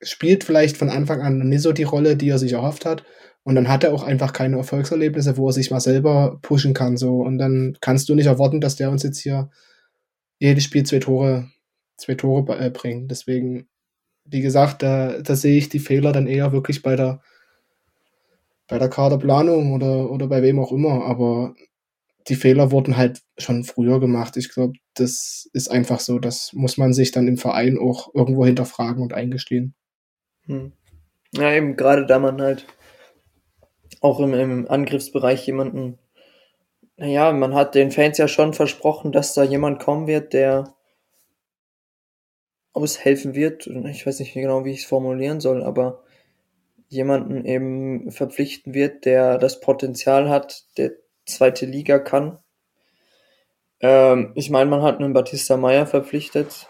spielt 0.01 0.43
vielleicht 0.43 0.77
von 0.77 0.89
Anfang 0.89 1.21
an 1.21 1.39
nicht 1.39 1.61
so 1.61 1.71
die 1.71 1.83
Rolle, 1.83 2.15
die 2.15 2.29
er 2.29 2.39
sich 2.39 2.53
erhofft 2.53 2.85
hat. 2.85 3.03
Und 3.45 3.53
dann 3.53 3.69
hat 3.69 3.83
er 3.83 3.93
auch 3.93 4.01
einfach 4.01 4.33
keine 4.33 4.57
Erfolgserlebnisse, 4.57 5.37
wo 5.37 5.47
er 5.47 5.53
sich 5.53 5.69
mal 5.69 5.79
selber 5.79 6.39
pushen 6.41 6.73
kann. 6.73 6.97
So. 6.97 7.21
Und 7.21 7.37
dann 7.37 7.77
kannst 7.79 8.09
du 8.09 8.15
nicht 8.15 8.25
erwarten, 8.25 8.59
dass 8.59 8.75
der 8.75 8.89
uns 8.89 9.03
jetzt 9.03 9.19
hier 9.19 9.51
jedes 10.39 10.63
Spiel 10.63 10.83
zwei 10.83 10.97
Tore, 10.97 11.47
zwei 11.95 12.15
Tore 12.15 12.57
äh, 12.57 12.71
bringt. 12.71 13.11
Deswegen, 13.11 13.67
wie 14.25 14.41
gesagt, 14.41 14.81
da, 14.81 15.21
da 15.21 15.35
sehe 15.35 15.59
ich 15.59 15.69
die 15.69 15.79
Fehler 15.79 16.11
dann 16.11 16.25
eher 16.25 16.53
wirklich 16.53 16.81
bei 16.81 16.95
der, 16.95 17.21
bei 18.67 18.79
der 18.79 18.89
Kaderplanung 18.89 19.73
oder, 19.73 20.09
oder 20.09 20.25
bei 20.25 20.41
wem 20.41 20.59
auch 20.59 20.71
immer. 20.71 21.05
Aber 21.05 21.53
die 22.27 22.35
Fehler 22.35 22.71
wurden 22.71 22.97
halt 22.97 23.21
schon 23.37 23.63
früher 23.63 23.99
gemacht. 23.99 24.37
Ich 24.37 24.51
glaube, 24.51 24.73
das 24.95 25.47
ist 25.53 25.69
einfach 25.69 25.99
so. 25.99 26.17
Das 26.17 26.51
muss 26.53 26.77
man 26.77 26.93
sich 26.93 27.11
dann 27.11 27.27
im 27.27 27.37
Verein 27.37 27.77
auch 27.77 28.09
irgendwo 28.15 28.43
hinterfragen 28.43 29.03
und 29.03 29.13
eingestehen. 29.13 29.75
Hm. 30.47 30.71
Ja, 31.33 31.53
eben, 31.53 31.75
gerade 31.75 32.07
da 32.07 32.17
man 32.17 32.41
halt 32.41 32.65
auch 34.05 34.19
im, 34.19 34.35
im 34.35 34.69
Angriffsbereich 34.69 35.47
jemanden, 35.47 35.97
naja, 36.95 37.33
man 37.33 37.55
hat 37.55 37.73
den 37.73 37.91
Fans 37.91 38.19
ja 38.19 38.27
schon 38.27 38.53
versprochen, 38.53 39.11
dass 39.11 39.33
da 39.33 39.43
jemand 39.43 39.81
kommen 39.81 40.05
wird, 40.05 40.31
der 40.31 40.75
aushelfen 42.71 43.33
wird. 43.33 43.65
Ich 43.67 44.05
weiß 44.05 44.19
nicht 44.19 44.33
genau, 44.33 44.63
wie 44.63 44.71
ich 44.71 44.81
es 44.81 44.85
formulieren 44.85 45.39
soll, 45.39 45.63
aber 45.63 46.03
jemanden 46.87 47.45
eben 47.45 48.11
verpflichten 48.11 48.75
wird, 48.75 49.05
der 49.05 49.39
das 49.39 49.59
Potenzial 49.59 50.29
hat, 50.29 50.65
der 50.77 50.91
zweite 51.25 51.65
Liga 51.65 51.97
kann. 51.97 52.37
Ähm, 53.79 54.33
ich 54.35 54.51
meine, 54.51 54.69
man 54.69 54.83
hat 54.83 54.99
einen 54.99 55.13
Batista 55.13 55.57
Meyer 55.57 55.87
verpflichtet, 55.87 56.69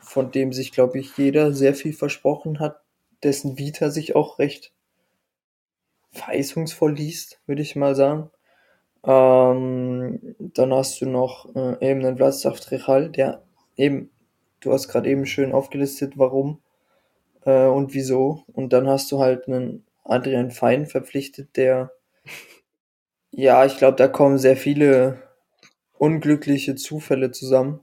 von 0.00 0.30
dem 0.30 0.52
sich, 0.52 0.72
glaube 0.72 0.98
ich, 0.98 1.16
jeder 1.16 1.54
sehr 1.54 1.74
viel 1.74 1.94
versprochen 1.94 2.60
hat, 2.60 2.82
dessen 3.22 3.56
Vita 3.56 3.88
sich 3.90 4.14
auch 4.14 4.38
recht 4.38 4.75
verheißungsvoll 6.16 6.94
liest, 6.94 7.40
würde 7.46 7.62
ich 7.62 7.76
mal 7.76 7.94
sagen. 7.94 8.30
Ähm, 9.04 10.34
dann 10.38 10.74
hast 10.74 11.00
du 11.00 11.06
noch 11.06 11.54
äh, 11.54 11.90
eben 11.90 12.00
den 12.00 12.16
Vladislav 12.16 12.58
Trechal, 12.60 13.10
der 13.10 13.42
eben, 13.76 14.10
du 14.60 14.72
hast 14.72 14.88
gerade 14.88 15.08
eben 15.08 15.26
schön 15.26 15.52
aufgelistet, 15.52 16.14
warum 16.16 16.60
äh, 17.44 17.66
und 17.66 17.94
wieso. 17.94 18.44
Und 18.52 18.72
dann 18.72 18.88
hast 18.88 19.12
du 19.12 19.20
halt 19.20 19.46
einen 19.48 19.86
Adrian 20.04 20.50
Fein 20.50 20.86
verpflichtet, 20.86 21.56
der, 21.56 21.92
ja, 23.30 23.64
ich 23.64 23.78
glaube, 23.78 23.96
da 23.96 24.08
kommen 24.08 24.38
sehr 24.38 24.56
viele 24.56 25.22
unglückliche 25.98 26.74
Zufälle 26.74 27.30
zusammen. 27.30 27.80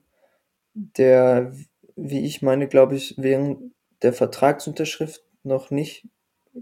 Der, 0.73 1.53
wie 1.95 2.25
ich 2.25 2.41
meine, 2.41 2.67
glaube 2.67 2.95
ich, 2.95 3.15
während 3.17 3.73
der 4.01 4.13
Vertragsunterschrift 4.13 5.23
noch 5.43 5.71
nicht 5.71 6.07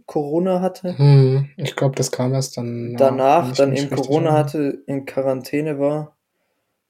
Corona 0.06 0.62
hatte. 0.62 0.98
Hm, 0.98 1.50
ich 1.58 1.76
glaube, 1.76 1.96
das 1.96 2.12
kam 2.12 2.34
erst 2.34 2.58
dann. 2.58 2.96
Danach, 2.98 3.52
dann 3.54 3.76
eben 3.76 3.90
Corona 3.90 4.34
hatte, 4.34 4.84
in 4.88 5.06
Quarantäne 5.06 5.80
war. 5.80 6.16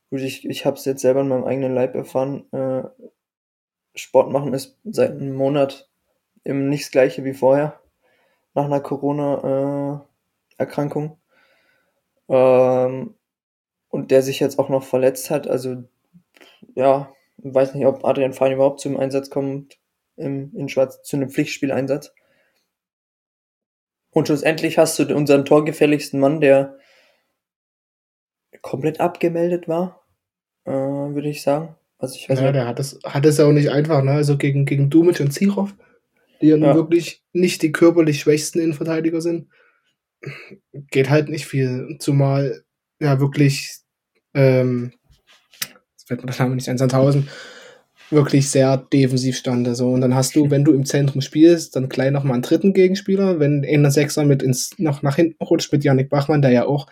Gut, 0.09 0.21
ich, 0.21 0.47
ich 0.47 0.65
habe 0.65 0.77
es 0.77 0.85
jetzt 0.85 1.01
selber 1.01 1.21
in 1.21 1.29
meinem 1.29 1.45
eigenen 1.45 1.73
Leib 1.73 1.95
erfahren. 1.95 2.45
Äh, 2.51 2.83
Sport 3.95 4.31
machen 4.31 4.53
ist 4.53 4.77
seit 4.83 5.11
einem 5.11 5.35
Monat 5.35 5.89
eben 6.43 6.69
nicht 6.69 6.85
das 6.85 6.91
gleiche 6.91 7.23
wie 7.23 7.33
vorher. 7.33 7.79
Nach 8.53 8.65
einer 8.65 8.81
Corona-Erkrankung. 8.81 11.17
Äh, 12.27 12.31
ähm, 12.31 13.15
und 13.89 14.11
der 14.11 14.21
sich 14.21 14.39
jetzt 14.39 14.59
auch 14.59 14.69
noch 14.69 14.83
verletzt 14.83 15.29
hat. 15.29 15.47
Also, 15.47 15.83
ja, 16.75 17.11
weiß 17.37 17.75
nicht, 17.75 17.85
ob 17.85 18.05
Adrian 18.05 18.33
Fein 18.33 18.53
überhaupt 18.53 18.79
zum 18.79 18.97
Einsatz 18.97 19.29
kommt 19.29 19.77
im, 20.15 20.55
in 20.55 20.69
Schwarz, 20.69 21.01
zu 21.03 21.17
einem 21.17 21.29
Pflichtspieleinsatz. 21.29 22.13
Und 24.11 24.27
schlussendlich 24.27 24.77
hast 24.77 24.99
du 24.99 25.15
unseren 25.15 25.45
torgefährlichsten 25.45 26.19
Mann, 26.19 26.41
der 26.41 26.77
komplett 28.61 28.99
abgemeldet 28.99 29.67
war, 29.67 30.05
äh, 30.65 30.71
würde 30.71 31.29
ich 31.29 31.41
sagen. 31.41 31.75
Also 31.97 32.15
ich 32.15 32.29
weiß 32.29 32.39
ja, 32.39 32.45
nicht. 32.45 32.55
der 32.55 32.67
hat 32.67 32.79
es, 32.79 32.99
hat 33.03 33.25
es 33.25 33.39
auch 33.39 33.51
nicht 33.51 33.69
einfach, 33.69 34.03
ne? 34.03 34.11
Also 34.11 34.37
gegen, 34.37 34.65
gegen 34.65 34.89
Dumic 34.89 35.19
und 35.19 35.31
Zirov, 35.31 35.73
die 36.41 36.47
ja, 36.47 36.57
ja. 36.57 36.75
wirklich 36.75 37.23
nicht 37.31 37.61
die 37.61 37.71
körperlich 37.71 38.19
schwächsten 38.19 38.59
Innenverteidiger 38.59 39.21
sind, 39.21 39.47
geht 40.73 41.09
halt 41.09 41.29
nicht 41.29 41.45
viel. 41.45 41.97
Zumal 41.99 42.63
ja 42.99 43.19
wirklich, 43.19 43.79
ähm, 44.33 44.93
jetzt 45.93 46.07
fällt 46.07 46.21
mir 46.23 46.31
der 46.31 46.39
Name 46.39 46.55
nicht 46.55 46.69
ein, 46.69 46.77
Sandhausen, 46.77 47.29
wirklich 48.11 48.49
sehr 48.49 48.77
defensiv 48.77 49.37
stand. 49.37 49.75
So. 49.75 49.89
Und 49.89 50.01
dann 50.01 50.15
hast 50.15 50.35
du, 50.35 50.49
wenn 50.49 50.63
du 50.63 50.73
im 50.73 50.85
Zentrum 50.85 51.21
spielst, 51.21 51.75
dann 51.75 51.89
gleich 51.89 52.11
nochmal 52.11 52.33
einen 52.33 52.43
dritten 52.43 52.73
Gegenspieler. 52.73 53.39
Wenn 53.39 53.63
in 53.63 53.83
der 53.83 53.91
Sechser 53.91 54.25
mit 54.25 54.43
ins, 54.43 54.77
noch 54.77 55.01
nach 55.01 55.15
hinten 55.15 55.43
rutscht 55.43 55.71
mit 55.71 55.83
Yannick 55.83 56.09
Bachmann, 56.09 56.41
der 56.41 56.51
ja 56.51 56.65
auch 56.65 56.87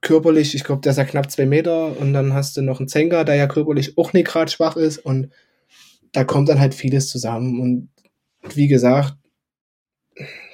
körperlich, 0.00 0.54
ich 0.54 0.64
glaube, 0.64 0.82
der 0.82 0.90
ist 0.90 0.98
ja 0.98 1.04
knapp 1.04 1.30
zwei 1.30 1.46
Meter. 1.46 1.98
Und 1.98 2.12
dann 2.12 2.34
hast 2.34 2.56
du 2.56 2.62
noch 2.62 2.80
einen 2.80 2.88
Zenga, 2.88 3.24
der 3.24 3.36
ja 3.36 3.46
körperlich 3.46 3.98
auch 3.98 4.12
nicht 4.12 4.28
gerade 4.28 4.50
schwach 4.50 4.76
ist. 4.76 4.98
Und 4.98 5.30
da 6.12 6.24
kommt 6.24 6.48
dann 6.48 6.60
halt 6.60 6.74
vieles 6.74 7.08
zusammen. 7.08 7.60
Und 7.60 7.88
wie 8.54 8.68
gesagt, 8.68 9.16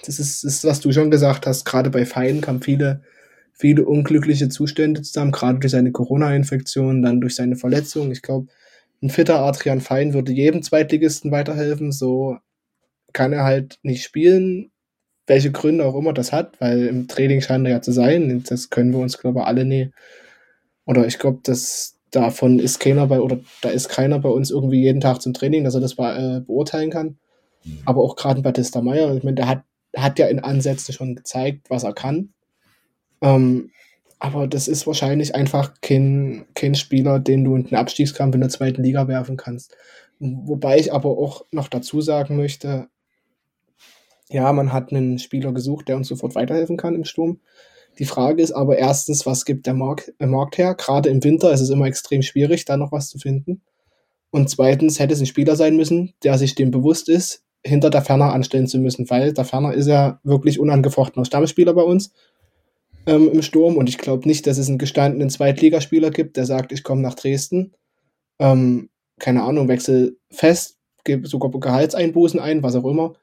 das 0.04 0.18
ist, 0.18 0.44
das 0.44 0.54
ist 0.54 0.64
was 0.64 0.80
du 0.80 0.92
schon 0.92 1.10
gesagt 1.10 1.46
hast, 1.46 1.64
gerade 1.64 1.90
bei 1.90 2.06
Feinen 2.06 2.40
kamen 2.40 2.62
viele, 2.62 3.02
viele 3.52 3.84
unglückliche 3.84 4.48
Zustände 4.48 5.02
zusammen, 5.02 5.32
gerade 5.32 5.58
durch 5.58 5.72
seine 5.72 5.90
Corona-Infektion, 5.90 7.02
dann 7.02 7.20
durch 7.20 7.34
seine 7.34 7.56
Verletzung. 7.56 8.12
Ich 8.12 8.22
glaube, 8.22 8.46
ein 9.02 9.10
fitter 9.10 9.40
Adrian 9.40 9.80
Fein 9.80 10.12
würde 10.12 10.32
jedem 10.32 10.62
Zweitligisten 10.62 11.30
weiterhelfen. 11.30 11.92
So 11.92 12.38
kann 13.12 13.32
er 13.32 13.44
halt 13.44 13.78
nicht 13.82 14.02
spielen, 14.02 14.70
welche 15.26 15.52
Gründe 15.52 15.84
auch 15.84 15.94
immer 15.94 16.12
das 16.12 16.32
hat, 16.32 16.60
weil 16.60 16.86
im 16.86 17.08
Training 17.08 17.40
scheint 17.40 17.66
er 17.66 17.72
ja 17.72 17.82
zu 17.82 17.92
sein. 17.92 18.42
Das 18.48 18.70
können 18.70 18.92
wir 18.92 19.00
uns, 19.00 19.18
glaube 19.18 19.40
ich, 19.40 19.46
alle 19.46 19.64
nie. 19.64 19.90
Oder 20.86 21.06
ich 21.06 21.18
glaube, 21.18 21.40
dass 21.42 21.98
davon 22.10 22.58
ist 22.58 22.80
keiner 22.80 23.06
bei, 23.06 23.20
oder 23.20 23.38
da 23.60 23.68
ist 23.68 23.88
keiner 23.88 24.18
bei 24.18 24.30
uns 24.30 24.50
irgendwie 24.50 24.80
jeden 24.80 25.00
Tag 25.00 25.20
zum 25.20 25.34
Training, 25.34 25.64
dass 25.64 25.74
er 25.74 25.80
das 25.80 25.94
be 25.94 26.04
äh, 26.04 26.40
beurteilen 26.40 26.90
kann. 26.90 27.18
Mhm. 27.64 27.78
Aber 27.84 28.02
auch 28.02 28.16
gerade 28.16 28.40
Batista 28.40 28.80
Meyer, 28.80 29.14
ich 29.14 29.22
meine, 29.22 29.36
der 29.36 29.48
hat, 29.48 29.62
hat 29.94 30.18
ja 30.18 30.26
in 30.26 30.40
Ansätzen 30.40 30.94
schon 30.94 31.14
gezeigt, 31.14 31.68
was 31.68 31.84
er 31.84 31.92
kann. 31.92 32.32
Ähm, 33.20 33.70
aber 34.18 34.48
das 34.48 34.68
ist 34.68 34.86
wahrscheinlich 34.86 35.34
einfach 35.34 35.74
kein, 35.80 36.46
kein 36.54 36.74
Spieler, 36.74 37.20
den 37.20 37.44
du 37.44 37.54
in 37.54 37.64
den 37.64 37.76
Abstiegskampf 37.76 38.34
in 38.34 38.40
der 38.40 38.50
zweiten 38.50 38.82
Liga 38.82 39.06
werfen 39.06 39.36
kannst. 39.36 39.76
Wobei 40.18 40.78
ich 40.78 40.92
aber 40.92 41.10
auch 41.10 41.44
noch 41.52 41.68
dazu 41.68 42.00
sagen 42.00 42.36
möchte, 42.36 42.88
ja, 44.28 44.52
man 44.52 44.72
hat 44.72 44.92
einen 44.92 45.18
Spieler 45.18 45.52
gesucht, 45.52 45.88
der 45.88 45.96
uns 45.96 46.08
sofort 46.08 46.34
weiterhelfen 46.34 46.76
kann 46.76 46.94
im 46.94 47.04
Sturm. 47.04 47.40
Die 47.98 48.04
Frage 48.04 48.42
ist 48.42 48.52
aber 48.52 48.76
erstens, 48.76 49.24
was 49.24 49.44
gibt 49.44 49.66
der 49.66 49.74
Markt, 49.74 50.12
der 50.20 50.26
Markt 50.26 50.58
her? 50.58 50.74
Gerade 50.74 51.08
im 51.08 51.22
Winter 51.24 51.52
ist 51.52 51.60
es 51.60 51.70
immer 51.70 51.86
extrem 51.86 52.22
schwierig, 52.22 52.64
da 52.64 52.76
noch 52.76 52.92
was 52.92 53.08
zu 53.08 53.18
finden. 53.18 53.62
Und 54.30 54.50
zweitens 54.50 54.98
hätte 54.98 55.14
es 55.14 55.20
ein 55.20 55.26
Spieler 55.26 55.56
sein 55.56 55.76
müssen, 55.76 56.12
der 56.22 56.36
sich 56.36 56.54
dem 56.54 56.70
bewusst 56.70 57.08
ist, 57.08 57.44
hinter 57.64 57.90
der 57.90 58.02
Ferner 58.02 58.32
anstellen 58.32 58.66
zu 58.66 58.78
müssen, 58.78 59.08
weil 59.08 59.32
der 59.32 59.44
Ferner 59.44 59.72
ist 59.72 59.86
ja 59.86 60.20
wirklich 60.22 60.60
unangefochtener 60.60 61.24
Stammspieler 61.24 61.72
bei 61.72 61.82
uns 61.82 62.12
ähm, 63.08 63.30
im 63.32 63.42
Sturm 63.42 63.76
und 63.76 63.88
ich 63.88 63.96
glaube 63.96 64.28
nicht, 64.28 64.46
dass 64.46 64.58
es 64.58 64.68
einen 64.68 64.76
gestandenen 64.76 65.30
Zweitligaspieler 65.30 66.10
gibt, 66.10 66.36
der 66.36 66.44
sagt, 66.44 66.72
ich 66.72 66.82
komme 66.82 67.00
nach 67.00 67.14
Dresden, 67.14 67.72
ähm, 68.38 68.90
keine 69.18 69.42
Ahnung, 69.42 69.66
wechsel 69.66 70.18
fest, 70.30 70.76
gebe 71.04 71.26
sogar 71.26 71.50
Gehaltseinbußen 71.50 72.38
ein, 72.38 72.62
was 72.62 72.76
auch 72.76 72.84
immer, 72.84 73.14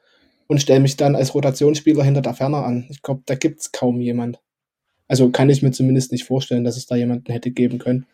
und 0.47 0.59
stelle 0.59 0.79
mich 0.79 0.97
dann 0.97 1.15
als 1.15 1.35
Rotationsspieler 1.35 2.03
hinter 2.03 2.21
der 2.21 2.33
Ferner 2.33 2.65
an. 2.65 2.87
Ich 2.89 3.03
glaube, 3.03 3.21
da 3.27 3.35
gibt 3.35 3.61
es 3.61 3.71
kaum 3.71 4.01
jemand. 4.01 4.39
Also 5.07 5.29
kann 5.29 5.51
ich 5.51 5.61
mir 5.61 5.71
zumindest 5.71 6.11
nicht 6.11 6.23
vorstellen, 6.23 6.63
dass 6.63 6.77
es 6.77 6.87
da 6.87 6.95
jemanden 6.95 7.31
hätte 7.31 7.51
geben 7.51 7.77
können. 7.77 8.07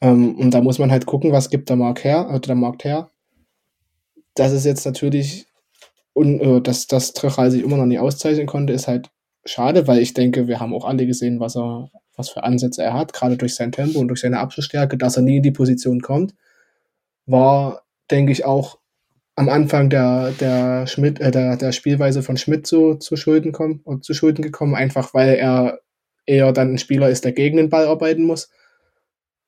Ähm, 0.00 0.34
und 0.36 0.52
da 0.52 0.60
muss 0.60 0.80
man 0.80 0.90
halt 0.90 1.06
gucken, 1.06 1.30
was 1.30 1.48
gibt 1.48 1.68
der 1.68 1.76
Markt 1.76 2.02
her, 2.02 2.28
oder 2.28 2.40
der 2.40 2.54
Markt 2.56 2.82
her. 2.82 3.10
Das 4.34 4.52
ist 4.52 4.66
jetzt 4.66 4.84
natürlich, 4.84 5.46
und 6.12 6.40
äh, 6.40 6.60
dass 6.60 6.88
das 6.88 7.12
Trechal 7.12 7.52
sich 7.52 7.62
immer 7.62 7.76
noch 7.76 7.86
nie 7.86 8.00
auszeichnen 8.00 8.46
konnte, 8.46 8.72
ist 8.72 8.88
halt 8.88 9.10
schade, 9.50 9.86
weil 9.86 9.98
ich 9.98 10.14
denke, 10.14 10.48
wir 10.48 10.60
haben 10.60 10.74
auch 10.74 10.84
alle 10.84 11.06
gesehen, 11.06 11.40
was 11.40 11.56
er, 11.56 11.90
was 12.16 12.30
für 12.30 12.44
Ansätze 12.44 12.82
er 12.82 12.94
hat, 12.94 13.12
gerade 13.12 13.36
durch 13.36 13.54
sein 13.54 13.72
Tempo 13.72 13.98
und 13.98 14.08
durch 14.08 14.20
seine 14.20 14.38
Abschlussstärke, 14.38 14.96
dass 14.98 15.16
er 15.16 15.22
nie 15.22 15.38
in 15.38 15.42
die 15.42 15.50
Position 15.50 16.00
kommt, 16.00 16.34
war, 17.26 17.82
denke 18.10 18.32
ich, 18.32 18.44
auch 18.44 18.78
am 19.36 19.48
Anfang 19.48 19.88
der, 19.88 20.32
der 20.32 20.86
Schmidt, 20.86 21.20
äh, 21.20 21.30
der, 21.30 21.56
der 21.56 21.72
Spielweise 21.72 22.22
von 22.22 22.36
Schmidt 22.36 22.66
zu, 22.66 22.96
zu 22.96 23.16
Schulden 23.16 23.52
kommen 23.52 23.80
und 23.84 24.04
zu 24.04 24.14
Schulden 24.14 24.42
gekommen, 24.42 24.74
einfach 24.74 25.14
weil 25.14 25.34
er 25.34 25.80
eher 26.26 26.52
dann 26.52 26.74
ein 26.74 26.78
Spieler 26.78 27.08
ist, 27.08 27.24
der 27.24 27.32
gegen 27.32 27.56
den 27.56 27.70
Ball 27.70 27.86
arbeiten 27.86 28.24
muss. 28.24 28.50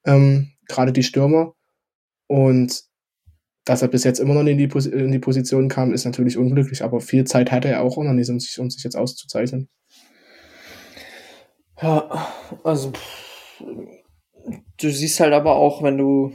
Ähm, 0.06 0.52
gerade 0.68 0.92
die 0.92 1.02
Stürmer. 1.02 1.54
Und 2.28 2.84
dass 3.64 3.82
er 3.82 3.88
bis 3.88 4.04
jetzt 4.04 4.20
immer 4.20 4.34
noch 4.34 4.46
in 4.46 4.58
die, 4.58 4.70
in 4.88 5.12
die 5.12 5.18
Position 5.18 5.68
kam, 5.68 5.92
ist 5.92 6.04
natürlich 6.04 6.38
unglücklich, 6.38 6.82
aber 6.82 7.00
viel 7.00 7.24
Zeit 7.24 7.50
hatte 7.50 7.68
er 7.68 7.82
auch 7.82 7.96
noch 7.98 8.12
nicht, 8.12 8.30
um 8.30 8.40
sich, 8.40 8.58
um 8.58 8.70
sich 8.70 8.84
jetzt 8.84 8.96
auszuzeichnen. 8.96 9.68
Ja, 11.82 12.30
also 12.62 12.92
du 14.78 14.90
siehst 14.90 15.18
halt 15.20 15.32
aber 15.32 15.56
auch, 15.56 15.82
wenn 15.82 15.96
du 15.96 16.34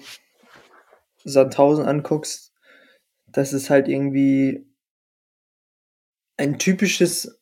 Sandhausen 1.23 1.85
anguckst, 1.85 2.51
dass 3.27 3.53
es 3.53 3.69
halt 3.69 3.87
irgendwie 3.87 4.65
ein 6.37 6.57
typisches 6.57 7.39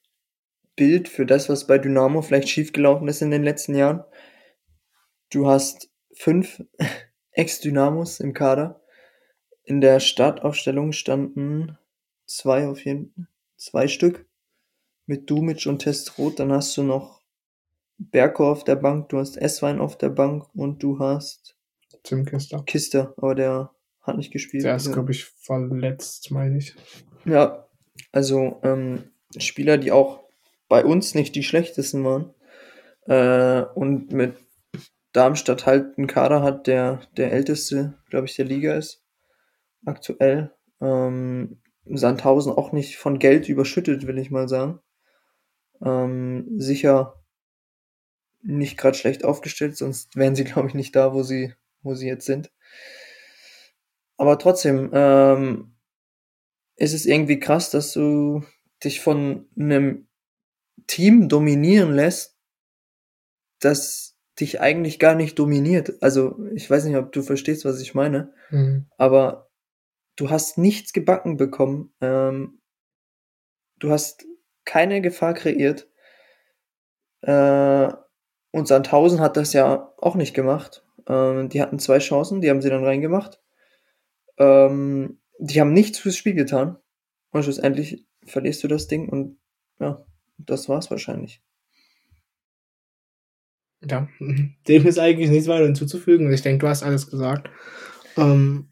Bild 0.76 1.08
für 1.08 1.26
das, 1.26 1.48
was 1.48 1.66
bei 1.66 1.78
Dynamo 1.78 2.22
vielleicht 2.22 2.50
schiefgelaufen 2.50 3.08
ist 3.08 3.22
in 3.22 3.32
den 3.32 3.44
letzten 3.44 3.76
Jahren. 3.76 4.04
Du 5.32 5.48
hast 5.48 5.90
fünf 6.14 6.62
Ex-Dynamos 7.32 8.20
im 8.20 8.34
Kader. 8.34 8.82
In 9.64 9.80
der 9.80 10.02
Startaufstellung 10.02 10.92
standen 10.92 11.78
zwei 12.26 12.68
auf 12.68 12.84
jeden 12.84 13.28
zwei 13.56 13.88
Stück 13.88 14.28
mit 15.06 15.30
Dumic 15.30 15.66
und 15.68 15.80
Testrot. 15.80 16.40
Dann 16.40 16.52
hast 16.52 16.76
du 16.76 16.84
noch 16.84 17.23
Berko 18.12 18.52
auf 18.52 18.64
der 18.64 18.76
Bank, 18.76 19.10
du 19.10 19.18
hast 19.20 19.38
Esswein 19.38 19.80
auf 19.80 19.98
der 19.98 20.10
Bank 20.10 20.46
und 20.56 20.82
du 20.84 21.00
hast 21.00 21.56
Tim 22.04 22.26
Kister. 22.26 22.64
Kister, 22.66 23.14
aber 23.18 23.36
der 23.36 23.72
hat 24.02 24.18
nicht 24.18 24.32
gespielt. 24.32 24.64
Der 24.66 24.76
ist, 24.76 24.88
Ja. 24.88 24.94
glaube 24.94 25.12
ich, 25.12 25.26
verletzt, 25.26 26.32
meine 26.32 26.58
ich. 26.58 26.76
Ja, 27.26 27.68
also 28.12 28.60
ähm, 28.64 29.04
Spieler, 29.38 29.78
die 29.78 29.92
auch 29.92 30.24
bei 30.68 30.84
uns 30.84 31.16
nicht 31.16 31.36
die 31.36 31.44
schlechtesten 31.44 32.04
waren. 32.04 32.34
Äh, 33.06 33.64
und 33.76 34.12
mit 34.12 34.36
Darmstadt 35.14 35.66
halt 35.66 35.98
einen 35.98 36.08
Kader 36.08 36.42
hat, 36.42 36.68
der 36.68 37.02
der 37.18 37.32
älteste, 37.32 37.94
glaube 38.10 38.26
ich, 38.26 38.36
der 38.36 38.46
Liga 38.46 38.76
ist. 38.76 39.04
Aktuell. 39.86 40.52
Ähm, 40.82 41.60
Sandhausen 41.86 42.52
auch 42.54 42.72
nicht 42.72 42.98
von 42.98 43.20
Geld 43.20 43.48
überschüttet, 43.50 44.08
will 44.08 44.18
ich 44.18 44.32
mal 44.32 44.48
sagen. 44.48 44.80
Ähm, 45.84 46.48
sicher 46.58 47.23
nicht 48.44 48.78
gerade 48.78 48.98
schlecht 48.98 49.24
aufgestellt, 49.26 49.78
sonst 49.78 50.16
wären 50.16 50.36
sie, 50.36 50.44
glaube 50.44 50.68
ich, 50.68 50.74
nicht 50.74 50.96
da, 50.96 51.14
wo 51.14 51.24
sie, 51.24 51.54
wo 51.82 51.96
sie 51.96 52.08
jetzt 52.08 52.26
sind. 52.26 52.52
Aber 54.18 54.38
trotzdem, 54.38 54.90
ähm, 54.94 55.76
ist 56.76 56.94
es 56.94 57.06
irgendwie 57.06 57.40
krass, 57.40 57.70
dass 57.70 57.94
du 57.94 58.44
dich 58.84 59.02
von 59.02 59.48
einem 59.58 60.08
Team 60.88 61.30
dominieren 61.30 61.94
lässt, 61.94 62.38
das 63.60 64.18
dich 64.40 64.60
eigentlich 64.60 65.00
gar 65.00 65.16
nicht 65.16 65.38
dominiert. 65.38 66.02
Also, 66.02 66.40
ich 66.56 66.70
weiß 66.70 66.86
nicht, 66.86 66.98
ob 66.98 67.12
du 67.12 67.22
verstehst, 67.22 67.66
was 67.66 67.80
ich 67.80 67.94
meine, 67.94 68.34
Mhm. 68.50 68.88
aber 68.98 69.50
du 70.16 70.30
hast 70.30 70.58
nichts 70.58 70.92
gebacken 70.94 71.38
bekommen. 71.38 71.94
Ähm, 72.02 72.60
du 73.78 73.92
hast 73.92 74.26
keine 74.66 75.02
Gefahr 75.02 75.34
kreiert. 75.34 75.88
Äh, 77.22 77.90
und 78.54 78.68
Sandhausen 78.68 79.20
hat 79.20 79.36
das 79.36 79.52
ja 79.54 79.92
auch 79.98 80.14
nicht 80.14 80.36
gemacht. 80.36 80.86
Ähm, 81.08 81.50
die 81.50 81.60
hatten 81.60 81.80
zwei 81.80 81.98
Chancen, 81.98 82.40
die 82.40 82.52
haben 82.52 82.62
sie 82.62 82.70
dann 82.70 82.86
reingemacht. 82.86 83.42
Ähm, 84.38 85.20
die 85.40 85.60
haben 85.60 85.74
nichts 85.74 85.98
fürs 85.98 86.16
Spiel 86.16 86.36
getan. 86.36 86.78
Und 87.32 87.44
schlussendlich 87.44 88.06
verlierst 88.24 88.64
du 88.64 88.68
das 88.68 88.88
Ding 88.88 89.10
und 89.10 89.40
ja, 89.80 90.06
das 90.38 90.70
war's 90.70 90.92
wahrscheinlich. 90.92 91.42
Ja, 93.84 94.08
dem 94.68 94.86
ist 94.86 95.00
eigentlich 95.00 95.32
nichts 95.32 95.48
weiter 95.48 95.66
hinzuzufügen. 95.66 96.32
Ich 96.32 96.44
denke, 96.44 96.60
du 96.60 96.68
hast 96.70 96.84
alles 96.84 97.10
gesagt. 97.10 97.50
Ähm, 98.18 98.70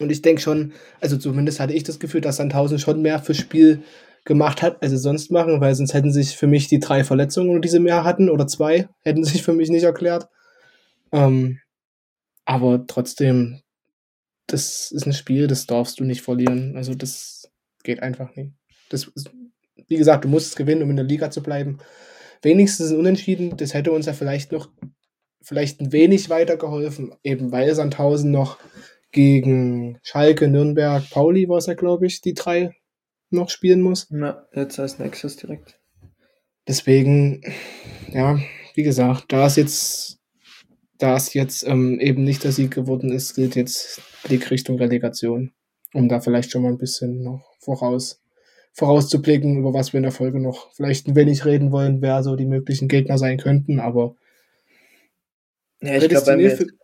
und 0.00 0.10
ich 0.10 0.20
denke 0.20 0.42
schon, 0.42 0.72
also 1.00 1.16
zumindest 1.16 1.60
hatte 1.60 1.74
ich 1.74 1.84
das 1.84 2.00
Gefühl, 2.00 2.22
dass 2.22 2.38
Sandhausen 2.38 2.80
schon 2.80 3.02
mehr 3.02 3.20
fürs 3.20 3.38
Spiel 3.38 3.84
gemacht 4.24 4.62
hat, 4.62 4.82
als 4.82 4.92
sie 4.92 4.98
sonst 4.98 5.30
machen, 5.30 5.60
weil 5.60 5.74
sonst 5.74 5.94
hätten 5.94 6.12
sich 6.12 6.36
für 6.36 6.46
mich 6.46 6.68
die 6.68 6.78
drei 6.78 7.04
Verletzungen, 7.04 7.62
die 7.62 7.68
sie 7.68 7.80
mehr 7.80 8.04
hatten, 8.04 8.28
oder 8.28 8.46
zwei, 8.46 8.88
hätten 9.02 9.24
sich 9.24 9.42
für 9.42 9.52
mich 9.52 9.70
nicht 9.70 9.84
erklärt. 9.84 10.28
Ähm, 11.12 11.60
aber 12.44 12.86
trotzdem, 12.86 13.60
das 14.46 14.90
ist 14.90 15.06
ein 15.06 15.12
Spiel, 15.12 15.46
das 15.46 15.66
darfst 15.66 16.00
du 16.00 16.04
nicht 16.04 16.22
verlieren. 16.22 16.76
Also 16.76 16.94
das 16.94 17.50
geht 17.82 18.02
einfach 18.02 18.34
nicht. 18.36 18.52
Das 18.88 19.04
ist, 19.14 19.30
wie 19.88 19.96
gesagt, 19.96 20.24
du 20.24 20.28
musst 20.28 20.48
es 20.48 20.56
gewinnen, 20.56 20.82
um 20.82 20.90
in 20.90 20.96
der 20.96 21.04
Liga 21.04 21.30
zu 21.30 21.42
bleiben. 21.42 21.78
Wenigstens 22.42 22.90
ein 22.90 22.98
Unentschieden, 22.98 23.56
das 23.56 23.74
hätte 23.74 23.92
uns 23.92 24.06
ja 24.06 24.12
vielleicht 24.12 24.52
noch 24.52 24.68
vielleicht 25.42 25.80
ein 25.80 25.92
wenig 25.92 26.28
weitergeholfen, 26.28 27.14
eben 27.22 27.52
weil 27.52 27.74
Sandhausen 27.74 28.30
noch 28.30 28.58
gegen 29.12 29.98
Schalke, 30.02 30.48
Nürnberg, 30.48 31.08
Pauli 31.10 31.48
war 31.48 31.58
es 31.58 31.66
ja, 31.66 31.74
glaube 31.74 32.06
ich, 32.06 32.20
die 32.20 32.34
drei 32.34 32.72
noch 33.30 33.50
spielen 33.50 33.80
muss. 33.80 34.06
Na, 34.10 34.46
jetzt 34.54 34.78
heißt 34.78 35.00
Nexus 35.00 35.36
direkt. 35.36 35.78
Deswegen, 36.68 37.42
ja, 38.08 38.38
wie 38.74 38.82
gesagt, 38.82 39.32
da 39.32 39.46
es 39.46 39.56
jetzt, 39.56 40.18
da 40.98 41.16
es 41.16 41.34
jetzt 41.34 41.66
ähm, 41.66 41.98
eben 42.00 42.24
nicht 42.24 42.44
der 42.44 42.52
Sieg 42.52 42.72
geworden 42.72 43.12
ist, 43.12 43.34
gilt 43.34 43.56
jetzt 43.56 44.02
Blick 44.24 44.50
Richtung 44.50 44.78
Relegation, 44.78 45.52
um 45.94 46.08
da 46.08 46.20
vielleicht 46.20 46.50
schon 46.50 46.62
mal 46.62 46.68
ein 46.68 46.78
bisschen 46.78 47.22
noch 47.22 47.56
voraus, 47.58 48.22
vorauszublicken, 48.72 49.58
über 49.58 49.74
was 49.74 49.92
wir 49.92 49.98
in 49.98 50.04
der 50.04 50.12
Folge 50.12 50.40
noch 50.40 50.72
vielleicht 50.74 51.08
ein 51.08 51.16
wenig 51.16 51.44
reden 51.44 51.72
wollen, 51.72 52.02
wer 52.02 52.22
so 52.22 52.36
die 52.36 52.46
möglichen 52.46 52.88
Gegner 52.88 53.18
sein 53.18 53.38
könnten, 53.38 53.80
aber 53.80 54.16
Ja, 55.80 55.96
ich 55.96 56.08
glaube, 56.08 56.26
wenn 56.26 56.38
wir, 56.38 56.50
prädestiniert 56.50 56.60
jetzt, 56.60 56.80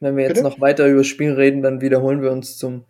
wenn 0.00 0.16
wir 0.16 0.24
jetzt 0.24 0.42
noch 0.42 0.60
weiter 0.60 0.86
über 0.86 0.98
das 0.98 1.06
Spiel 1.06 1.32
reden, 1.32 1.62
dann 1.62 1.80
wiederholen 1.80 2.22
wir 2.22 2.32
uns 2.32 2.56
zum 2.56 2.86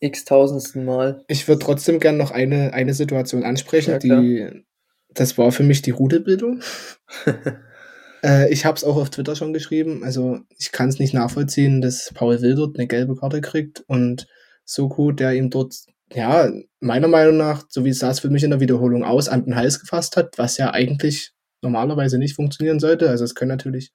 x-tausendsten 0.00 0.84
Mal. 0.84 1.24
Ich 1.28 1.46
würde 1.46 1.64
trotzdem 1.64 2.00
gerne 2.00 2.18
noch 2.18 2.30
eine, 2.30 2.72
eine 2.72 2.94
Situation 2.94 3.44
ansprechen, 3.44 3.92
Ja, 3.92 3.98
die 3.98 4.64
das 5.14 5.38
war 5.38 5.52
für 5.52 5.62
mich 5.62 5.82
die 5.82 5.90
Rudelbildung. 5.90 6.62
äh, 8.22 8.52
ich 8.52 8.64
habe 8.64 8.76
es 8.76 8.84
auch 8.84 8.96
auf 8.96 9.10
Twitter 9.10 9.36
schon 9.36 9.52
geschrieben. 9.52 10.04
Also 10.04 10.40
ich 10.56 10.72
kann 10.72 10.88
es 10.88 10.98
nicht 10.98 11.14
nachvollziehen, 11.14 11.80
dass 11.80 12.12
Paul 12.14 12.40
Will 12.42 12.54
dort 12.54 12.78
eine 12.78 12.86
gelbe 12.86 13.16
Karte 13.16 13.40
kriegt 13.40 13.82
und 13.86 14.26
Soko, 14.64 15.12
der 15.12 15.34
ihm 15.34 15.50
dort, 15.50 15.74
ja, 16.12 16.50
meiner 16.80 17.08
Meinung 17.08 17.36
nach, 17.36 17.64
so 17.68 17.84
wie 17.84 17.90
es 17.90 18.20
für 18.20 18.30
mich 18.30 18.44
in 18.44 18.50
der 18.50 18.60
Wiederholung 18.60 19.04
aus, 19.04 19.28
an 19.28 19.44
den 19.44 19.56
Hals 19.56 19.80
gefasst 19.80 20.16
hat, 20.16 20.38
was 20.38 20.56
ja 20.58 20.72
eigentlich 20.72 21.32
normalerweise 21.62 22.18
nicht 22.18 22.34
funktionieren 22.34 22.78
sollte. 22.78 23.10
Also 23.10 23.24
es 23.24 23.34
können 23.34 23.50
natürlich 23.50 23.92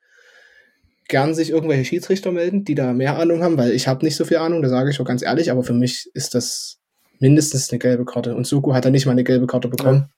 gern 1.08 1.34
sich 1.34 1.50
irgendwelche 1.52 1.86
Schiedsrichter 1.86 2.32
melden, 2.32 2.64
die 2.64 2.76
da 2.76 2.94
mehr 2.94 3.18
Ahnung 3.18 3.44
haben, 3.44 3.58
weil 3.58 3.72
ich 3.72 3.88
habe 3.88 4.04
nicht 4.06 4.16
so 4.16 4.26
viel 4.26 4.38
Ahnung, 4.38 4.62
da 4.62 4.70
sage 4.70 4.90
ich 4.90 5.00
auch 5.00 5.06
ganz 5.06 5.22
ehrlich, 5.22 5.52
aber 5.52 5.64
für 5.64 5.74
mich 5.74 6.10
ist 6.14 6.34
das 6.36 6.80
mindestens 7.20 7.70
eine 7.72 7.80
gelbe 7.80 8.06
Karte. 8.06 8.36
Und 8.36 8.48
Suko 8.48 8.74
hat 8.74 8.86
da 8.86 8.90
nicht 8.90 9.06
mal 9.06 9.12
eine 9.14 9.24
gelbe 9.24 9.48
Karte 9.48 9.68
bekommen. 9.68 10.10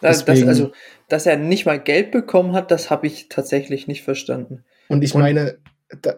Das, 0.00 0.24
das, 0.24 0.42
also, 0.44 0.72
dass 1.08 1.26
er 1.26 1.36
nicht 1.36 1.66
mal 1.66 1.80
Geld 1.80 2.12
bekommen 2.12 2.52
hat, 2.52 2.70
das 2.70 2.88
habe 2.90 3.06
ich 3.06 3.28
tatsächlich 3.28 3.88
nicht 3.88 4.02
verstanden. 4.04 4.64
Und 4.88 5.02
ich 5.02 5.14
Und- 5.14 5.22
meine, 5.22 5.58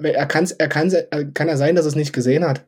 er, 0.03 0.27
kann's, 0.27 0.53
er 0.53 0.69
kann 0.69 0.93
kann 1.33 1.49
ja 1.49 1.57
sein, 1.57 1.77
dass 1.77 1.87
er 1.87 1.91
es 1.91 1.95
nicht 1.97 2.13
gesehen 2.13 2.45
hat. 2.45 2.67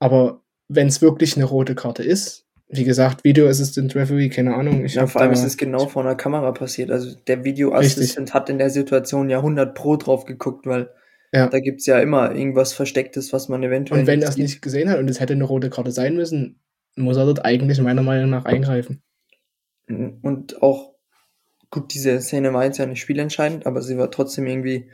Aber 0.00 0.42
wenn 0.68 0.88
es 0.88 1.02
wirklich 1.02 1.36
eine 1.36 1.44
rote 1.44 1.74
Karte 1.74 2.02
ist, 2.02 2.46
wie 2.72 2.84
gesagt, 2.84 3.24
Video 3.24 3.48
Assistant 3.48 3.94
Referee, 3.94 4.28
keine 4.28 4.54
Ahnung. 4.54 4.84
Ich 4.84 4.94
Ja, 4.94 5.06
vor 5.06 5.22
allem 5.22 5.32
ist 5.32 5.44
es 5.44 5.56
genau 5.56 5.86
vor 5.86 6.02
einer 6.02 6.14
Kamera 6.14 6.52
passiert. 6.52 6.90
Also 6.90 7.14
der 7.26 7.44
Videoassistent 7.44 8.32
hat 8.32 8.48
in 8.48 8.58
der 8.58 8.70
Situation 8.70 9.28
ja 9.28 9.38
100 9.38 9.74
Pro 9.74 9.96
drauf 9.96 10.24
geguckt, 10.24 10.66
weil 10.66 10.90
Ja. 11.32 11.48
da 11.48 11.58
gibt's 11.58 11.86
ja 11.86 11.98
immer 11.98 12.34
irgendwas 12.34 12.72
Verstecktes, 12.72 13.32
was 13.32 13.48
man 13.48 13.62
eventuell 13.62 14.00
Und 14.00 14.06
wenn 14.06 14.22
er 14.22 14.28
es 14.28 14.36
nicht 14.36 14.62
gesehen 14.62 14.88
hat 14.88 14.98
und 14.98 15.10
es 15.10 15.20
hätte 15.20 15.32
eine 15.32 15.44
rote 15.44 15.70
Karte 15.70 15.90
sein 15.90 16.14
müssen, 16.14 16.60
muss 16.96 17.16
er 17.16 17.24
dort 17.24 17.44
eigentlich 17.44 17.80
meiner 17.80 18.02
Meinung 18.02 18.30
nach 18.30 18.44
eingreifen. 18.44 19.02
Und 20.22 20.62
auch, 20.62 20.94
gut, 21.70 21.92
diese 21.94 22.20
Szene 22.20 22.52
war 22.52 22.64
jetzt 22.64 22.78
ja 22.78 22.86
nicht 22.86 23.00
spielentscheidend, 23.00 23.66
aber 23.66 23.82
sie 23.82 23.98
war 23.98 24.10
trotzdem 24.10 24.46
irgendwie, 24.46 24.90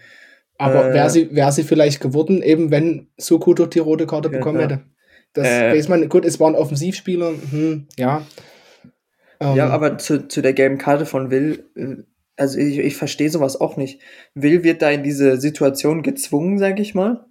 Aber 0.59 0.89
Äh, 0.89 0.95
wäre 0.95 1.11
sie, 1.11 1.35
wär 1.35 1.53
sie 1.53 1.65
vielleicht 1.65 2.01
geworden, 2.01 2.43
eben 2.43 2.71
wenn 2.71 3.09
Suku 3.19 3.53
dort 3.53 3.75
die 3.75 3.79
rote 3.79 4.07
Karte 4.07 4.31
Ja, 4.31 4.39
bekommen 4.39 4.59
klar. 4.59 4.71
hätte. 4.71 4.96
Das 5.37 5.47
Äh, 5.47 5.73
weiß 5.73 5.89
man, 5.89 6.09
gut, 6.09 6.25
es 6.25 6.41
war 6.41 6.49
ein 6.49 6.55
Offensivspieler, 6.55 7.33
hm, 7.51 7.87
ja. 7.97 8.27
Ähm, 9.39 9.57
ja, 9.57 9.69
aber 9.69 9.99
zu, 9.99 10.27
zu 10.29 10.41
der 10.41 10.55
gelben 10.55 10.79
Karte 10.79 11.05
von 11.05 11.31
Will, 11.31 11.69
äh, 11.77 12.03
also 12.37 12.59
ich, 12.59 12.79
ich 12.79 12.97
verstehe 12.97 13.31
sowas 13.31 13.61
auch 13.61 13.77
nicht. 13.77 14.01
Will 14.35 14.63
wird 14.65 14.83
da 14.83 14.91
in 14.91 15.03
diese 15.03 15.39
Situation 15.39 16.03
gezwungen, 16.03 16.59
sag 16.59 16.81
ich 16.81 16.95
mal. 16.95 17.27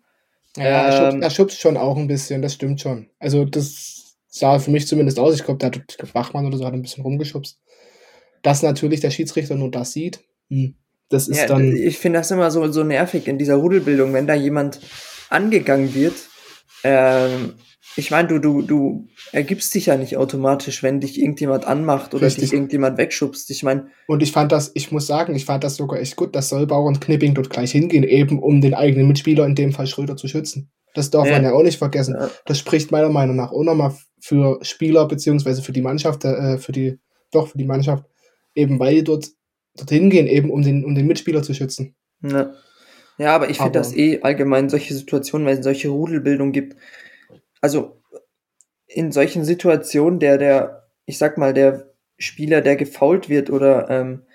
Ja, 0.58 0.64
er, 0.64 0.92
schubst, 0.92 1.16
Ähm, 1.16 1.22
er 1.22 1.30
schubst 1.30 1.60
schon 1.60 1.78
auch 1.78 1.98
ein 1.98 2.08
bisschen, 2.08 2.42
das 2.42 2.54
stimmt 2.54 2.80
schon. 2.80 3.10
Also 3.20 3.44
das 3.46 4.18
sah 4.28 4.60
für 4.60 4.72
mich 4.72 4.88
zumindest 4.88 5.20
aus. 5.20 5.36
Ich 5.36 5.44
glaube, 5.44 5.58
der 5.58 5.68
hat 5.68 5.82
ich 5.90 5.98
glaub, 5.98 6.14
Bachmann 6.14 6.46
oder 6.46 6.58
so 6.58 6.66
hat 6.66 6.74
ein 6.74 6.82
bisschen 6.82 7.04
rumgeschubst. 7.04 7.60
Dass 8.42 8.62
natürlich 8.62 9.00
der 9.00 9.10
Schiedsrichter 9.10 9.56
nur 9.56 9.72
das 9.72 9.92
sieht, 9.92 10.20
hm, 10.50 10.76
das 11.10 11.28
ist 11.28 11.40
Ja, 11.40 11.48
dann. 11.48 11.76
ich 11.76 11.98
finde 11.98 12.20
das 12.20 12.32
immer 12.32 12.52
so, 12.52 12.72
so 12.72 12.84
nervig 12.84 13.28
in 13.28 13.38
dieser 13.38 13.56
Rudelbildung, 13.56 14.14
wenn 14.14 14.28
da 14.28 14.36
jemand 14.36 14.80
angegangen 15.30 15.94
wird. 15.96 16.14
Ähm, 16.84 17.54
ich 17.98 18.12
meine, 18.12 18.28
du, 18.28 18.40
du, 18.40 18.62
du 18.62 19.08
ergibst 19.32 19.74
dich 19.74 19.86
ja 19.86 19.98
nicht 19.98 20.18
automatisch, 20.18 20.84
wenn 20.84 21.00
dich 21.00 21.20
irgendjemand 21.20 21.66
anmacht 21.66 22.14
oder 22.14 22.26
Richtig. 22.26 22.46
dich 22.46 22.54
irgendjemand 22.54 22.98
wegschubst. 22.98 23.50
Ich 23.52 23.64
meine, 23.64 23.88
Und 24.08 24.22
ich 24.22 24.32
fand 24.32 24.52
das, 24.52 24.72
ich 24.74 24.92
muss 24.92 25.08
sagen, 25.08 25.36
ich 25.36 25.46
fand 25.46 25.64
das 25.64 25.78
sogar 25.78 26.00
echt 26.00 26.16
gut, 26.16 26.36
dass 26.36 26.50
Solbauer 26.50 26.88
und 26.88 27.02
Knipping 27.02 27.34
dort 27.34 27.50
gleich 27.50 27.72
hingehen, 27.72 28.04
eben 28.04 28.40
um 28.40 28.60
den 28.62 28.74
eigenen 28.74 29.08
Mitspieler, 29.08 29.46
in 29.46 29.56
dem 29.56 29.72
Fall 29.72 29.88
Schröder, 29.88 30.18
zu 30.18 30.28
schützen. 30.28 30.72
Das 30.94 31.10
darf 31.10 31.28
Ja. 31.28 31.34
man 31.34 31.44
ja 31.44 31.54
auch 31.54 31.64
nicht 31.64 31.78
vergessen. 31.78 32.16
Ja. 32.20 32.30
Das 32.46 32.60
spricht 32.60 32.92
meiner 32.92 33.10
Meinung 33.10 33.36
nach 33.36 33.52
auch 33.52 33.64
nochmal 33.64 33.94
für 34.20 34.60
Spieler, 34.64 35.08
beziehungsweise 35.08 35.62
für 35.62 35.72
die 35.74 35.82
Mannschaft, 35.82 36.26
äh, 36.26 36.58
für 36.58 36.72
die, 36.72 37.00
doch, 37.32 37.50
für 37.50 37.58
die 37.58 37.66
Mannschaft, 37.66 38.06
eben 38.56 38.80
weil 38.80 38.96
die 38.96 39.04
dort 39.04 39.30
dorthin 39.78 40.10
gehen, 40.10 40.28
eben 40.28 40.50
um 40.52 40.62
den, 40.62 40.84
um 40.86 40.96
den 40.96 41.08
Mitspieler 41.08 41.44
zu 41.44 41.54
schützen. 41.54 41.96
Ja, 42.22 42.54
ja 43.18 43.36
aber 43.36 43.50
ich 43.50 43.58
finde 43.58 43.74
das 43.74 43.96
eh 43.96 44.22
allgemein 44.22 44.70
solche 44.70 44.94
Situationen, 44.94 45.46
wenn 45.46 45.58
es 45.58 45.64
solche 45.64 45.90
Rudelbildung 45.90 46.52
gibt. 46.52 46.76
Also 47.66 48.00
in 48.86 49.12
solchen 49.12 49.44
Situationen, 49.44 50.20
der, 50.20 50.38
der, 50.38 50.88
ich 51.08 51.18
sag 51.18 51.40
mal, 51.40 51.52
der 51.52 51.96
Spieler, 52.16 52.62
der 52.62 52.76
gefault 52.76 53.28
wird 53.28 53.50
oder 53.50 53.90
ähm, 53.90 54.28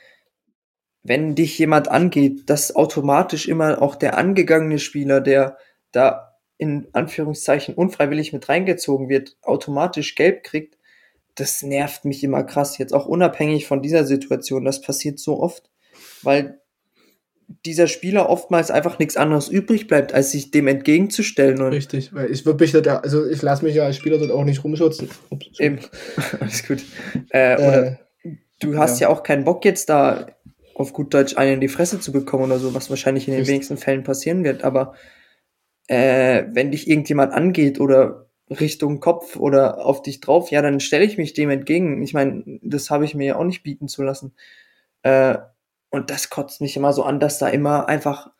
wenn 1.05 1.37
dich 1.37 1.57
jemand 1.57 1.87
angeht, 1.87 2.51
dass 2.51 2.75
automatisch 2.75 3.47
immer 3.47 3.83
auch 3.83 3.95
der 3.95 4.19
angegangene 4.19 4.81
Spieler, 4.81 5.21
der 5.21 5.59
da 5.93 6.41
in 6.59 6.89
Anführungszeichen 6.93 7.77
unfreiwillig 7.77 8.33
mit 8.33 8.49
reingezogen 8.49 9.09
wird, 9.09 9.37
automatisch 9.43 10.17
gelb 10.17 10.43
kriegt, 10.43 10.77
das 11.37 11.63
nervt 11.63 12.05
mich 12.05 12.25
immer 12.25 12.43
krass. 12.43 12.79
Jetzt 12.79 12.93
auch 12.93 13.07
unabhängig 13.07 13.69
von 13.69 13.81
dieser 13.81 14.07
Situation. 14.07 14.65
Das 14.65 14.81
passiert 14.81 15.21
so 15.21 15.39
oft, 15.39 15.71
weil 16.23 16.61
dieser 17.67 17.87
Spieler 17.87 18.29
oftmals 18.29 18.71
einfach 18.71 18.99
nichts 18.99 19.17
anderes 19.17 19.49
übrig 19.49 19.87
bleibt, 19.89 20.15
als 20.15 20.31
sich 20.31 20.51
dem 20.51 20.69
entgegenzustellen. 20.69 21.61
Und 21.61 21.73
Richtig, 21.73 22.15
weil 22.15 22.31
ich 22.31 22.47
würde 22.47 22.63
mich 22.63 22.73
da, 22.73 22.99
also 22.99 23.27
ich 23.27 23.43
lasse 23.43 23.65
mich 23.65 23.75
ja 23.75 23.85
als 23.85 23.97
Spieler 23.97 24.19
dort 24.19 24.31
auch 24.31 24.45
nicht 24.45 24.63
rumschützen. 24.63 25.11
Ups, 25.31 25.59
Eben. 25.59 25.81
Alles 26.41 26.67
gut. 26.67 26.85
Äh, 27.31 27.57
oder 27.57 27.87
Äh, 27.87 27.97
du 28.61 28.79
hast 28.79 29.01
ja. 29.01 29.09
ja. 29.09 29.15
auch 29.15 29.23
keinen 29.23 29.45
Bock 29.45 29.65
jetzt 29.65 29.89
da 29.89 30.27
auf 30.75 30.93
gut 30.93 31.13
Deutsch 31.13 31.37
einen 31.37 31.55
in 31.55 31.61
die 31.61 31.69
Fresse 31.69 32.01
zu 32.01 32.13
bekommen 32.13 32.45
oder 32.45 32.59
so, 32.59 32.75
was 32.75 32.89
wahrscheinlich 32.89 33.27
in 33.27 33.33
den 33.33 33.41
Richtig. 33.41 33.53
wenigsten 33.53 33.77
Fällen 33.77 34.05
passieren 34.05 34.45
wird. 34.45 34.65
Aber 34.65 34.95
äh, 35.89 36.45
wenn 36.53 36.71
dich 36.71 36.89
irgendjemand 36.89 37.33
angeht 37.33 37.81
oder 37.81 38.27
Richtung 38.49 39.01
Kopf 39.01 39.37
oder 39.37 39.85
auf 39.85 40.03
dich 40.03 40.21
drauf, 40.21 40.51
ja, 40.51 40.63
dann 40.63 40.81
stelle 40.81 41.05
ich 41.05 41.19
mich 41.19 41.35
dem 41.35 41.51
entgegen. 41.51 42.03
Ich 42.03 42.15
meine, 42.15 42.61
das 42.63 42.91
habe 42.91 43.05
ich 43.05 43.15
mir 43.15 43.27
ja 43.27 43.37
auch 43.37 43.45
nicht 43.45 43.63
bieten 43.63 43.89
zu 43.89 44.03
lassen. 44.03 44.33
Äh, 45.03 45.39
und 45.91 46.11
das 46.11 46.31
kotzt 46.31 46.61
mich 46.61 46.77
immer 46.77 46.93
so 46.93 47.03
an, 47.03 47.21
dass 47.21 47.39
da 47.39 47.49
immer 47.49 47.89
einfach, 47.89 48.31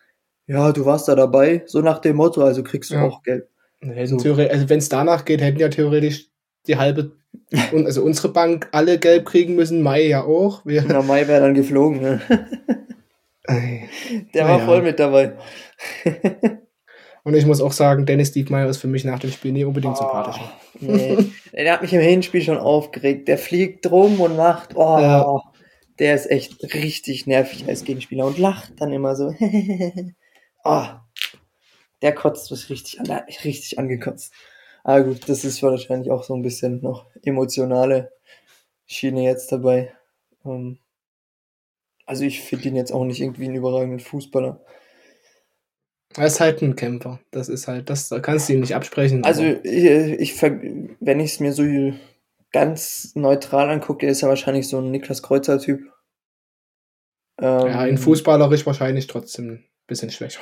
ja, 0.47 0.73
du 0.73 0.85
warst 0.85 1.09
da 1.09 1.15
dabei, 1.15 1.63
so 1.67 1.81
nach 1.81 1.99
dem 1.99 2.17
Motto, 2.17 2.43
also 2.43 2.63
kriegst 2.63 2.91
du 2.91 2.95
Ja. 2.95 3.05
auch 3.05 3.23
Geld. 3.23 3.49
So. 4.05 4.35
also 4.35 4.69
wenn 4.69 4.79
es 4.79 4.89
danach 4.91 5.25
geht, 5.25 5.41
hätten 5.41 5.59
ja 5.59 5.69
theoretisch 5.69 6.29
die 6.67 6.77
halbe, 6.77 7.13
also 7.73 8.03
unsere 8.03 8.29
Bank 8.29 8.69
alle 8.73 8.99
gelb 8.99 9.27
kriegen 9.27 9.55
müssen, 9.55 9.83
Mai 9.83 10.03
ja 10.07 10.23
auch. 10.25 10.65
Wir, 10.67 10.85
Na, 10.87 11.01
Mai 11.03 11.27
wäre 11.29 11.41
dann 11.41 11.55
geflogen. 11.55 12.01
Ne? 12.01 12.21
Der 14.35 14.47
war 14.47 14.59
ja. 14.59 14.65
voll 14.65 14.83
mit 14.83 15.01
dabei. 15.01 15.33
Und 17.25 17.35
ich 17.35 17.47
muss 17.47 17.61
auch 17.61 17.73
sagen, 17.73 18.07
Dennis 18.07 18.33
Diekmeyer 18.33 18.69
ist 18.69 18.79
für 18.79 18.87
mich 18.87 19.05
nach 19.05 19.19
dem 19.19 19.31
Spiel 19.31 19.53
nie 19.53 19.65
unbedingt 19.65 19.97
sympathischer. 19.97 20.53
Nee. 20.81 21.19
Der 21.53 21.73
hat 21.73 21.83
mich 21.83 21.93
im 21.93 22.01
Hinspiel 22.01 22.43
schon 22.43 22.59
aufgeregt. 22.59 23.29
Der 23.29 23.39
fliegt 23.39 23.91
rum 23.91 24.21
und 24.21 24.37
macht, 24.37 24.77
oh, 24.77 24.99
Ja. 24.99 25.41
Der 26.01 26.15
ist 26.15 26.31
echt 26.31 26.75
richtig 26.75 27.27
nervig 27.27 27.69
als 27.69 27.85
Gegenspieler 27.85 28.27
und 28.27 28.39
lacht 28.39 28.73
dann 28.81 28.93
immer 28.93 29.15
so. 29.15 29.35
oh, 30.65 30.87
der 32.03 32.15
kotzt 32.15 32.51
mich 32.51 32.71
richtig 32.71 33.01
an, 33.01 33.07
richtig 33.45 33.79
angekotzt. 33.79 34.33
Aber 34.83 35.05
gut, 35.05 35.29
das 35.29 35.45
ist 35.45 35.63
wahrscheinlich 35.63 36.11
auch 36.11 36.25
so 36.25 36.35
ein 36.35 36.43
bisschen 36.43 36.81
noch 36.81 37.07
emotionale 37.23 38.13
Schiene 38.87 39.23
jetzt 39.23 39.53
dabei. 39.53 39.93
Ähm, 40.45 40.79
also 42.07 42.25
ich 42.25 42.41
finde 42.41 42.69
ihn 42.69 42.77
jetzt 42.77 42.93
auch 42.93 43.05
nicht 43.05 43.21
irgendwie 43.21 43.45
einen 43.45 43.57
überragenden 43.57 44.01
Fußballer. 44.01 44.65
Er 46.17 46.27
ist 46.27 46.41
halt 46.41 46.63
ein 46.63 46.77
Kämpfer. 46.77 47.21
Das 47.31 47.51
ist 47.51 47.69
halt, 47.69 47.91
das 47.91 48.09
da 48.09 48.21
kannst 48.21 48.49
du 48.49 48.55
ihm 48.55 48.61
nicht 48.61 48.75
absprechen. 48.75 49.23
Also 49.23 49.45
ich, 49.45 49.85
ich 49.85 50.43
wenn 50.43 51.21
ich 51.21 51.33
es 51.33 51.41
mir 51.41 51.53
so 51.53 51.63
ganz 52.53 53.13
neutral 53.15 53.71
angucke, 53.71 54.07
ist 54.07 54.23
er 54.23 54.29
wahrscheinlich 54.29 54.69
so 54.69 54.79
ein 54.79 54.91
Niklas 54.91 55.23
Kreuzer-Typ. 55.23 55.81
Ähm, 57.41 57.67
ja, 57.67 57.87
in 57.87 57.99
fußballerisch 57.99 58.67
wahrscheinlich 58.67 59.07
trotzdem 59.07 59.51
ein 59.51 59.65
bisschen 59.87 60.11
schwächer. 60.11 60.41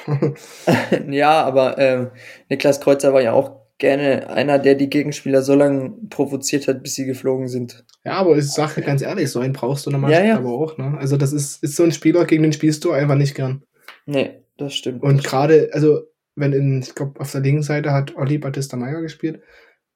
ja, 1.09 1.43
aber 1.43 1.79
ähm, 1.79 2.11
Niklas 2.49 2.81
Kreuzer 2.81 3.13
war 3.13 3.23
ja 3.23 3.33
auch 3.33 3.69
gerne 3.79 4.29
einer, 4.29 4.59
der 4.59 4.75
die 4.75 4.91
Gegenspieler 4.91 5.43
so 5.43 5.55
lange 5.55 5.95
provoziert 6.11 6.67
hat, 6.67 6.83
bis 6.83 6.95
sie 6.95 7.07
geflogen 7.07 7.49
sind. 7.49 7.85
ja, 8.05 8.15
aber 8.15 8.37
ich 8.37 8.51
sage 8.51 8.83
ganz 8.83 9.03
ehrlich, 9.03 9.31
so 9.31 9.39
einen 9.39 9.53
brauchst 9.53 9.87
du 9.87 9.91
in 9.91 10.01
der 10.01 10.11
Ja, 10.11 10.25
ja. 10.25 10.37
aber 10.37 10.51
auch. 10.51 10.77
Ne? 10.79 10.97
Also 10.99 11.17
das 11.17 11.33
ist, 11.33 11.63
ist 11.63 11.77
so 11.77 11.85
ein 11.85 11.93
Spieler, 11.93 12.25
gegen 12.25 12.43
den 12.43 12.53
spielst 12.53 12.85
du 12.85 12.91
einfach 12.91 13.15
nicht 13.15 13.37
gern. 13.37 13.63
Nee, 14.07 14.43
das 14.57 14.75
stimmt. 14.75 15.03
Und 15.05 15.23
gerade, 15.23 15.71
also 15.73 16.03
wenn 16.35 16.53
in, 16.53 16.83
ich 16.83 16.95
glaube, 16.95 17.21
auf 17.21 17.33
der 17.33 17.41
linken 17.41 17.63
Seite 17.63 17.93
hat 17.93 18.17
Olli 18.17 18.39
Batista 18.39 18.77
Meyer 18.77 19.01
gespielt. 19.01 19.43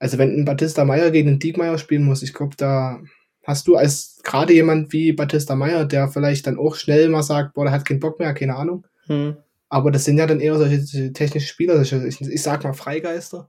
Also 0.02 0.18
wenn 0.18 0.34
ein 0.34 0.44
Batista 0.44 0.84
Meyer 0.84 1.12
gegen 1.12 1.28
einen 1.28 1.38
Diekmeyer 1.38 1.78
spielen 1.78 2.02
muss, 2.02 2.24
ich 2.24 2.34
glaube, 2.34 2.56
da 2.56 3.00
hast 3.44 3.68
du 3.68 3.76
als 3.76 4.18
gerade 4.24 4.52
jemand 4.52 4.92
wie 4.92 5.12
Batista 5.12 5.54
Meyer, 5.54 5.84
der 5.84 6.08
vielleicht 6.08 6.48
dann 6.48 6.58
auch 6.58 6.74
schnell 6.74 7.08
mal 7.08 7.22
sagt, 7.22 7.54
boah, 7.54 7.66
der 7.66 7.72
hat 7.72 7.84
keinen 7.84 8.00
Bock 8.00 8.18
mehr, 8.18 8.34
keine 8.34 8.56
Ahnung. 8.56 8.84
Hm. 9.06 9.36
Aber 9.68 9.92
das 9.92 10.04
sind 10.04 10.18
ja 10.18 10.26
dann 10.26 10.40
eher 10.40 10.58
solche, 10.58 10.80
solche 10.80 11.12
technischen 11.12 11.46
Spieler, 11.46 11.76
solche, 11.76 12.04
ich, 12.04 12.20
ich 12.20 12.42
sag 12.42 12.64
mal 12.64 12.72
Freigeister, 12.72 13.48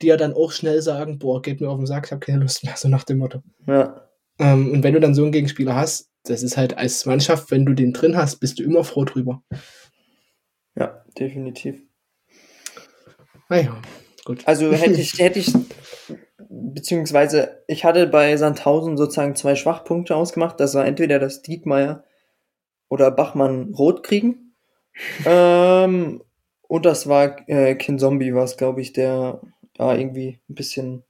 die 0.00 0.06
ja 0.06 0.16
dann 0.16 0.32
auch 0.32 0.52
schnell 0.52 0.80
sagen, 0.80 1.18
boah, 1.18 1.42
geht 1.42 1.60
mir 1.60 1.68
auf 1.68 1.78
den 1.78 1.86
Sack, 1.86 2.06
ich 2.06 2.12
habe 2.12 2.24
keine 2.24 2.38
Lust 2.38 2.62
mehr, 2.62 2.74
so 2.76 2.86
nach 2.86 3.02
dem 3.02 3.18
Motto. 3.18 3.42
Ja, 3.66 4.08
Ähm, 4.38 4.70
und 4.70 4.84
wenn 4.84 4.94
du 4.94 5.00
dann 5.00 5.16
so 5.16 5.24
einen 5.24 5.32
Gegenspieler 5.32 5.74
hast, 5.74 6.08
das 6.22 6.44
ist 6.44 6.56
halt 6.56 6.78
als 6.78 7.04
Mannschaft, 7.04 7.50
wenn 7.50 7.66
du 7.66 7.74
den 7.74 7.92
drin 7.92 8.16
hast, 8.16 8.36
bist 8.36 8.60
du 8.60 8.62
immer 8.62 8.84
froh 8.84 9.04
drüber. 9.04 9.42
ja, 10.76 11.04
definitiv. 11.18 11.82
Naja, 13.48 13.76
gut. 14.24 14.46
Also 14.46 14.72
hätte 14.72 15.00
ich, 15.00 15.18
hätte 15.18 15.38
ich, 15.38 15.52
beziehungsweise 16.48 17.62
ich 17.66 17.84
hatte 17.84 18.06
bei 18.06 18.36
Sandhausen 18.36 18.96
sozusagen 18.96 19.36
zwei 19.36 19.54
Schwachpunkte 19.54 20.16
ausgemacht. 20.16 20.58
Das 20.60 20.74
war 20.74 20.84
entweder, 20.86 21.18
dass 21.18 21.42
Diekmeyer 21.42 22.04
oder 22.88 23.10
Bachmann 23.10 23.74
rot 23.74 24.02
kriegen. 24.02 24.54
ähm, 25.26 26.22
und 26.62 26.86
das 26.86 27.08
war 27.08 27.48
äh, 27.48 27.74
Kinzombie, 27.74 28.34
war 28.34 28.44
es, 28.44 28.56
glaube 28.56 28.80
ich, 28.80 28.92
der 28.92 29.40
da 29.74 29.96
irgendwie 29.96 30.40
ein 30.48 30.54
bisschen, 30.54 31.02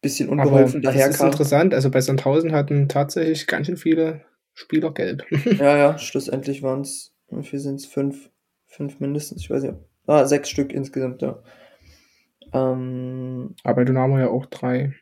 bisschen 0.00 0.28
unbeholfen 0.28 0.82
das 0.82 0.94
ist 0.94 1.00
daherkam. 1.00 1.26
interessant. 1.26 1.74
Also 1.74 1.90
bei 1.90 2.00
Sandhausen 2.00 2.52
hatten 2.52 2.88
tatsächlich 2.88 3.46
ganz 3.46 3.66
schön 3.66 3.76
viele 3.76 4.22
Spieler 4.54 4.92
gelb. 4.92 5.24
Ja, 5.58 5.76
ja, 5.76 5.98
schlussendlich 5.98 6.62
waren 6.62 6.82
es, 6.82 7.12
wie 7.30 7.42
viel 7.42 7.58
sind 7.58 7.76
es? 7.76 7.86
Fünf, 7.86 8.30
fünf 8.66 9.00
mindestens, 9.00 9.42
ich 9.42 9.50
weiß 9.50 9.62
nicht. 9.62 9.74
Ah, 10.06 10.26
sechs 10.26 10.50
Stück 10.50 10.72
insgesamt, 10.72 11.22
ja. 11.22 11.42
Ähm, 12.52 13.54
Aber 13.64 13.84
Dynamo 13.84 14.18
ja 14.18 14.28
auch 14.28 14.46
drei. 14.46 14.94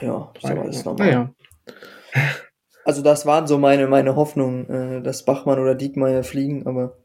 ja, 0.00 0.32
ist 0.34 0.44
drei 0.44 0.52
aber 0.52 0.62
alles 0.62 0.84
normal. 0.84 1.06
naja. 1.06 1.34
Also 2.84 3.02
das 3.02 3.26
waren 3.26 3.46
so 3.48 3.58
meine, 3.58 3.88
meine 3.88 4.14
Hoffnungen, 4.14 4.70
äh, 4.70 5.02
dass 5.02 5.24
Bachmann 5.24 5.58
oder 5.58 5.74
Diekmeyer 5.74 6.22
fliegen, 6.22 6.66
aber 6.66 6.96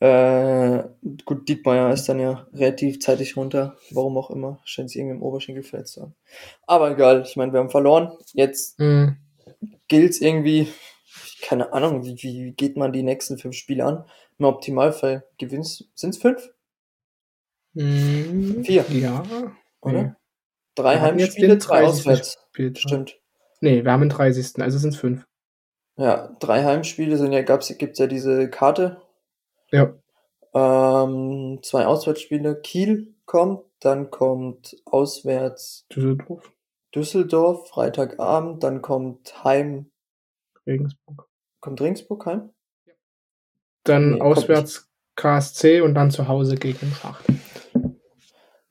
äh, 0.00 0.82
gut, 1.24 1.48
Diekmeyer 1.48 1.92
ist 1.92 2.08
dann 2.08 2.18
ja 2.18 2.46
relativ 2.52 2.98
zeitig 3.00 3.36
runter, 3.36 3.76
warum 3.90 4.16
auch 4.16 4.30
immer, 4.30 4.58
scheint 4.64 4.90
sich 4.90 4.98
irgendwie 4.98 5.16
im 5.16 5.22
Oberschenkel 5.22 5.62
verletzt 5.62 5.92
zu 5.94 6.02
haben. 6.02 6.14
Aber 6.66 6.90
egal, 6.90 7.22
ich 7.26 7.36
meine, 7.36 7.52
wir 7.52 7.60
haben 7.60 7.70
verloren, 7.70 8.12
jetzt 8.32 8.78
Mhm. 8.80 9.16
gilt's 9.88 10.20
irgendwie, 10.20 10.68
keine 11.42 11.72
Ahnung, 11.72 12.04
wie, 12.04 12.16
wie 12.22 12.52
geht 12.52 12.76
man 12.76 12.92
die 12.92 13.02
nächsten 13.02 13.38
fünf 13.38 13.54
Spiele 13.54 13.84
an? 13.84 14.04
Im 14.38 14.46
Optimalfall 14.46 15.24
gewinnst, 15.38 15.84
sind's 15.94 16.18
fünf, 16.18 16.51
Vier. 17.74 18.84
Ja. 18.90 19.22
oder? 19.80 20.02
Nee. 20.02 20.12
Drei 20.74 21.00
Heimspiele, 21.00 21.58
drei 21.58 21.82
30. 21.82 21.88
auswärts. 21.88 22.38
Stimmt. 22.78 23.18
Nee, 23.60 23.84
wir 23.84 23.92
haben 23.92 24.00
den 24.00 24.08
30. 24.08 24.60
Also 24.62 24.78
sind 24.78 24.94
es 24.94 25.00
fünf. 25.00 25.26
Ja, 25.96 26.34
drei 26.40 26.64
Heimspiele 26.64 27.16
sind 27.18 27.32
ja, 27.32 27.42
gab's, 27.42 27.76
gibt's 27.76 27.98
ja 27.98 28.06
diese 28.06 28.48
Karte, 28.48 29.02
Ja. 29.70 29.94
Ähm, 30.54 31.60
zwei 31.62 31.86
Auswärtsspiele. 31.86 32.60
Kiel 32.60 33.14
kommt, 33.24 33.64
dann 33.80 34.10
kommt 34.10 34.76
auswärts 34.84 35.86
Düsseldorf, 35.94 36.52
Düsseldorf, 36.94 37.68
Freitagabend, 37.68 38.62
dann 38.62 38.82
kommt 38.82 39.44
Heim, 39.44 39.90
Regensburg. 40.66 41.28
kommt 41.60 41.80
Regensburg 41.80 42.26
heim? 42.26 42.50
Dann 43.84 44.12
Nee, 44.12 44.20
auswärts 44.20 44.90
KSC 45.16 45.80
und 45.80 45.94
dann 45.94 46.10
zu 46.10 46.28
Hause 46.28 46.56
gegen 46.56 46.86
Schacht. 46.92 47.24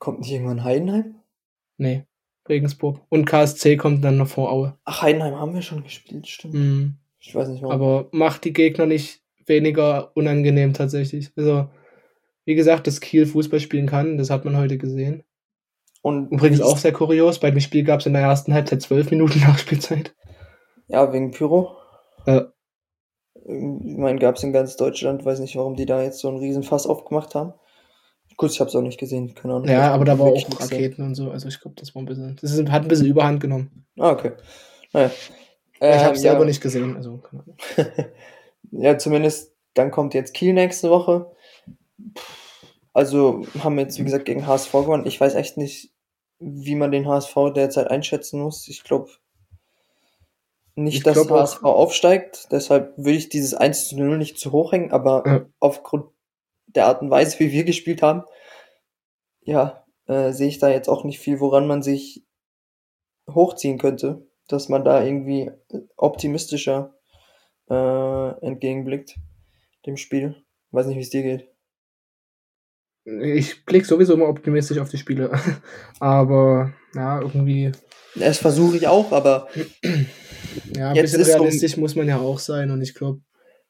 Kommt 0.02 0.18
nicht 0.18 0.32
irgendwann 0.32 0.64
Heidenheim? 0.64 1.14
Nee, 1.76 2.06
Regensburg. 2.48 3.02
Und 3.08 3.24
KSC 3.24 3.76
kommt 3.76 4.02
dann 4.02 4.16
noch 4.16 4.26
vor 4.26 4.50
Aue. 4.50 4.76
Ach, 4.82 5.00
Heidenheim 5.00 5.36
haben 5.36 5.54
wir 5.54 5.62
schon 5.62 5.84
gespielt, 5.84 6.26
stimmt. 6.26 6.54
Mhm. 6.54 6.96
Ich 7.20 7.32
weiß 7.32 7.46
nicht 7.46 7.62
warum. 7.62 7.72
Aber 7.72 8.08
macht 8.10 8.42
die 8.42 8.52
Gegner 8.52 8.86
nicht 8.86 9.22
weniger 9.46 10.10
unangenehm 10.16 10.72
tatsächlich. 10.72 11.30
Also, 11.36 11.68
wie 12.44 12.56
gesagt, 12.56 12.88
dass 12.88 13.00
Kiel 13.00 13.26
Fußball 13.26 13.60
spielen 13.60 13.86
kann, 13.86 14.18
das 14.18 14.30
hat 14.30 14.44
man 14.44 14.56
heute 14.56 14.76
gesehen. 14.76 15.22
Und 16.02 16.32
Übrigens 16.32 16.62
auch 16.62 16.78
sehr 16.78 16.92
kurios, 16.92 17.38
bei 17.38 17.52
dem 17.52 17.60
Spiel 17.60 17.84
gab 17.84 18.00
es 18.00 18.06
in 18.06 18.14
der 18.14 18.22
ersten 18.22 18.54
Halbzeit 18.54 18.82
zwölf 18.82 19.08
Minuten 19.12 19.38
Nachspielzeit. 19.46 20.16
Ja, 20.88 21.12
wegen 21.12 21.30
Pyro. 21.30 21.76
Ja. 22.26 22.52
Ich 23.36 23.96
meine, 23.98 24.18
gab 24.18 24.34
es 24.34 24.42
in 24.42 24.52
ganz 24.52 24.76
Deutschland, 24.76 25.24
weiß 25.24 25.38
nicht, 25.38 25.54
warum 25.54 25.76
die 25.76 25.86
da 25.86 26.02
jetzt 26.02 26.18
so 26.18 26.26
einen 26.26 26.38
riesen 26.38 26.64
Fass 26.64 26.88
aufgemacht 26.88 27.36
haben. 27.36 27.54
Gut, 28.42 28.50
ich 28.50 28.58
habe 28.58 28.68
es 28.68 28.74
auch 28.74 28.82
nicht 28.82 28.98
gesehen, 28.98 29.34
keine 29.36 29.54
Ahnung. 29.54 29.68
Ja, 29.68 29.86
Ich 29.86 29.94
aber 29.94 30.04
da 30.04 30.18
war 30.18 30.26
auch. 30.26 30.60
Raketen 30.60 31.04
und 31.04 31.14
so. 31.14 31.30
Also 31.30 31.46
ich 31.46 31.60
glaube, 31.60 31.76
das 31.78 31.94
war 31.94 32.02
ein 32.02 32.06
bisschen. 32.06 32.36
Das 32.40 32.50
ist, 32.50 32.68
hat 32.70 32.82
ein 32.82 32.88
bisschen 32.88 33.06
Überhand 33.06 33.40
genommen. 33.40 33.86
Ah, 33.96 34.10
okay. 34.10 34.32
Naja. 34.92 35.12
ich 35.74 35.80
Ähm, 35.80 36.00
habe 36.00 36.14
es 36.16 36.22
selber 36.22 36.40
ja. 36.40 36.46
nicht 36.46 36.60
gesehen. 36.60 36.96
Also, 36.96 37.18
keine 37.18 37.44
Ahnung. 37.44 37.56
ja, 38.72 38.98
zumindest, 38.98 39.52
dann 39.74 39.92
kommt 39.92 40.12
jetzt 40.14 40.34
Kiel 40.34 40.54
nächste 40.54 40.90
Woche. 40.90 41.30
Also 42.92 43.46
haben 43.60 43.76
wir 43.76 43.84
jetzt, 43.84 44.00
wie 44.00 44.04
gesagt, 44.04 44.24
gegen 44.24 44.44
HSV 44.44 44.72
gewonnen. 44.72 45.06
Ich 45.06 45.20
weiß 45.20 45.36
echt 45.36 45.56
nicht, 45.56 45.92
wie 46.40 46.74
man 46.74 46.90
den 46.90 47.06
HSV 47.06 47.34
derzeit 47.54 47.88
einschätzen 47.92 48.40
muss. 48.40 48.66
Ich 48.66 48.82
glaube, 48.82 49.08
nicht, 50.74 50.96
Ich 50.96 51.02
dass 51.04 51.14
glaub 51.14 51.30
HSV 51.30 51.62
aufsteigt, 51.62 52.48
deshalb 52.50 52.96
würde 52.96 53.12
ich 53.18 53.28
dieses 53.28 53.54
1 53.54 53.88
zu 53.90 53.96
0 53.96 54.18
nicht 54.18 54.36
zu 54.38 54.50
hoch 54.50 54.72
hängen, 54.72 54.90
aber 54.90 55.22
Ja. 55.26 55.46
aufgrund 55.60 56.06
der 56.74 56.86
Art 56.86 57.02
und 57.02 57.10
Weise, 57.10 57.38
wie 57.38 57.52
wir 57.52 57.64
gespielt 57.64 58.02
haben, 58.02 58.24
ja, 59.42 59.84
äh, 60.06 60.32
sehe 60.32 60.48
ich 60.48 60.58
da 60.58 60.68
jetzt 60.68 60.88
auch 60.88 61.04
nicht 61.04 61.18
viel, 61.18 61.40
woran 61.40 61.66
man 61.66 61.82
sich 61.82 62.24
hochziehen 63.30 63.78
könnte, 63.78 64.26
dass 64.48 64.68
man 64.68 64.84
da 64.84 65.02
irgendwie 65.02 65.50
optimistischer 65.96 66.94
äh, 67.70 68.46
entgegenblickt 68.46 69.16
dem 69.86 69.96
Spiel. 69.96 70.36
Weiß 70.70 70.86
nicht, 70.86 70.96
wie 70.96 71.02
es 71.02 71.10
dir 71.10 71.22
geht. 71.22 71.48
Ich 73.04 73.64
blicke 73.64 73.86
sowieso 73.86 74.14
immer 74.14 74.28
optimistisch 74.28 74.78
auf 74.78 74.88
die 74.88 74.98
Spiele. 74.98 75.32
Aber 76.00 76.72
ja, 76.94 77.20
irgendwie, 77.20 77.72
Das 78.14 78.38
versuche 78.38 78.76
ich 78.76 78.86
auch, 78.86 79.12
aber 79.12 79.48
ja, 80.76 80.90
ein 80.90 80.96
Jetzt 80.96 81.12
bisschen 81.12 81.24
realistisch 81.24 81.76
muss 81.78 81.96
man 81.96 82.06
ja 82.06 82.18
auch 82.18 82.38
sein. 82.38 82.70
Und 82.70 82.82
ich 82.82 82.94
glaube, 82.94 83.22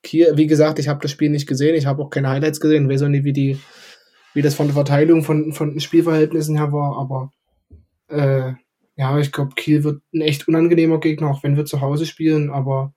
Kiel, 0.02 0.32
wie 0.36 0.46
gesagt, 0.46 0.78
ich 0.78 0.88
habe 0.88 1.00
das 1.00 1.10
Spiel 1.10 1.30
nicht 1.30 1.46
gesehen, 1.46 1.74
ich 1.74 1.86
habe 1.86 2.02
auch 2.02 2.10
keine 2.10 2.28
Highlights 2.28 2.60
gesehen, 2.60 2.88
weiß 2.88 3.02
auch 3.02 3.08
nicht, 3.08 3.24
wie 3.24 3.32
die, 3.32 3.58
wie 4.34 4.42
das 4.42 4.54
von 4.54 4.66
der 4.66 4.74
Verteilung 4.74 5.22
von, 5.22 5.52
von 5.52 5.70
den 5.70 5.80
Spielverhältnissen 5.80 6.56
her 6.56 6.72
war, 6.72 6.96
aber 6.98 7.30
äh, 8.08 8.54
ja, 8.96 9.18
ich 9.18 9.32
glaube, 9.32 9.54
Kiel 9.54 9.84
wird 9.84 10.02
ein 10.12 10.20
echt 10.20 10.48
unangenehmer 10.48 11.00
Gegner, 11.00 11.30
auch 11.30 11.42
wenn 11.42 11.56
wir 11.56 11.64
zu 11.64 11.80
Hause 11.80 12.06
spielen, 12.06 12.50
aber 12.50 12.94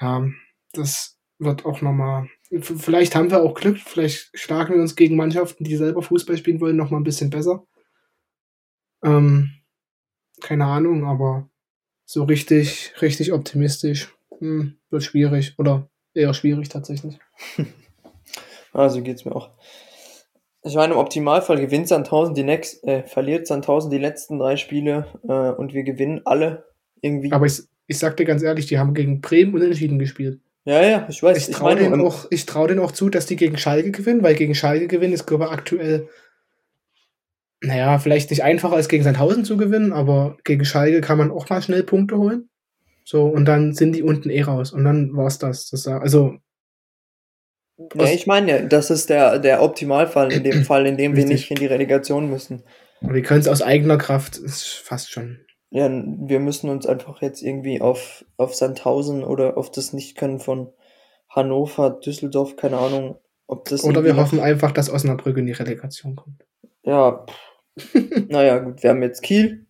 ja, 0.00 0.28
das 0.72 1.18
wird 1.38 1.64
auch 1.64 1.80
nochmal. 1.80 2.28
Vielleicht 2.60 3.14
haben 3.14 3.30
wir 3.30 3.42
auch 3.42 3.54
Glück, 3.54 3.78
vielleicht 3.78 4.30
schlagen 4.34 4.74
wir 4.74 4.80
uns 4.80 4.96
gegen 4.96 5.16
Mannschaften, 5.16 5.64
die 5.64 5.76
selber 5.76 6.02
Fußball 6.02 6.36
spielen 6.36 6.60
wollen, 6.60 6.76
nochmal 6.76 7.00
ein 7.00 7.04
bisschen 7.04 7.30
besser. 7.30 7.66
Ähm, 9.02 9.50
keine 10.40 10.64
Ahnung, 10.66 11.04
aber 11.04 11.48
so 12.04 12.24
richtig, 12.24 12.94
richtig 13.02 13.32
optimistisch 13.32 14.14
hm, 14.38 14.78
wird 14.90 15.02
schwierig 15.02 15.58
oder 15.58 15.90
eher 16.18 16.34
schwierig 16.34 16.68
tatsächlich. 16.68 17.18
also 18.72 19.02
geht's 19.02 19.24
mir 19.24 19.34
auch. 19.34 19.50
Ich 20.64 20.74
meine, 20.74 20.94
im 20.94 20.98
Optimalfall 20.98 21.60
gewinnt 21.60 21.88
Sandhausen 21.88 22.34
die 22.34 22.42
next, 22.42 22.84
äh, 22.84 23.04
verliert 23.04 23.46
Sandhausen 23.46 23.90
die 23.90 23.98
letzten 23.98 24.38
drei 24.38 24.56
Spiele 24.56 25.06
äh, 25.26 25.50
und 25.50 25.72
wir 25.72 25.84
gewinnen 25.84 26.22
alle 26.24 26.64
irgendwie. 27.00 27.32
Aber 27.32 27.46
ich, 27.46 27.62
ich 27.86 27.98
sag 27.98 28.16
dir 28.16 28.24
ganz 28.24 28.42
ehrlich, 28.42 28.66
die 28.66 28.78
haben 28.78 28.92
gegen 28.92 29.20
Bremen 29.20 29.54
unentschieden 29.54 29.98
gespielt. 29.98 30.40
ja, 30.64 30.82
ja, 30.82 31.06
ich 31.08 31.22
weiß. 31.22 31.38
Ich 31.38 31.48
Ich, 31.48 31.54
traue 31.54 31.76
denen, 31.76 32.00
auch, 32.00 32.26
ich 32.30 32.44
trau 32.44 32.66
denen 32.66 32.80
auch 32.80 32.92
zu, 32.92 33.08
dass 33.08 33.26
die 33.26 33.36
gegen 33.36 33.56
Schalke 33.56 33.92
gewinnen, 33.92 34.22
weil 34.22 34.34
gegen 34.34 34.54
Schalke 34.54 34.88
gewinnen 34.88 35.14
ist, 35.14 35.26
glaube 35.26 35.44
ich, 35.44 35.50
aktuell, 35.50 36.08
naja, 37.60 37.98
vielleicht 37.98 38.30
nicht 38.30 38.42
einfacher 38.42 38.74
als 38.74 38.88
gegen 38.88 39.04
Sandhausen 39.04 39.44
zu 39.44 39.56
gewinnen, 39.56 39.92
aber 39.92 40.36
gegen 40.44 40.64
Schalke 40.64 41.00
kann 41.00 41.18
man 41.18 41.30
auch 41.30 41.48
mal 41.48 41.62
schnell 41.62 41.84
Punkte 41.84 42.18
holen. 42.18 42.50
So, 43.10 43.24
und 43.24 43.46
dann 43.46 43.72
sind 43.72 43.92
die 43.96 44.02
unten 44.02 44.28
eh 44.28 44.42
raus. 44.42 44.70
Und 44.70 44.84
dann 44.84 45.16
war's 45.16 45.38
das. 45.38 45.70
das 45.70 45.86
war- 45.86 46.02
also, 46.02 46.36
ja, 47.94 48.04
ich 48.04 48.26
meine, 48.26 48.68
das 48.68 48.90
ist 48.90 49.08
der, 49.08 49.38
der 49.38 49.62
Optimalfall 49.62 50.30
in 50.30 50.44
dem 50.44 50.62
Fall, 50.66 50.86
in 50.86 50.98
dem 50.98 51.16
wir 51.16 51.24
nicht 51.24 51.50
in 51.50 51.56
die 51.56 51.64
Relegation 51.64 52.28
müssen. 52.28 52.64
wir 53.00 53.22
können 53.22 53.40
es 53.40 53.48
aus 53.48 53.62
eigener 53.62 53.96
Kraft, 53.96 54.36
ist 54.36 54.74
fast 54.74 55.10
schon. 55.10 55.40
Ja, 55.70 55.88
wir 55.88 56.38
müssen 56.38 56.68
uns 56.68 56.84
einfach 56.84 57.22
jetzt 57.22 57.40
irgendwie 57.40 57.80
auf, 57.80 58.26
auf 58.36 58.54
Sandhausen 58.54 59.24
oder 59.24 59.56
auf 59.56 59.70
das 59.70 59.94
Nichtkönnen 59.94 60.38
von 60.38 60.70
Hannover, 61.30 61.88
Düsseldorf, 62.04 62.56
keine 62.56 62.76
Ahnung, 62.76 63.16
ob 63.46 63.70
das. 63.70 63.84
Oder 63.84 64.04
wir 64.04 64.16
hoffen 64.16 64.38
einfach, 64.40 64.72
dass 64.72 64.90
Osnabrück 64.92 65.38
in 65.38 65.46
die 65.46 65.52
Relegation 65.52 66.14
kommt. 66.14 66.44
Ja, 66.82 67.24
naja, 68.28 68.58
gut, 68.58 68.82
wir 68.82 68.90
haben 68.90 69.02
jetzt 69.02 69.22
Kiel. 69.22 69.64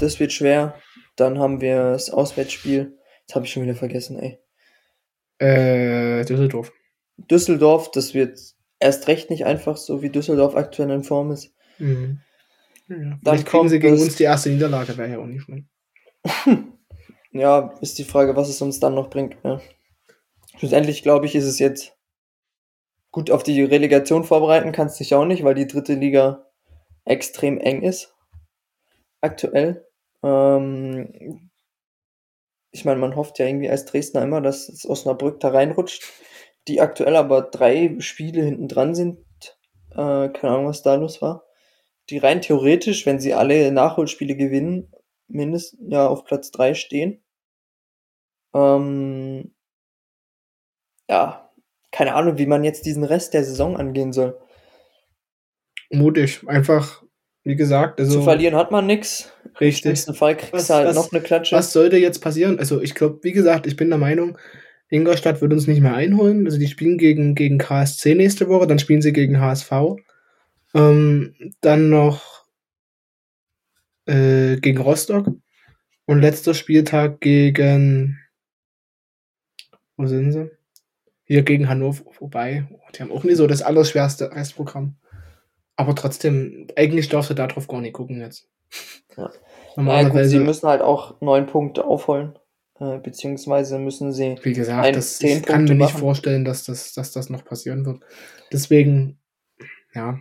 Das 0.00 0.18
wird 0.18 0.32
schwer. 0.32 0.80
Dann 1.18 1.38
haben 1.38 1.60
wir 1.60 1.92
das 1.92 2.10
Auswärtsspiel. 2.10 2.96
Das 3.26 3.36
habe 3.36 3.44
ich 3.44 3.52
schon 3.52 3.64
wieder 3.64 3.74
vergessen, 3.74 4.18
ey. 4.18 4.38
Äh, 5.38 6.24
Düsseldorf. 6.24 6.72
Düsseldorf, 7.16 7.90
das 7.90 8.14
wird 8.14 8.38
erst 8.80 9.08
recht 9.08 9.30
nicht 9.30 9.44
einfach, 9.44 9.76
so 9.76 10.02
wie 10.02 10.10
Düsseldorf 10.10 10.56
aktuell 10.56 10.90
in 10.90 11.02
Form 11.02 11.32
ist. 11.32 11.52
Mhm. 11.78 12.20
Ja, 12.88 13.18
vielleicht 13.22 13.46
kriegen 13.46 13.68
sie 13.68 13.80
gegen 13.80 14.00
uns 14.00 14.16
die 14.16 14.24
erste 14.24 14.50
Niederlage, 14.50 14.96
wäre 14.96 15.10
ja 15.10 15.18
auch 15.18 15.26
nicht 15.26 15.42
schlimm. 15.42 15.68
Ja, 17.30 17.74
ist 17.82 17.98
die 17.98 18.04
Frage, 18.04 18.36
was 18.36 18.48
es 18.48 18.62
uns 18.62 18.80
dann 18.80 18.94
noch 18.94 19.10
bringt. 19.10 19.44
Ne? 19.44 19.60
Schlussendlich, 20.56 21.02
glaube 21.02 21.26
ich, 21.26 21.34
ist 21.34 21.44
es 21.44 21.58
jetzt 21.58 21.94
gut 23.10 23.30
auf 23.30 23.42
die 23.42 23.62
Relegation 23.62 24.24
vorbereiten, 24.24 24.72
kannst 24.72 24.98
dich 24.98 25.14
auch 25.14 25.26
nicht, 25.26 25.44
weil 25.44 25.54
die 25.54 25.66
dritte 25.66 25.94
Liga 25.94 26.46
extrem 27.04 27.58
eng 27.58 27.82
ist. 27.82 28.14
Aktuell. 29.20 29.87
Ähm, 30.22 31.50
ich 32.70 32.84
meine, 32.84 33.00
man 33.00 33.16
hofft 33.16 33.38
ja 33.38 33.46
irgendwie 33.46 33.70
als 33.70 33.86
Dresdner 33.86 34.22
immer, 34.22 34.40
dass 34.40 34.66
das 34.66 34.88
Osnabrück 34.88 35.40
da 35.40 35.48
reinrutscht. 35.50 36.04
Die 36.68 36.80
aktuell 36.80 37.16
aber 37.16 37.42
drei 37.42 37.96
Spiele 38.00 38.42
hinten 38.42 38.68
dran 38.68 38.94
sind. 38.94 39.18
Äh, 39.90 40.28
keine 40.28 40.54
Ahnung, 40.54 40.66
was 40.66 40.82
da 40.82 40.96
los 40.96 41.22
war. 41.22 41.44
Die 42.10 42.18
rein 42.18 42.40
theoretisch, 42.40 43.06
wenn 43.06 43.20
sie 43.20 43.34
alle 43.34 43.70
Nachholspiele 43.72 44.36
gewinnen, 44.36 44.92
mindestens 45.28 45.80
ja 45.90 46.06
auf 46.06 46.24
Platz 46.24 46.50
drei 46.50 46.74
stehen. 46.74 47.22
Ähm, 48.54 49.54
ja, 51.08 51.50
keine 51.90 52.14
Ahnung, 52.14 52.38
wie 52.38 52.46
man 52.46 52.64
jetzt 52.64 52.86
diesen 52.86 53.04
Rest 53.04 53.34
der 53.34 53.44
Saison 53.44 53.76
angehen 53.76 54.12
soll. 54.12 54.38
Mutig, 55.90 56.46
einfach, 56.46 57.02
wie 57.48 57.56
gesagt, 57.56 57.98
also 57.98 58.18
Zu 58.18 58.22
verlieren 58.24 58.54
hat 58.54 58.70
man 58.70 58.86
nix. 58.86 59.32
Im 59.44 59.50
richtig. 59.56 59.80
schlimmsten 59.80 60.12
Fall 60.14 60.36
kriegst 60.36 60.52
Was- 60.52 60.66
du 60.68 60.74
halt 60.74 60.88
was- 60.88 60.94
noch 60.96 61.10
eine 61.12 61.22
Klatsche. 61.22 61.56
Was 61.56 61.72
sollte 61.72 61.96
jetzt 61.96 62.20
passieren? 62.20 62.58
Also 62.58 62.82
ich 62.82 62.94
glaube, 62.94 63.20
wie 63.22 63.32
gesagt, 63.32 63.66
ich 63.66 63.74
bin 63.74 63.88
der 63.88 63.98
Meinung, 63.98 64.36
Ingolstadt 64.90 65.40
wird 65.40 65.52
uns 65.52 65.66
nicht 65.66 65.80
mehr 65.80 65.94
einholen. 65.94 66.44
Also 66.46 66.58
die 66.58 66.66
spielen 66.66 66.98
gegen, 66.98 67.34
gegen 67.34 67.56
KSC 67.58 68.14
nächste 68.14 68.48
Woche, 68.48 68.66
dann 68.66 68.78
spielen 68.78 69.00
sie 69.02 69.12
gegen 69.14 69.40
HSV. 69.40 69.72
Ähm, 70.74 71.34
dann 71.62 71.88
noch 71.88 72.44
äh, 74.06 74.56
gegen 74.58 74.78
Rostock. 74.82 75.28
Und 76.06 76.20
letzter 76.20 76.52
Spieltag 76.54 77.20
gegen 77.20 78.18
wo 79.96 80.06
sind 80.06 80.32
sie? 80.32 80.50
Hier 81.24 81.42
gegen 81.42 81.68
Hannover 81.68 82.04
vorbei. 82.12 82.66
Oh, 82.70 82.78
die 82.94 83.00
haben 83.02 83.10
auch 83.10 83.24
nicht 83.24 83.36
so 83.36 83.46
das 83.46 83.62
allerschwerste 83.62 84.30
Restprogramm. 84.32 84.96
Aber 85.78 85.94
trotzdem, 85.94 86.66
eigentlich 86.76 87.08
darfst 87.08 87.30
du 87.30 87.34
darauf 87.34 87.68
gar 87.68 87.80
nicht 87.80 87.94
gucken 87.94 88.20
jetzt. 88.20 88.48
Ja. 89.16 89.30
Ja, 89.76 89.82
gut, 89.82 89.84
Normalerweise, 89.84 90.30
sie 90.30 90.38
müssen 90.40 90.68
halt 90.68 90.82
auch 90.82 91.20
neun 91.20 91.46
Punkte 91.46 91.84
aufholen. 91.84 92.36
Äh, 92.80 92.98
beziehungsweise 92.98 93.78
müssen 93.78 94.12
sie. 94.12 94.36
Wie 94.42 94.52
gesagt, 94.52 94.86
ein- 94.86 94.94
das, 94.94 95.18
zehn 95.18 95.38
ich 95.38 95.42
kann 95.44 95.58
Punkte 95.58 95.74
mir 95.74 95.84
nicht 95.84 95.92
machen. 95.94 96.00
vorstellen, 96.00 96.44
dass 96.44 96.64
das, 96.64 96.94
dass 96.94 97.12
das 97.12 97.30
noch 97.30 97.44
passieren 97.44 97.86
wird. 97.86 98.00
Deswegen, 98.52 99.20
ja, 99.94 100.18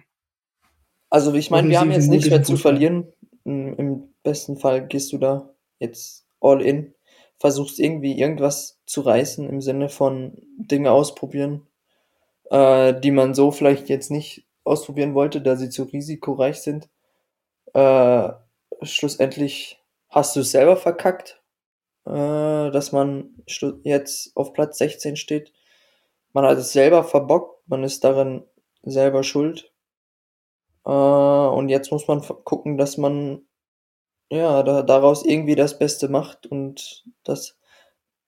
Also 1.09 1.33
ich 1.33 1.49
meine, 1.49 1.69
wir 1.69 1.79
haben 1.79 1.91
jetzt 1.91 2.07
nichts 2.07 2.29
mehr 2.29 2.43
zu 2.43 2.55
verlieren. 2.57 3.07
Im 3.45 3.73
im 3.77 4.13
besten 4.23 4.57
Fall 4.57 4.85
gehst 4.87 5.11
du 5.13 5.17
da 5.17 5.55
jetzt 5.79 6.27
all 6.39 6.61
in, 6.61 6.93
versuchst 7.39 7.79
irgendwie 7.79 8.19
irgendwas 8.19 8.79
zu 8.85 9.01
reißen 9.01 9.49
im 9.49 9.61
Sinne 9.61 9.89
von 9.89 10.37
Dinge 10.59 10.91
ausprobieren, 10.91 11.65
äh, 12.51 12.93
die 12.99 13.11
man 13.11 13.33
so 13.33 13.49
vielleicht 13.51 13.89
jetzt 13.89 14.11
nicht 14.11 14.46
ausprobieren 14.67 15.15
wollte, 15.15 15.41
da 15.41 15.55
sie 15.55 15.69
zu 15.69 15.83
risikoreich 15.83 16.61
sind. 16.61 16.89
Äh, 17.73 18.29
schlussendlich 18.83 19.81
hast 20.09 20.35
du 20.35 20.41
es 20.41 20.51
selber 20.51 20.77
verkackt, 20.77 21.41
äh, 22.05 22.11
dass 22.11 22.91
man 22.91 23.43
jetzt 23.83 24.35
auf 24.35 24.53
Platz 24.53 24.77
16 24.77 25.15
steht. 25.15 25.53
Man 26.33 26.45
hat 26.45 26.57
es 26.57 26.73
selber 26.73 27.03
verbockt, 27.03 27.67
man 27.67 27.83
ist 27.83 28.03
darin 28.03 28.43
selber 28.83 29.23
schuld. 29.23 29.71
Äh, 30.85 30.89
und 30.89 31.69
jetzt 31.69 31.91
muss 31.91 32.07
man 32.07 32.21
gucken, 32.21 32.77
dass 32.77 32.97
man 32.97 33.45
ja 34.29 34.63
da, 34.63 34.83
daraus 34.83 35.25
irgendwie 35.25 35.55
das 35.55 35.79
Beste 35.79 36.09
macht 36.09 36.47
und 36.47 37.05
das 37.23 37.57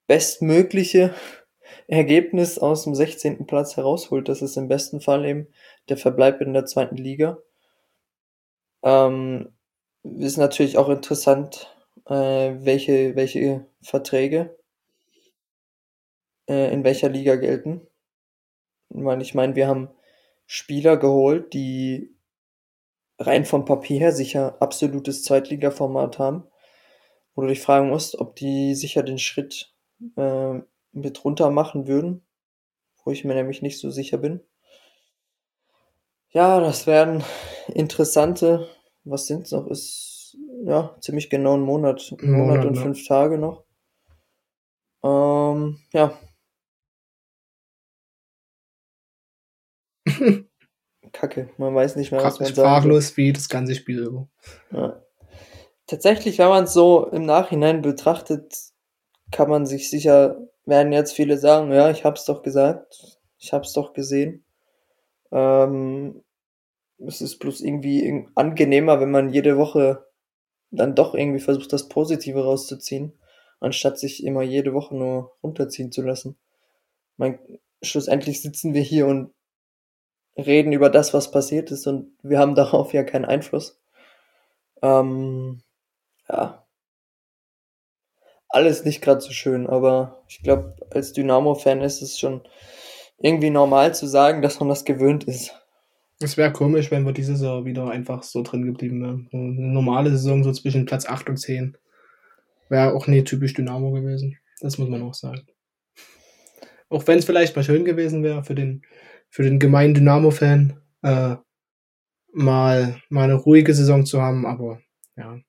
bestmögliche 0.08 1.14
Ergebnis 1.88 2.60
aus 2.60 2.84
dem 2.84 2.96
16. 2.96 3.46
Platz 3.48 3.78
herausholt. 3.78 4.28
Das 4.28 4.42
ist 4.42 4.58
im 4.58 4.68
besten 4.68 5.02
Fall 5.02 5.26
eben 5.26 5.48
der 5.90 5.98
Verbleib 5.98 6.42
in 6.42 6.54
der 6.54 6.66
zweiten 6.66 6.98
Liga. 6.98 7.40
Ähm, 8.84 9.54
ist 10.04 10.38
natürlich 10.38 10.78
auch 10.78 10.90
interessant, 10.90 11.76
äh, 12.06 12.14
welche, 12.14 13.16
welche 13.16 13.66
Verträge 13.82 14.58
äh, 16.48 16.74
in 16.74 16.84
welcher 16.84 17.10
Liga 17.10 17.36
gelten. 17.36 17.82
Weil 18.90 19.22
ich 19.22 19.36
meine, 19.36 19.56
wir 19.56 19.68
haben 19.68 19.90
Spieler 20.48 20.98
geholt, 20.98 21.54
die 21.54 22.16
rein 23.20 23.46
vom 23.46 23.66
Papier 23.66 24.00
her 24.00 24.12
sicher 24.12 24.58
absolutes 24.62 25.24
Zweitliga-Format 25.24 26.18
haben, 26.18 26.48
wo 27.36 27.42
du 27.42 27.48
dich 27.48 27.62
fragen 27.62 27.90
musst, 27.90 28.18
ob 28.18 28.36
die 28.36 28.74
sicher 28.76 29.04
den 29.04 29.20
Schritt 29.20 29.74
äh, 30.16 30.60
mit 30.92 31.24
runter 31.24 31.52
machen 31.52 31.88
würden, 31.88 32.26
wo 33.04 33.12
ich 33.12 33.26
mir 33.26 33.36
nämlich 33.36 33.62
nicht 33.62 33.80
so 33.80 33.92
sicher 33.92 34.18
bin. 34.18 34.42
Ja, 36.32 36.60
das 36.60 36.86
werden 36.88 37.24
interessante, 37.74 38.68
was 39.04 39.28
sind's 39.28 39.52
noch, 39.52 39.68
ist 39.68 40.38
ja 40.64 40.96
ziemlich 41.02 41.30
genau 41.30 41.56
ein 41.56 41.62
Monat. 41.62 42.14
Ein 42.22 42.32
Monat, 42.32 42.48
Monat, 42.48 42.66
und 42.66 42.76
ne? 42.76 42.82
fünf 42.82 43.08
Tage 43.08 43.38
noch. 43.38 43.64
Ähm, 45.04 45.80
ja, 45.92 46.20
Kacke. 51.12 51.50
Man 51.58 51.76
weiß 51.76 51.96
nicht 51.96 52.12
mehr, 52.12 52.24
was 52.24 52.40
man 52.40 52.54
sagen. 52.54 52.68
Sprachlos 52.68 53.18
wie 53.18 53.34
das 53.34 53.50
ganze 53.50 53.76
Spiel. 53.76 54.28
Ja. 54.72 55.02
Tatsächlich, 55.88 56.38
wenn 56.38 56.50
man 56.50 56.66
es 56.66 56.74
so 56.74 57.08
im 57.08 57.26
Nachhinein 57.26 57.82
betrachtet, 57.82 58.56
kann 59.32 59.50
man 59.50 59.66
sich 59.66 59.90
sicher, 59.90 60.38
werden 60.66 60.94
jetzt 60.94 61.14
viele 61.14 61.38
sagen, 61.38 61.72
ja, 61.72 61.90
ich 61.90 62.06
hab's 62.06 62.26
doch 62.26 62.44
gesagt, 62.44 63.18
ich 63.38 63.54
hab's 63.54 63.74
doch 63.74 63.94
gesehen. 63.94 64.44
Ähm, 65.32 66.24
es 67.00 67.22
ist 67.22 67.40
bloß 67.40 67.62
irgendwie 67.62 68.04
irg- 68.06 68.30
angenehmer, 68.36 69.00
wenn 69.02 69.12
man 69.12 69.32
jede 69.34 69.58
Woche 69.58 70.06
dann 70.72 70.96
doch 70.96 71.16
irgendwie 71.16 71.40
versucht, 71.42 71.74
das 71.74 71.90
Positive 71.90 72.44
rauszuziehen, 72.44 73.14
anstatt 73.62 74.00
sich 74.00 74.24
immer 74.26 74.44
jede 74.44 74.74
Woche 74.74 74.96
nur 74.96 75.34
runterziehen 75.44 75.92
zu 75.92 76.02
lassen. 76.04 76.38
Mein, 77.18 77.40
schlussendlich 77.84 78.42
sitzen 78.42 78.74
wir 78.74 78.82
hier 78.84 79.08
und 79.08 79.34
reden 80.38 80.74
über 80.74 80.90
das, 80.90 81.14
was 81.14 81.30
passiert 81.30 81.70
ist 81.70 81.86
und 81.86 82.18
wir 82.24 82.40
haben 82.40 82.56
darauf 82.56 82.94
ja 82.94 83.04
keinen 83.04 83.26
Einfluss. 83.26 83.80
Ähm, 84.82 85.62
ja. 86.30 86.66
Alles 88.50 88.84
nicht 88.86 89.02
gerade 89.02 89.22
so 89.22 89.32
schön, 89.32 89.68
aber 89.68 90.24
ich 90.28 90.42
glaube, 90.42 90.76
als 90.92 91.14
Dynamo-Fan 91.14 91.82
ist 91.82 92.02
es 92.02 92.20
schon 92.20 92.42
irgendwie 93.22 93.50
normal 93.50 93.94
zu 93.94 94.08
sagen, 94.08 94.42
dass 94.42 94.60
man 94.60 94.70
das 94.70 94.86
gewöhnt 94.86 95.26
ist. 95.26 95.54
Es 96.22 96.36
wäre 96.36 96.52
komisch, 96.52 96.92
wenn 96.92 97.06
wir 97.06 97.14
diese 97.14 97.36
Saison 97.36 97.66
wieder 97.66 97.90
einfach 97.90 98.24
so 98.24 98.42
drin 98.44 98.66
geblieben 98.66 99.02
wären. 99.02 99.30
Eine 99.32 99.72
normale 99.74 100.10
Saison 100.12 100.44
so 100.44 100.52
zwischen 100.52 100.86
Platz 100.86 101.06
8 101.06 101.30
und 101.30 101.38
10. 101.38 101.78
Wäre 102.68 102.94
auch 102.94 103.08
nie 103.08 103.24
typisch 103.24 103.54
Dynamo 103.54 103.92
gewesen. 103.92 104.38
Das 104.60 104.78
muss 104.78 104.90
man 104.90 105.02
auch 105.02 105.14
sagen. 105.14 105.48
Auch 106.90 107.08
wenn 107.08 107.20
es 107.20 107.26
vielleicht 107.26 107.56
mal 107.56 107.64
schön 107.64 107.86
gewesen 107.86 108.24
wäre 108.24 108.44
für 108.44 108.56
den, 108.56 108.82
für 109.30 109.44
den 109.44 109.60
gemeinen 109.60 109.94
Dynamo-Fan, 109.94 110.80
äh, 111.04 111.36
mal, 112.34 113.02
mal 113.10 113.24
eine 113.24 113.36
ruhige 113.36 113.74
Saison 113.74 114.06
zu 114.06 114.22
haben, 114.22 114.46
aber 114.46 114.82
ja. 115.16 115.40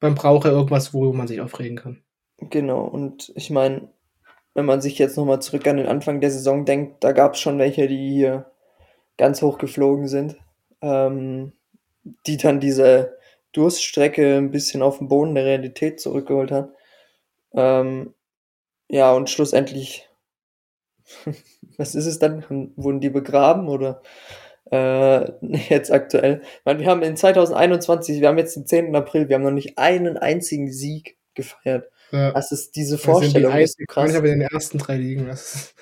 Man 0.00 0.14
braucht 0.14 0.44
ja 0.44 0.52
irgendwas, 0.52 0.94
wo 0.94 1.12
man 1.12 1.26
sich 1.26 1.40
aufregen 1.40 1.76
kann. 1.76 2.02
Genau, 2.38 2.84
und 2.84 3.32
ich 3.34 3.50
meine, 3.50 3.90
wenn 4.58 4.66
man 4.66 4.80
sich 4.80 4.98
jetzt 4.98 5.16
nochmal 5.16 5.40
zurück 5.40 5.68
an 5.68 5.76
den 5.76 5.86
Anfang 5.86 6.20
der 6.20 6.32
Saison 6.32 6.64
denkt, 6.64 7.04
da 7.04 7.12
gab 7.12 7.34
es 7.34 7.38
schon 7.38 7.60
welche, 7.60 7.86
die 7.86 8.10
hier 8.10 8.50
ganz 9.16 9.40
hoch 9.40 9.56
geflogen 9.56 10.08
sind, 10.08 10.36
ähm, 10.82 11.52
die 12.26 12.38
dann 12.38 12.58
diese 12.58 13.16
Durststrecke 13.52 14.36
ein 14.36 14.50
bisschen 14.50 14.82
auf 14.82 14.98
den 14.98 15.06
Boden 15.06 15.36
der 15.36 15.44
Realität 15.44 16.00
zurückgeholt 16.00 16.50
haben. 16.50 16.72
Ähm, 17.54 18.14
ja, 18.88 19.12
und 19.12 19.30
schlussendlich, 19.30 20.08
was 21.76 21.94
ist 21.94 22.06
es 22.06 22.18
dann? 22.18 22.72
Wurden 22.74 22.98
die 22.98 23.10
begraben 23.10 23.68
oder 23.68 24.02
äh, 24.72 25.30
jetzt 25.68 25.92
aktuell? 25.92 26.42
Ich 26.42 26.64
meine, 26.64 26.80
wir 26.80 26.88
haben 26.88 27.02
in 27.02 27.16
2021, 27.16 28.20
wir 28.20 28.26
haben 28.26 28.38
jetzt 28.38 28.56
den 28.56 28.66
10. 28.66 28.96
April, 28.96 29.28
wir 29.28 29.36
haben 29.36 29.44
noch 29.44 29.52
nicht 29.52 29.78
einen 29.78 30.16
einzigen 30.16 30.72
Sieg 30.72 31.16
gefeiert. 31.34 31.88
Ja. 32.10 32.32
Das 32.32 32.52
ist 32.52 32.76
diese 32.76 32.96
sind 32.96 33.00
die 33.00 33.04
Vorstellung, 33.04 33.56
ist 33.56 33.78
krass. 33.88 34.12
Mannschaft 34.12 34.26
in 34.26 34.40
den 34.40 34.48
ersten 34.48 34.78
drei 34.78 34.96
Ligen. 34.96 35.28
Ist, 35.28 35.74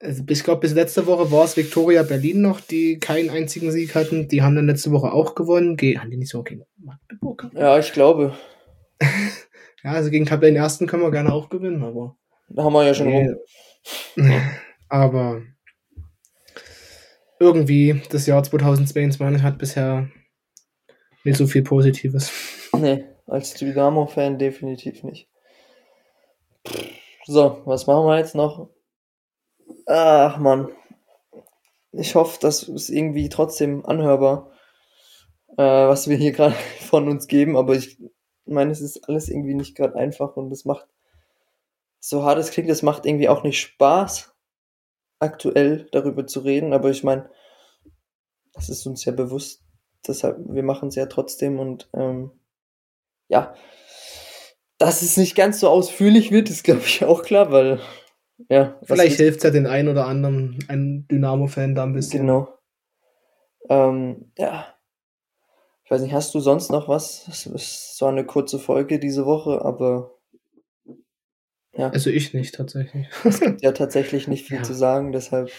also 0.00 0.22
ich 0.28 0.44
glaube, 0.44 0.60
bis 0.60 0.74
letzte 0.74 1.06
Woche 1.06 1.30
war 1.30 1.44
es 1.44 1.56
Viktoria 1.56 2.02
Berlin 2.02 2.42
noch, 2.42 2.60
die 2.60 2.98
keinen 2.98 3.30
einzigen 3.30 3.70
Sieg 3.70 3.94
hatten. 3.94 4.28
Die 4.28 4.42
haben 4.42 4.56
dann 4.56 4.66
letzte 4.66 4.90
Woche 4.90 5.12
auch 5.12 5.34
gewonnen. 5.34 5.76
Ge 5.76 5.98
haben 5.98 6.10
die 6.10 6.16
nicht 6.16 6.30
so 6.30 6.42
gegen 6.42 6.64
Magdeburg? 6.76 7.50
Ja, 7.54 7.78
ich 7.78 7.92
glaube. 7.92 8.34
Ja, 9.84 9.94
also 9.94 10.10
gegen 10.10 10.26
Tabellen 10.26 10.54
ersten 10.54 10.86
können 10.86 11.02
wir 11.02 11.10
gerne 11.10 11.32
auch 11.32 11.48
gewinnen, 11.48 11.82
aber. 11.82 12.16
Da 12.48 12.62
haben 12.62 12.72
wir 12.72 12.86
ja 12.86 12.94
schon 12.94 13.08
rum. 13.08 13.36
aber 14.88 15.42
irgendwie 17.40 18.00
das 18.10 18.26
Jahr 18.26 18.44
2022 18.44 19.42
hat 19.42 19.58
bisher 19.58 20.08
nicht 21.24 21.36
so 21.36 21.48
viel 21.48 21.62
Positives. 21.62 22.30
Nee, 22.78 23.04
als 23.26 23.54
Dynamo-Fan 23.54 24.38
definitiv 24.38 25.02
nicht. 25.02 25.28
So, 27.24 27.62
was 27.64 27.86
machen 27.86 28.06
wir 28.06 28.18
jetzt 28.18 28.34
noch? 28.34 28.68
Ach 29.86 30.38
man. 30.38 30.68
Ich 31.92 32.14
hoffe, 32.14 32.38
das 32.40 32.64
ist 32.64 32.88
irgendwie 32.88 33.28
trotzdem 33.28 33.84
anhörbar, 33.84 34.50
äh, 35.56 35.62
was 35.62 36.08
wir 36.08 36.16
hier 36.16 36.32
gerade 36.32 36.54
von 36.80 37.08
uns 37.08 37.26
geben, 37.26 37.56
aber 37.56 37.74
ich 37.74 37.98
meine, 38.44 38.72
es 38.72 38.80
ist 38.80 39.08
alles 39.08 39.28
irgendwie 39.28 39.54
nicht 39.54 39.76
gerade 39.76 39.96
einfach 39.96 40.36
und 40.36 40.50
es 40.52 40.64
macht, 40.64 40.86
so 42.00 42.24
hart 42.24 42.38
es 42.38 42.50
klingt, 42.50 42.70
es 42.70 42.82
macht 42.82 43.06
irgendwie 43.06 43.28
auch 43.28 43.44
nicht 43.44 43.60
Spaß, 43.60 44.34
aktuell 45.20 45.88
darüber 45.92 46.26
zu 46.26 46.40
reden, 46.40 46.72
aber 46.72 46.90
ich 46.90 47.04
meine, 47.04 47.30
das 48.52 48.68
ist 48.68 48.86
uns 48.86 49.04
ja 49.04 49.12
bewusst, 49.12 49.62
deshalb, 50.06 50.38
wir 50.48 50.62
machen 50.62 50.88
es 50.88 50.96
ja 50.96 51.06
trotzdem 51.06 51.60
und 51.60 51.88
ähm, 51.94 52.32
ja, 53.32 53.54
dass 54.78 55.02
es 55.02 55.16
nicht 55.16 55.34
ganz 55.36 55.60
so 55.60 55.68
ausführlich 55.68 56.30
wird, 56.30 56.50
ist 56.50 56.64
glaube 56.64 56.82
ich 56.84 57.04
auch 57.04 57.22
klar, 57.22 57.50
weil 57.52 57.80
ja, 58.48 58.76
Vielleicht 58.82 59.18
hilft 59.18 59.38
es 59.38 59.44
ja 59.44 59.50
den 59.50 59.66
einen 59.66 59.88
oder 59.88 60.06
anderen, 60.06 60.58
einen 60.68 61.06
Dynamo-Fan 61.08 61.74
da 61.76 61.84
ein 61.84 61.92
bisschen. 61.92 62.22
Genau. 62.22 62.48
Ähm, 63.68 64.32
ja. 64.36 64.66
Ich 65.84 65.90
weiß 65.90 66.02
nicht, 66.02 66.12
hast 66.14 66.34
du 66.34 66.40
sonst 66.40 66.70
noch 66.70 66.88
was? 66.88 67.28
Es 67.28 67.46
ist 67.46 67.96
so 67.96 68.06
eine 68.06 68.24
kurze 68.24 68.58
Folge 68.58 68.98
diese 68.98 69.26
Woche, 69.26 69.62
aber 69.64 70.18
ja, 71.74 71.88
Also 71.90 72.10
ich 72.10 72.34
nicht 72.34 72.54
tatsächlich. 72.54 73.08
es 73.24 73.40
gibt 73.40 73.62
ja 73.62 73.72
tatsächlich 73.72 74.26
nicht 74.28 74.46
viel 74.46 74.58
Ja. 74.58 74.62
zu 74.62 74.74
sagen, 74.74 75.12
deshalb, 75.12 75.50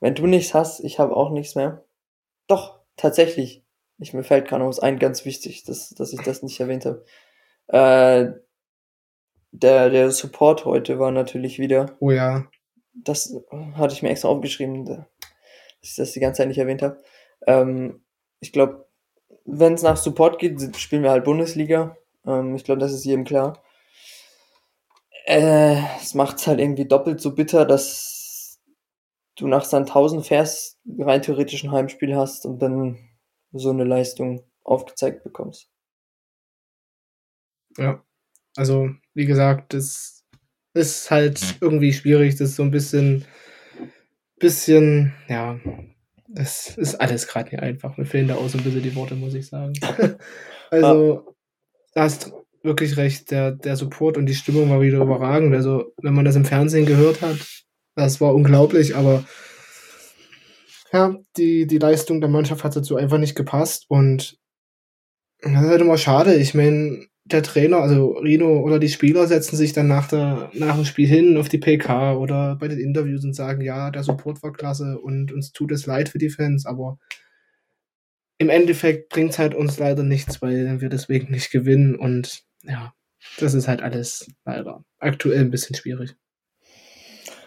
wenn 0.00 0.14
du 0.14 0.26
nichts 0.26 0.52
hast, 0.54 0.80
ich 0.80 0.98
habe 0.98 1.16
auch 1.16 1.30
nichts 1.30 1.54
mehr. 1.54 1.84
Doch, 2.48 2.80
tatsächlich. 2.96 3.64
Ich, 4.00 4.12
mir 4.14 4.22
fällt 4.24 4.48
gerade 4.48 4.62
noch 4.62 4.68
was 4.68 4.80
ein, 4.80 4.98
ganz 4.98 5.24
wichtig, 5.24 5.64
dass, 5.64 5.90
dass 5.90 6.12
ich 6.12 6.20
das 6.22 6.42
nicht 6.42 6.58
erwähnt 6.58 6.86
habe. 6.86 7.04
Äh, 7.68 8.32
der, 9.52 9.90
der 9.90 10.10
Support 10.10 10.64
heute 10.64 10.98
war 10.98 11.10
natürlich 11.10 11.58
wieder 11.58 11.96
oh 12.00 12.10
ja. 12.10 12.46
das 12.92 13.34
hatte 13.74 13.94
ich 13.94 14.02
mir 14.02 14.10
extra 14.10 14.28
aufgeschrieben, 14.28 14.84
da- 14.84 15.06
dass 15.80 15.90
ich 15.90 15.96
das 15.96 16.12
die 16.12 16.20
ganze 16.20 16.38
Zeit 16.38 16.48
nicht 16.48 16.58
erwähnt 16.58 16.82
habe. 16.82 17.02
Ähm, 17.46 18.02
ich 18.40 18.52
glaube, 18.52 18.86
wenn 19.44 19.74
es 19.74 19.82
nach 19.82 19.96
Support 19.96 20.38
geht, 20.38 20.76
spielen 20.76 21.02
wir 21.02 21.10
halt 21.10 21.24
Bundesliga. 21.24 21.96
Ähm, 22.26 22.54
ich 22.54 22.64
glaube, 22.64 22.80
das 22.80 22.92
ist 22.92 23.04
jedem 23.04 23.24
klar. 23.24 23.62
Äh, 25.26 25.76
es 26.00 26.14
macht 26.14 26.38
es 26.38 26.46
halt 26.46 26.60
irgendwie 26.60 26.86
doppelt 26.86 27.20
so 27.20 27.34
bitter, 27.34 27.64
dass 27.64 28.58
du 29.36 29.46
nach 29.48 29.64
Sandhausen 29.64 30.22
fährst, 30.22 30.78
rein 30.98 31.22
theoretisch 31.22 31.64
ein 31.64 31.72
Heimspiel 31.72 32.14
hast 32.16 32.46
und 32.46 32.60
dann 32.60 32.98
so 33.52 33.70
eine 33.70 33.84
Leistung 33.84 34.44
aufgezeigt 34.62 35.24
bekommst. 35.24 35.68
Ja. 37.76 38.04
Also, 38.56 38.90
wie 39.14 39.26
gesagt, 39.26 39.74
das 39.74 40.24
ist 40.74 41.10
halt 41.10 41.58
irgendwie 41.60 41.92
schwierig. 41.92 42.36
Das 42.36 42.50
ist 42.50 42.56
so 42.56 42.62
ein 42.62 42.70
bisschen, 42.70 43.24
bisschen, 44.38 45.14
ja, 45.28 45.58
das 46.28 46.76
ist 46.76 46.96
alles 46.96 47.26
gerade 47.26 47.50
nicht 47.50 47.62
einfach. 47.62 47.96
Mir 47.96 48.06
fehlen 48.06 48.28
da 48.28 48.36
auch 48.36 48.48
so 48.48 48.58
ein 48.58 48.64
bisschen 48.64 48.82
die 48.82 48.94
Worte, 48.94 49.14
muss 49.14 49.34
ich 49.34 49.48
sagen. 49.48 49.74
also, 50.70 51.34
da 51.94 52.02
hast 52.02 52.32
wirklich 52.62 52.96
recht, 52.96 53.30
der, 53.30 53.52
der 53.52 53.76
Support 53.76 54.16
und 54.16 54.26
die 54.26 54.34
Stimmung 54.34 54.70
war 54.70 54.80
wieder 54.80 54.98
überragend. 54.98 55.54
Also, 55.54 55.92
wenn 56.02 56.14
man 56.14 56.24
das 56.24 56.36
im 56.36 56.44
Fernsehen 56.44 56.86
gehört 56.86 57.22
hat, 57.22 57.38
das 57.94 58.20
war 58.20 58.34
unglaublich, 58.34 58.96
aber 58.96 59.24
ja, 60.92 61.16
die, 61.36 61.66
die 61.66 61.78
Leistung 61.78 62.20
der 62.20 62.30
Mannschaft 62.30 62.64
hat 62.64 62.76
dazu 62.76 62.96
einfach 62.96 63.18
nicht 63.18 63.36
gepasst 63.36 63.86
und 63.88 64.38
das 65.42 65.52
ist 65.52 65.58
halt 65.58 65.80
immer 65.80 65.96
schade. 65.96 66.34
Ich 66.34 66.54
meine, 66.54 67.06
der 67.24 67.42
Trainer, 67.42 67.78
also 67.78 68.12
Rino 68.12 68.60
oder 68.60 68.78
die 68.78 68.88
Spieler 68.88 69.26
setzen 69.26 69.56
sich 69.56 69.72
dann 69.72 69.88
nach, 69.88 70.08
der, 70.08 70.50
nach 70.52 70.74
dem 70.74 70.84
Spiel 70.84 71.08
hin 71.08 71.36
auf 71.36 71.48
die 71.48 71.58
PK 71.58 72.14
oder 72.14 72.56
bei 72.56 72.68
den 72.68 72.78
Interviews 72.78 73.24
und 73.24 73.34
sagen, 73.34 73.62
ja, 73.62 73.90
der 73.90 74.02
Support 74.02 74.42
war 74.42 74.52
klasse 74.52 74.98
und 74.98 75.32
uns 75.32 75.52
tut 75.52 75.72
es 75.72 75.86
leid 75.86 76.08
für 76.08 76.18
die 76.18 76.30
Fans, 76.30 76.66
aber 76.66 76.98
im 78.38 78.48
Endeffekt 78.48 79.10
bringt 79.10 79.30
es 79.30 79.38
halt 79.38 79.54
uns 79.54 79.78
leider 79.78 80.02
nichts, 80.02 80.42
weil 80.42 80.80
wir 80.80 80.88
deswegen 80.88 81.30
nicht 81.30 81.50
gewinnen 81.50 81.94
und 81.94 82.42
ja, 82.62 82.94
das 83.38 83.54
ist 83.54 83.68
halt 83.68 83.82
alles 83.82 84.30
leider 84.44 84.84
aktuell 84.98 85.40
ein 85.40 85.50
bisschen 85.50 85.76
schwierig. 85.76 86.16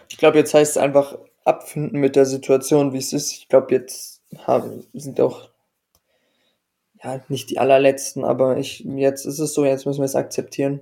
Ich 0.08 0.16
glaube, 0.16 0.38
jetzt 0.38 0.54
heißt 0.54 0.72
es 0.72 0.82
einfach 0.82 1.18
abfinden 1.44 2.00
mit 2.00 2.16
der 2.16 2.26
Situation, 2.26 2.92
wie 2.92 2.98
es 2.98 3.12
ist. 3.12 3.32
Ich 3.32 3.48
glaube, 3.48 3.74
jetzt 3.74 4.22
haben, 4.38 4.86
sind 4.92 5.20
auch 5.20 5.50
ja 7.02 7.20
nicht 7.28 7.50
die 7.50 7.58
allerletzten, 7.58 8.24
aber 8.24 8.56
ich 8.56 8.80
jetzt 8.80 9.26
ist 9.26 9.38
es 9.38 9.54
so, 9.54 9.64
jetzt 9.64 9.86
müssen 9.86 10.00
wir 10.00 10.06
es 10.06 10.16
akzeptieren 10.16 10.80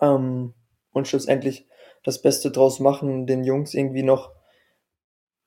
ähm, 0.00 0.54
und 0.92 1.08
schlussendlich 1.08 1.66
das 2.04 2.22
Beste 2.22 2.50
draus 2.50 2.80
machen, 2.80 3.26
den 3.26 3.44
Jungs 3.44 3.74
irgendwie 3.74 4.02
noch 4.02 4.32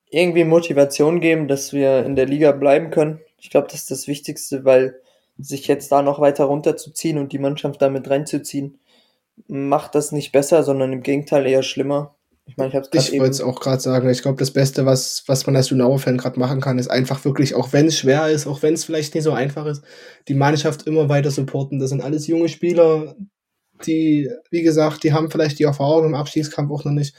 irgendwie 0.08 0.44
Motivation 0.44 1.20
geben, 1.20 1.48
dass 1.48 1.72
wir 1.72 2.04
in 2.04 2.16
der 2.16 2.26
Liga 2.26 2.52
bleiben 2.52 2.90
können. 2.90 3.20
Ich 3.38 3.50
glaube, 3.50 3.68
das 3.68 3.80
ist 3.80 3.90
das 3.90 4.08
Wichtigste, 4.08 4.64
weil 4.64 5.00
sich 5.38 5.66
jetzt 5.66 5.92
da 5.92 6.02
noch 6.02 6.20
weiter 6.20 6.44
runterzuziehen 6.44 7.18
und 7.18 7.32
die 7.32 7.38
Mannschaft 7.38 7.82
damit 7.82 8.08
reinzuziehen, 8.08 8.78
macht 9.48 9.94
das 9.94 10.12
nicht 10.12 10.32
besser, 10.32 10.62
sondern 10.62 10.92
im 10.92 11.02
Gegenteil 11.02 11.46
eher 11.46 11.62
schlimmer. 11.62 12.14
Ich 12.48 12.56
meine, 12.56 12.68
ich 12.68 12.76
habe 12.76 12.88
Ich 12.92 13.12
wollte 13.12 13.30
es 13.30 13.40
auch 13.40 13.60
gerade 13.60 13.82
sagen. 13.82 14.08
Ich 14.08 14.22
glaube, 14.22 14.38
das 14.38 14.52
Beste, 14.52 14.86
was, 14.86 15.24
was 15.26 15.46
man 15.46 15.56
als 15.56 15.66
Dynamo-Fan 15.66 16.16
gerade 16.16 16.38
machen 16.38 16.60
kann, 16.60 16.78
ist 16.78 16.88
einfach 16.88 17.24
wirklich, 17.24 17.56
auch 17.56 17.72
wenn 17.72 17.86
es 17.86 17.98
schwer 17.98 18.28
ist, 18.28 18.46
auch 18.46 18.62
wenn 18.62 18.74
es 18.74 18.84
vielleicht 18.84 19.14
nicht 19.14 19.24
so 19.24 19.32
einfach 19.32 19.66
ist, 19.66 19.82
die 20.28 20.34
Mannschaft 20.34 20.86
immer 20.86 21.08
weiter 21.08 21.32
supporten. 21.32 21.80
Das 21.80 21.90
sind 21.90 22.02
alles 22.02 22.28
junge 22.28 22.48
Spieler, 22.48 23.16
die, 23.84 24.30
wie 24.50 24.62
gesagt, 24.62 25.02
die 25.02 25.12
haben 25.12 25.30
vielleicht 25.30 25.58
die 25.58 25.64
Erfahrung 25.64 26.06
im 26.06 26.14
Abstiegskampf 26.14 26.70
auch 26.70 26.84
noch 26.84 26.92
nicht. 26.92 27.14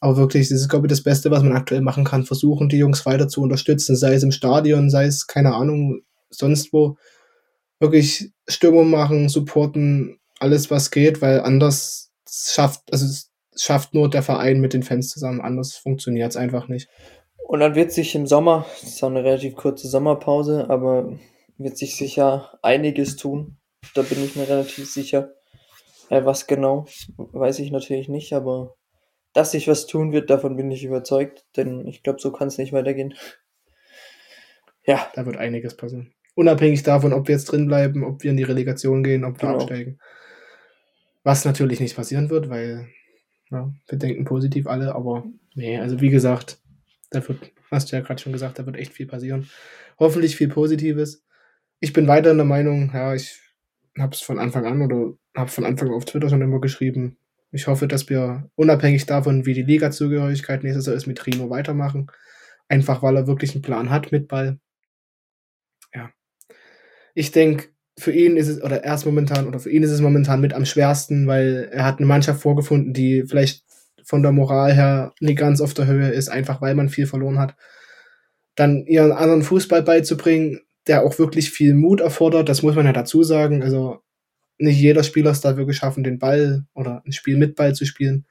Aber 0.00 0.16
wirklich, 0.16 0.48
das 0.48 0.60
ist, 0.60 0.68
glaube 0.68 0.86
ich, 0.86 0.90
das 0.90 1.02
Beste, 1.02 1.30
was 1.30 1.44
man 1.44 1.56
aktuell 1.56 1.80
machen 1.80 2.04
kann. 2.04 2.24
Versuchen, 2.24 2.68
die 2.68 2.78
Jungs 2.78 3.06
weiter 3.06 3.28
zu 3.28 3.42
unterstützen, 3.42 3.94
sei 3.94 4.14
es 4.14 4.24
im 4.24 4.32
Stadion, 4.32 4.90
sei 4.90 5.06
es, 5.06 5.28
keine 5.28 5.54
Ahnung, 5.54 6.02
sonst 6.30 6.72
wo. 6.72 6.96
Wirklich 7.78 8.32
Stimmung 8.48 8.90
machen, 8.90 9.28
supporten, 9.28 10.18
alles, 10.40 10.70
was 10.70 10.90
geht, 10.90 11.22
weil 11.22 11.40
anders 11.40 12.10
schafft, 12.28 12.82
also 12.92 13.06
es 13.06 13.30
schafft 13.56 13.94
nur 13.94 14.10
der 14.10 14.22
Verein 14.22 14.60
mit 14.60 14.72
den 14.72 14.82
Fans 14.82 15.08
zusammen. 15.08 15.40
Anders 15.40 15.76
funktioniert 15.76 16.30
es 16.30 16.36
einfach 16.36 16.68
nicht. 16.68 16.88
Und 17.46 17.60
dann 17.60 17.74
wird 17.74 17.92
sich 17.92 18.14
im 18.14 18.26
Sommer, 18.26 18.66
das 18.80 18.94
ist 18.94 19.02
auch 19.04 19.10
eine 19.10 19.22
relativ 19.22 19.54
kurze 19.54 19.88
Sommerpause, 19.88 20.68
aber 20.70 21.18
wird 21.58 21.76
sich 21.76 21.96
sicher 21.96 22.58
einiges 22.62 23.16
tun. 23.16 23.58
Da 23.94 24.02
bin 24.02 24.24
ich 24.24 24.34
mir 24.34 24.48
relativ 24.48 24.90
sicher. 24.90 25.34
Äh, 26.08 26.24
was 26.24 26.46
genau, 26.46 26.86
weiß 27.16 27.58
ich 27.58 27.70
natürlich 27.70 28.08
nicht, 28.08 28.32
aber 28.32 28.74
dass 29.34 29.50
sich 29.50 29.68
was 29.68 29.86
tun 29.86 30.12
wird, 30.12 30.30
davon 30.30 30.56
bin 30.56 30.70
ich 30.70 30.84
überzeugt, 30.84 31.44
denn 31.56 31.86
ich 31.86 32.02
glaube, 32.02 32.20
so 32.20 32.32
kann 32.32 32.48
es 32.48 32.58
nicht 32.58 32.72
weitergehen. 32.72 33.14
Ja. 34.86 35.10
Da 35.14 35.26
wird 35.26 35.36
einiges 35.36 35.76
passieren. 35.76 36.12
Unabhängig 36.34 36.82
davon, 36.82 37.12
ob 37.12 37.28
wir 37.28 37.34
jetzt 37.34 37.46
drin 37.46 37.66
bleiben, 37.66 38.04
ob 38.04 38.22
wir 38.22 38.30
in 38.30 38.36
die 38.36 38.42
Relegation 38.42 39.02
gehen, 39.02 39.24
ob 39.24 39.40
wir 39.40 39.48
genau. 39.48 39.54
absteigen. 39.54 39.98
Was 41.22 41.44
natürlich 41.44 41.80
nicht 41.80 41.96
passieren 41.96 42.30
wird, 42.30 42.48
weil 42.48 42.88
ja, 43.54 43.72
wir 43.88 43.98
denken 43.98 44.24
positiv 44.24 44.66
alle, 44.66 44.94
aber 44.94 45.24
nee, 45.54 45.78
also 45.78 46.00
wie 46.00 46.10
gesagt, 46.10 46.58
da 47.10 47.26
wird, 47.26 47.52
hast 47.70 47.90
du 47.90 47.96
ja 47.96 48.02
gerade 48.02 48.20
schon 48.20 48.32
gesagt, 48.32 48.58
da 48.58 48.66
wird 48.66 48.76
echt 48.76 48.92
viel 48.92 49.06
passieren. 49.06 49.48
Hoffentlich 49.98 50.36
viel 50.36 50.48
Positives. 50.48 51.24
Ich 51.80 51.92
bin 51.92 52.08
weiter 52.08 52.32
in 52.32 52.36
der 52.36 52.46
Meinung, 52.46 52.90
ja, 52.92 53.14
ich 53.14 53.40
habe 53.98 54.14
es 54.14 54.20
von 54.20 54.38
Anfang 54.38 54.66
an 54.66 54.82
oder 54.82 55.14
habe 55.36 55.50
von 55.50 55.64
Anfang 55.64 55.88
an 55.88 55.94
auf 55.94 56.04
Twitter 56.04 56.28
schon 56.28 56.42
immer 56.42 56.60
geschrieben. 56.60 57.16
Ich 57.52 57.68
hoffe, 57.68 57.86
dass 57.86 58.08
wir 58.08 58.50
unabhängig 58.56 59.06
davon, 59.06 59.46
wie 59.46 59.54
die 59.54 59.62
Liga-Zugehörigkeit 59.62 60.64
nächstes 60.64 60.86
Jahr 60.86 60.96
ist, 60.96 61.06
mit 61.06 61.24
Rino 61.24 61.50
weitermachen. 61.50 62.10
Einfach 62.68 63.02
weil 63.02 63.16
er 63.16 63.28
wirklich 63.28 63.54
einen 63.54 63.62
Plan 63.62 63.90
hat 63.90 64.10
mit 64.10 64.26
Ball. 64.26 64.58
Ja. 65.94 66.10
Ich 67.14 67.30
denke, 67.30 67.68
für 67.98 68.12
ihn 68.12 68.36
ist 68.36 68.48
es, 68.48 68.62
oder 68.62 68.82
erst 68.84 69.06
momentan, 69.06 69.46
oder 69.46 69.60
für 69.60 69.70
ihn 69.70 69.82
ist 69.82 69.90
es 69.90 70.00
momentan 70.00 70.40
mit 70.40 70.52
am 70.52 70.64
schwersten, 70.64 71.26
weil 71.26 71.68
er 71.72 71.84
hat 71.84 71.98
eine 71.98 72.06
Mannschaft 72.06 72.40
vorgefunden, 72.40 72.92
die 72.92 73.24
vielleicht 73.26 73.64
von 74.02 74.22
der 74.22 74.32
Moral 74.32 74.72
her 74.74 75.12
nicht 75.20 75.38
ganz 75.38 75.60
auf 75.60 75.74
der 75.74 75.86
Höhe 75.86 76.10
ist, 76.10 76.28
einfach 76.28 76.60
weil 76.60 76.74
man 76.74 76.88
viel 76.88 77.06
verloren 77.06 77.38
hat. 77.38 77.56
Dann 78.56 78.84
ihren 78.86 79.12
anderen 79.12 79.42
Fußball 79.42 79.82
beizubringen, 79.82 80.60
der 80.86 81.02
auch 81.02 81.18
wirklich 81.18 81.50
viel 81.50 81.74
Mut 81.74 82.00
erfordert, 82.00 82.48
das 82.48 82.62
muss 82.62 82.74
man 82.74 82.86
ja 82.86 82.92
dazu 82.92 83.22
sagen. 83.22 83.62
Also 83.62 84.00
nicht 84.58 84.78
jeder 84.78 85.02
Spieler 85.02 85.30
ist 85.30 85.44
dafür 85.44 85.66
geschaffen, 85.66 86.04
den 86.04 86.18
Ball 86.18 86.66
oder 86.74 87.02
ein 87.06 87.12
Spiel 87.12 87.36
mit 87.36 87.56
Ball 87.56 87.74
zu 87.74 87.86
spielen. 87.86 88.26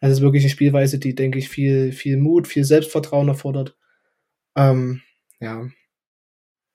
Das 0.00 0.12
ist 0.12 0.20
wirklich 0.20 0.44
eine 0.44 0.50
Spielweise, 0.50 0.98
die, 0.98 1.14
denke 1.14 1.38
ich, 1.38 1.48
viel, 1.48 1.92
viel 1.92 2.16
Mut, 2.16 2.48
viel 2.48 2.64
Selbstvertrauen 2.64 3.28
erfordert. 3.28 3.76
Ähm, 4.56 5.02
ja, 5.40 5.68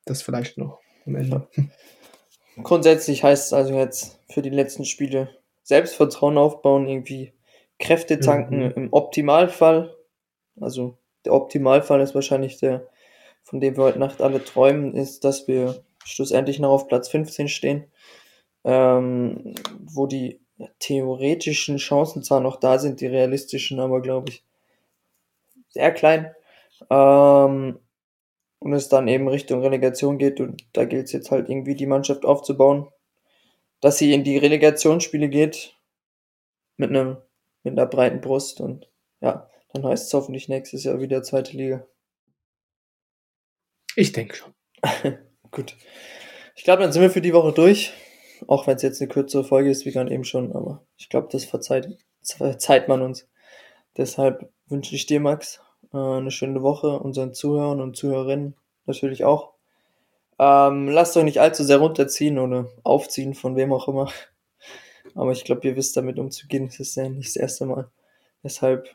das 0.06 0.22
vielleicht 0.22 0.58
noch 0.58 0.80
am 1.06 1.16
Ende. 1.16 1.48
Grundsätzlich 2.64 3.24
heißt 3.24 3.48
es 3.48 3.54
also 3.54 3.74
jetzt 3.74 4.20
für 4.30 4.42
die 4.42 4.50
letzten 4.50 4.86
Spiele 4.86 5.30
Selbstvertrauen 5.64 6.38
aufbauen, 6.38 6.88
irgendwie 6.88 7.34
Kräfte 7.80 8.20
tanken 8.20 8.66
mhm. 8.66 8.72
im 8.76 8.94
Optimalfall. 8.94 9.96
Also 10.60 10.98
der 11.26 11.34
Optimalfall 11.34 12.02
ist 12.02 12.16
wahrscheinlich 12.16 12.58
der, 12.60 12.88
von 13.44 13.60
dem 13.60 13.76
wir 13.76 13.84
heute 13.84 14.00
Nacht 14.00 14.22
alle 14.22 14.44
träumen, 14.44 14.94
ist, 14.94 15.24
dass 15.24 15.48
wir 15.48 15.84
schlussendlich 16.06 16.60
noch 16.60 16.70
auf 16.70 16.88
Platz 16.88 17.10
15 17.10 17.50
stehen, 17.50 17.86
ähm, 18.64 19.56
wo 19.80 20.06
die 20.08 20.40
theoretischen 20.80 21.78
Chancen 21.78 22.24
zwar 22.24 22.40
noch 22.40 22.58
da 22.58 22.80
sind, 22.80 23.02
die 23.02 23.08
realistischen, 23.08 23.80
aber 23.80 24.02
glaube 24.02 24.30
ich 24.30 24.44
sehr 25.70 25.92
klein. 25.92 26.34
Ähm, 26.90 27.80
und 28.66 28.74
es 28.74 28.90
dann 28.90 29.08
eben 29.08 29.28
Richtung 29.28 29.62
Relegation 29.62 30.18
geht 30.18 30.42
und 30.42 30.66
da 30.74 30.86
gilt 30.86 31.06
es 31.06 31.12
jetzt 31.12 31.30
halt 31.30 31.50
irgendwie 31.50 31.76
die 31.76 31.86
Mannschaft 31.86 32.26
aufzubauen, 32.26 32.88
dass 33.80 34.00
sie 34.00 34.12
in 34.12 34.24
die 34.24 34.40
Relegationsspiele 34.40 35.30
geht 35.30 35.76
mit 36.76 36.90
einem 36.90 37.18
mit 37.62 37.74
einer 37.74 37.86
breiten 37.86 38.22
Brust 38.22 38.62
und 38.62 38.90
ja, 39.22 39.52
dann 39.72 39.86
heißt 39.86 40.08
es 40.08 40.14
hoffentlich 40.16 40.50
nächstes 40.50 40.84
Jahr 40.84 41.00
wieder 41.00 41.22
zweite 41.22 41.56
Liga. 41.56 41.86
Ich 43.96 44.14
denke 44.14 44.36
schon. 44.36 44.54
Gut. 45.52 45.78
Ich 46.56 46.64
glaube, 46.64 46.82
dann 46.82 46.92
sind 46.92 47.04
wir 47.04 47.12
für 47.12 47.22
die 47.22 47.34
Woche 47.34 47.54
durch. 47.54 47.94
Auch 48.48 48.66
wenn 48.66 48.78
es 48.78 48.82
jetzt 48.82 49.00
eine 49.00 49.10
kürzere 49.10 49.44
Folge 49.44 49.70
ist, 49.70 49.86
wie 49.86 49.92
gerade 49.92 50.12
eben 50.12 50.24
schon, 50.24 50.56
aber 50.56 50.88
ich 50.98 51.10
glaube, 51.10 51.28
das 51.32 51.46
verzeiht, 51.46 52.00
verzeiht 52.24 52.88
man 52.88 53.04
uns. 53.04 53.28
Deshalb 53.96 54.52
wünsche 54.66 54.96
ich 54.96 55.06
dir, 55.06 55.20
Max, 55.20 55.62
eine 56.00 56.32
schöne 56.32 56.62
Woche, 56.62 57.00
unseren 57.00 57.34
Zuhörern 57.34 57.82
und 57.82 57.96
Zuhörerinnen 57.96 58.56
natürlich 58.86 59.24
auch. 59.24 59.54
Ähm, 60.38 60.90
lasst 60.90 61.16
euch 61.16 61.24
nicht 61.24 61.40
allzu 61.40 61.64
sehr 61.64 61.78
runterziehen 61.78 62.40
oder 62.40 62.68
aufziehen, 62.84 63.34
von 63.34 63.56
wem 63.56 63.72
auch 63.72 63.88
immer. 63.88 64.12
Aber 65.16 65.32
ich 65.32 65.44
glaube, 65.44 65.68
ihr 65.68 65.76
wisst 65.76 65.96
damit 65.96 66.20
umzugehen. 66.20 66.68
Das 66.68 66.80
ist 66.80 66.96
ja 66.96 67.08
nicht 67.08 67.30
das 67.30 67.36
erste 67.36 67.66
Mal. 67.66 67.90
Deshalb 68.44 68.90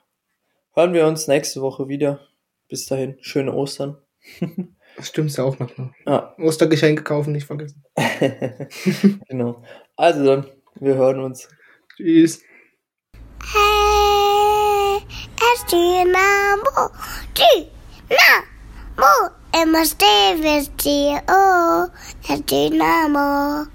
hören 0.74 0.92
wir 0.92 1.06
uns 1.06 1.28
nächste 1.28 1.62
Woche 1.62 1.88
wieder. 1.88 2.20
Bis 2.68 2.86
dahin, 2.86 3.16
schöne 3.20 3.54
Ostern. 3.54 3.98
Stimmt's 5.00 5.36
ja 5.36 5.44
auch 5.44 5.58
noch. 5.58 5.76
Ne? 5.76 5.92
Ja. 6.06 6.34
Ostergeschenke 6.38 7.02
kaufen, 7.02 7.32
nicht 7.32 7.46
vergessen. 7.46 7.84
genau. 9.28 9.62
Also 9.96 10.24
dann, 10.24 10.46
wir 10.74 10.94
hören 10.94 11.20
uns. 11.20 11.48
Tschüss. 11.96 12.42
Hey, 15.70 15.76
es 15.76 16.04
Dynamo, 16.04 16.90
Dynamo, 18.98 19.30
immer 19.62 19.84
stehen 19.84 20.42
wir 20.42 20.66
dir, 20.82 21.22
oh, 21.28 21.86
es 22.28 22.44
Dynamo. 22.44 23.66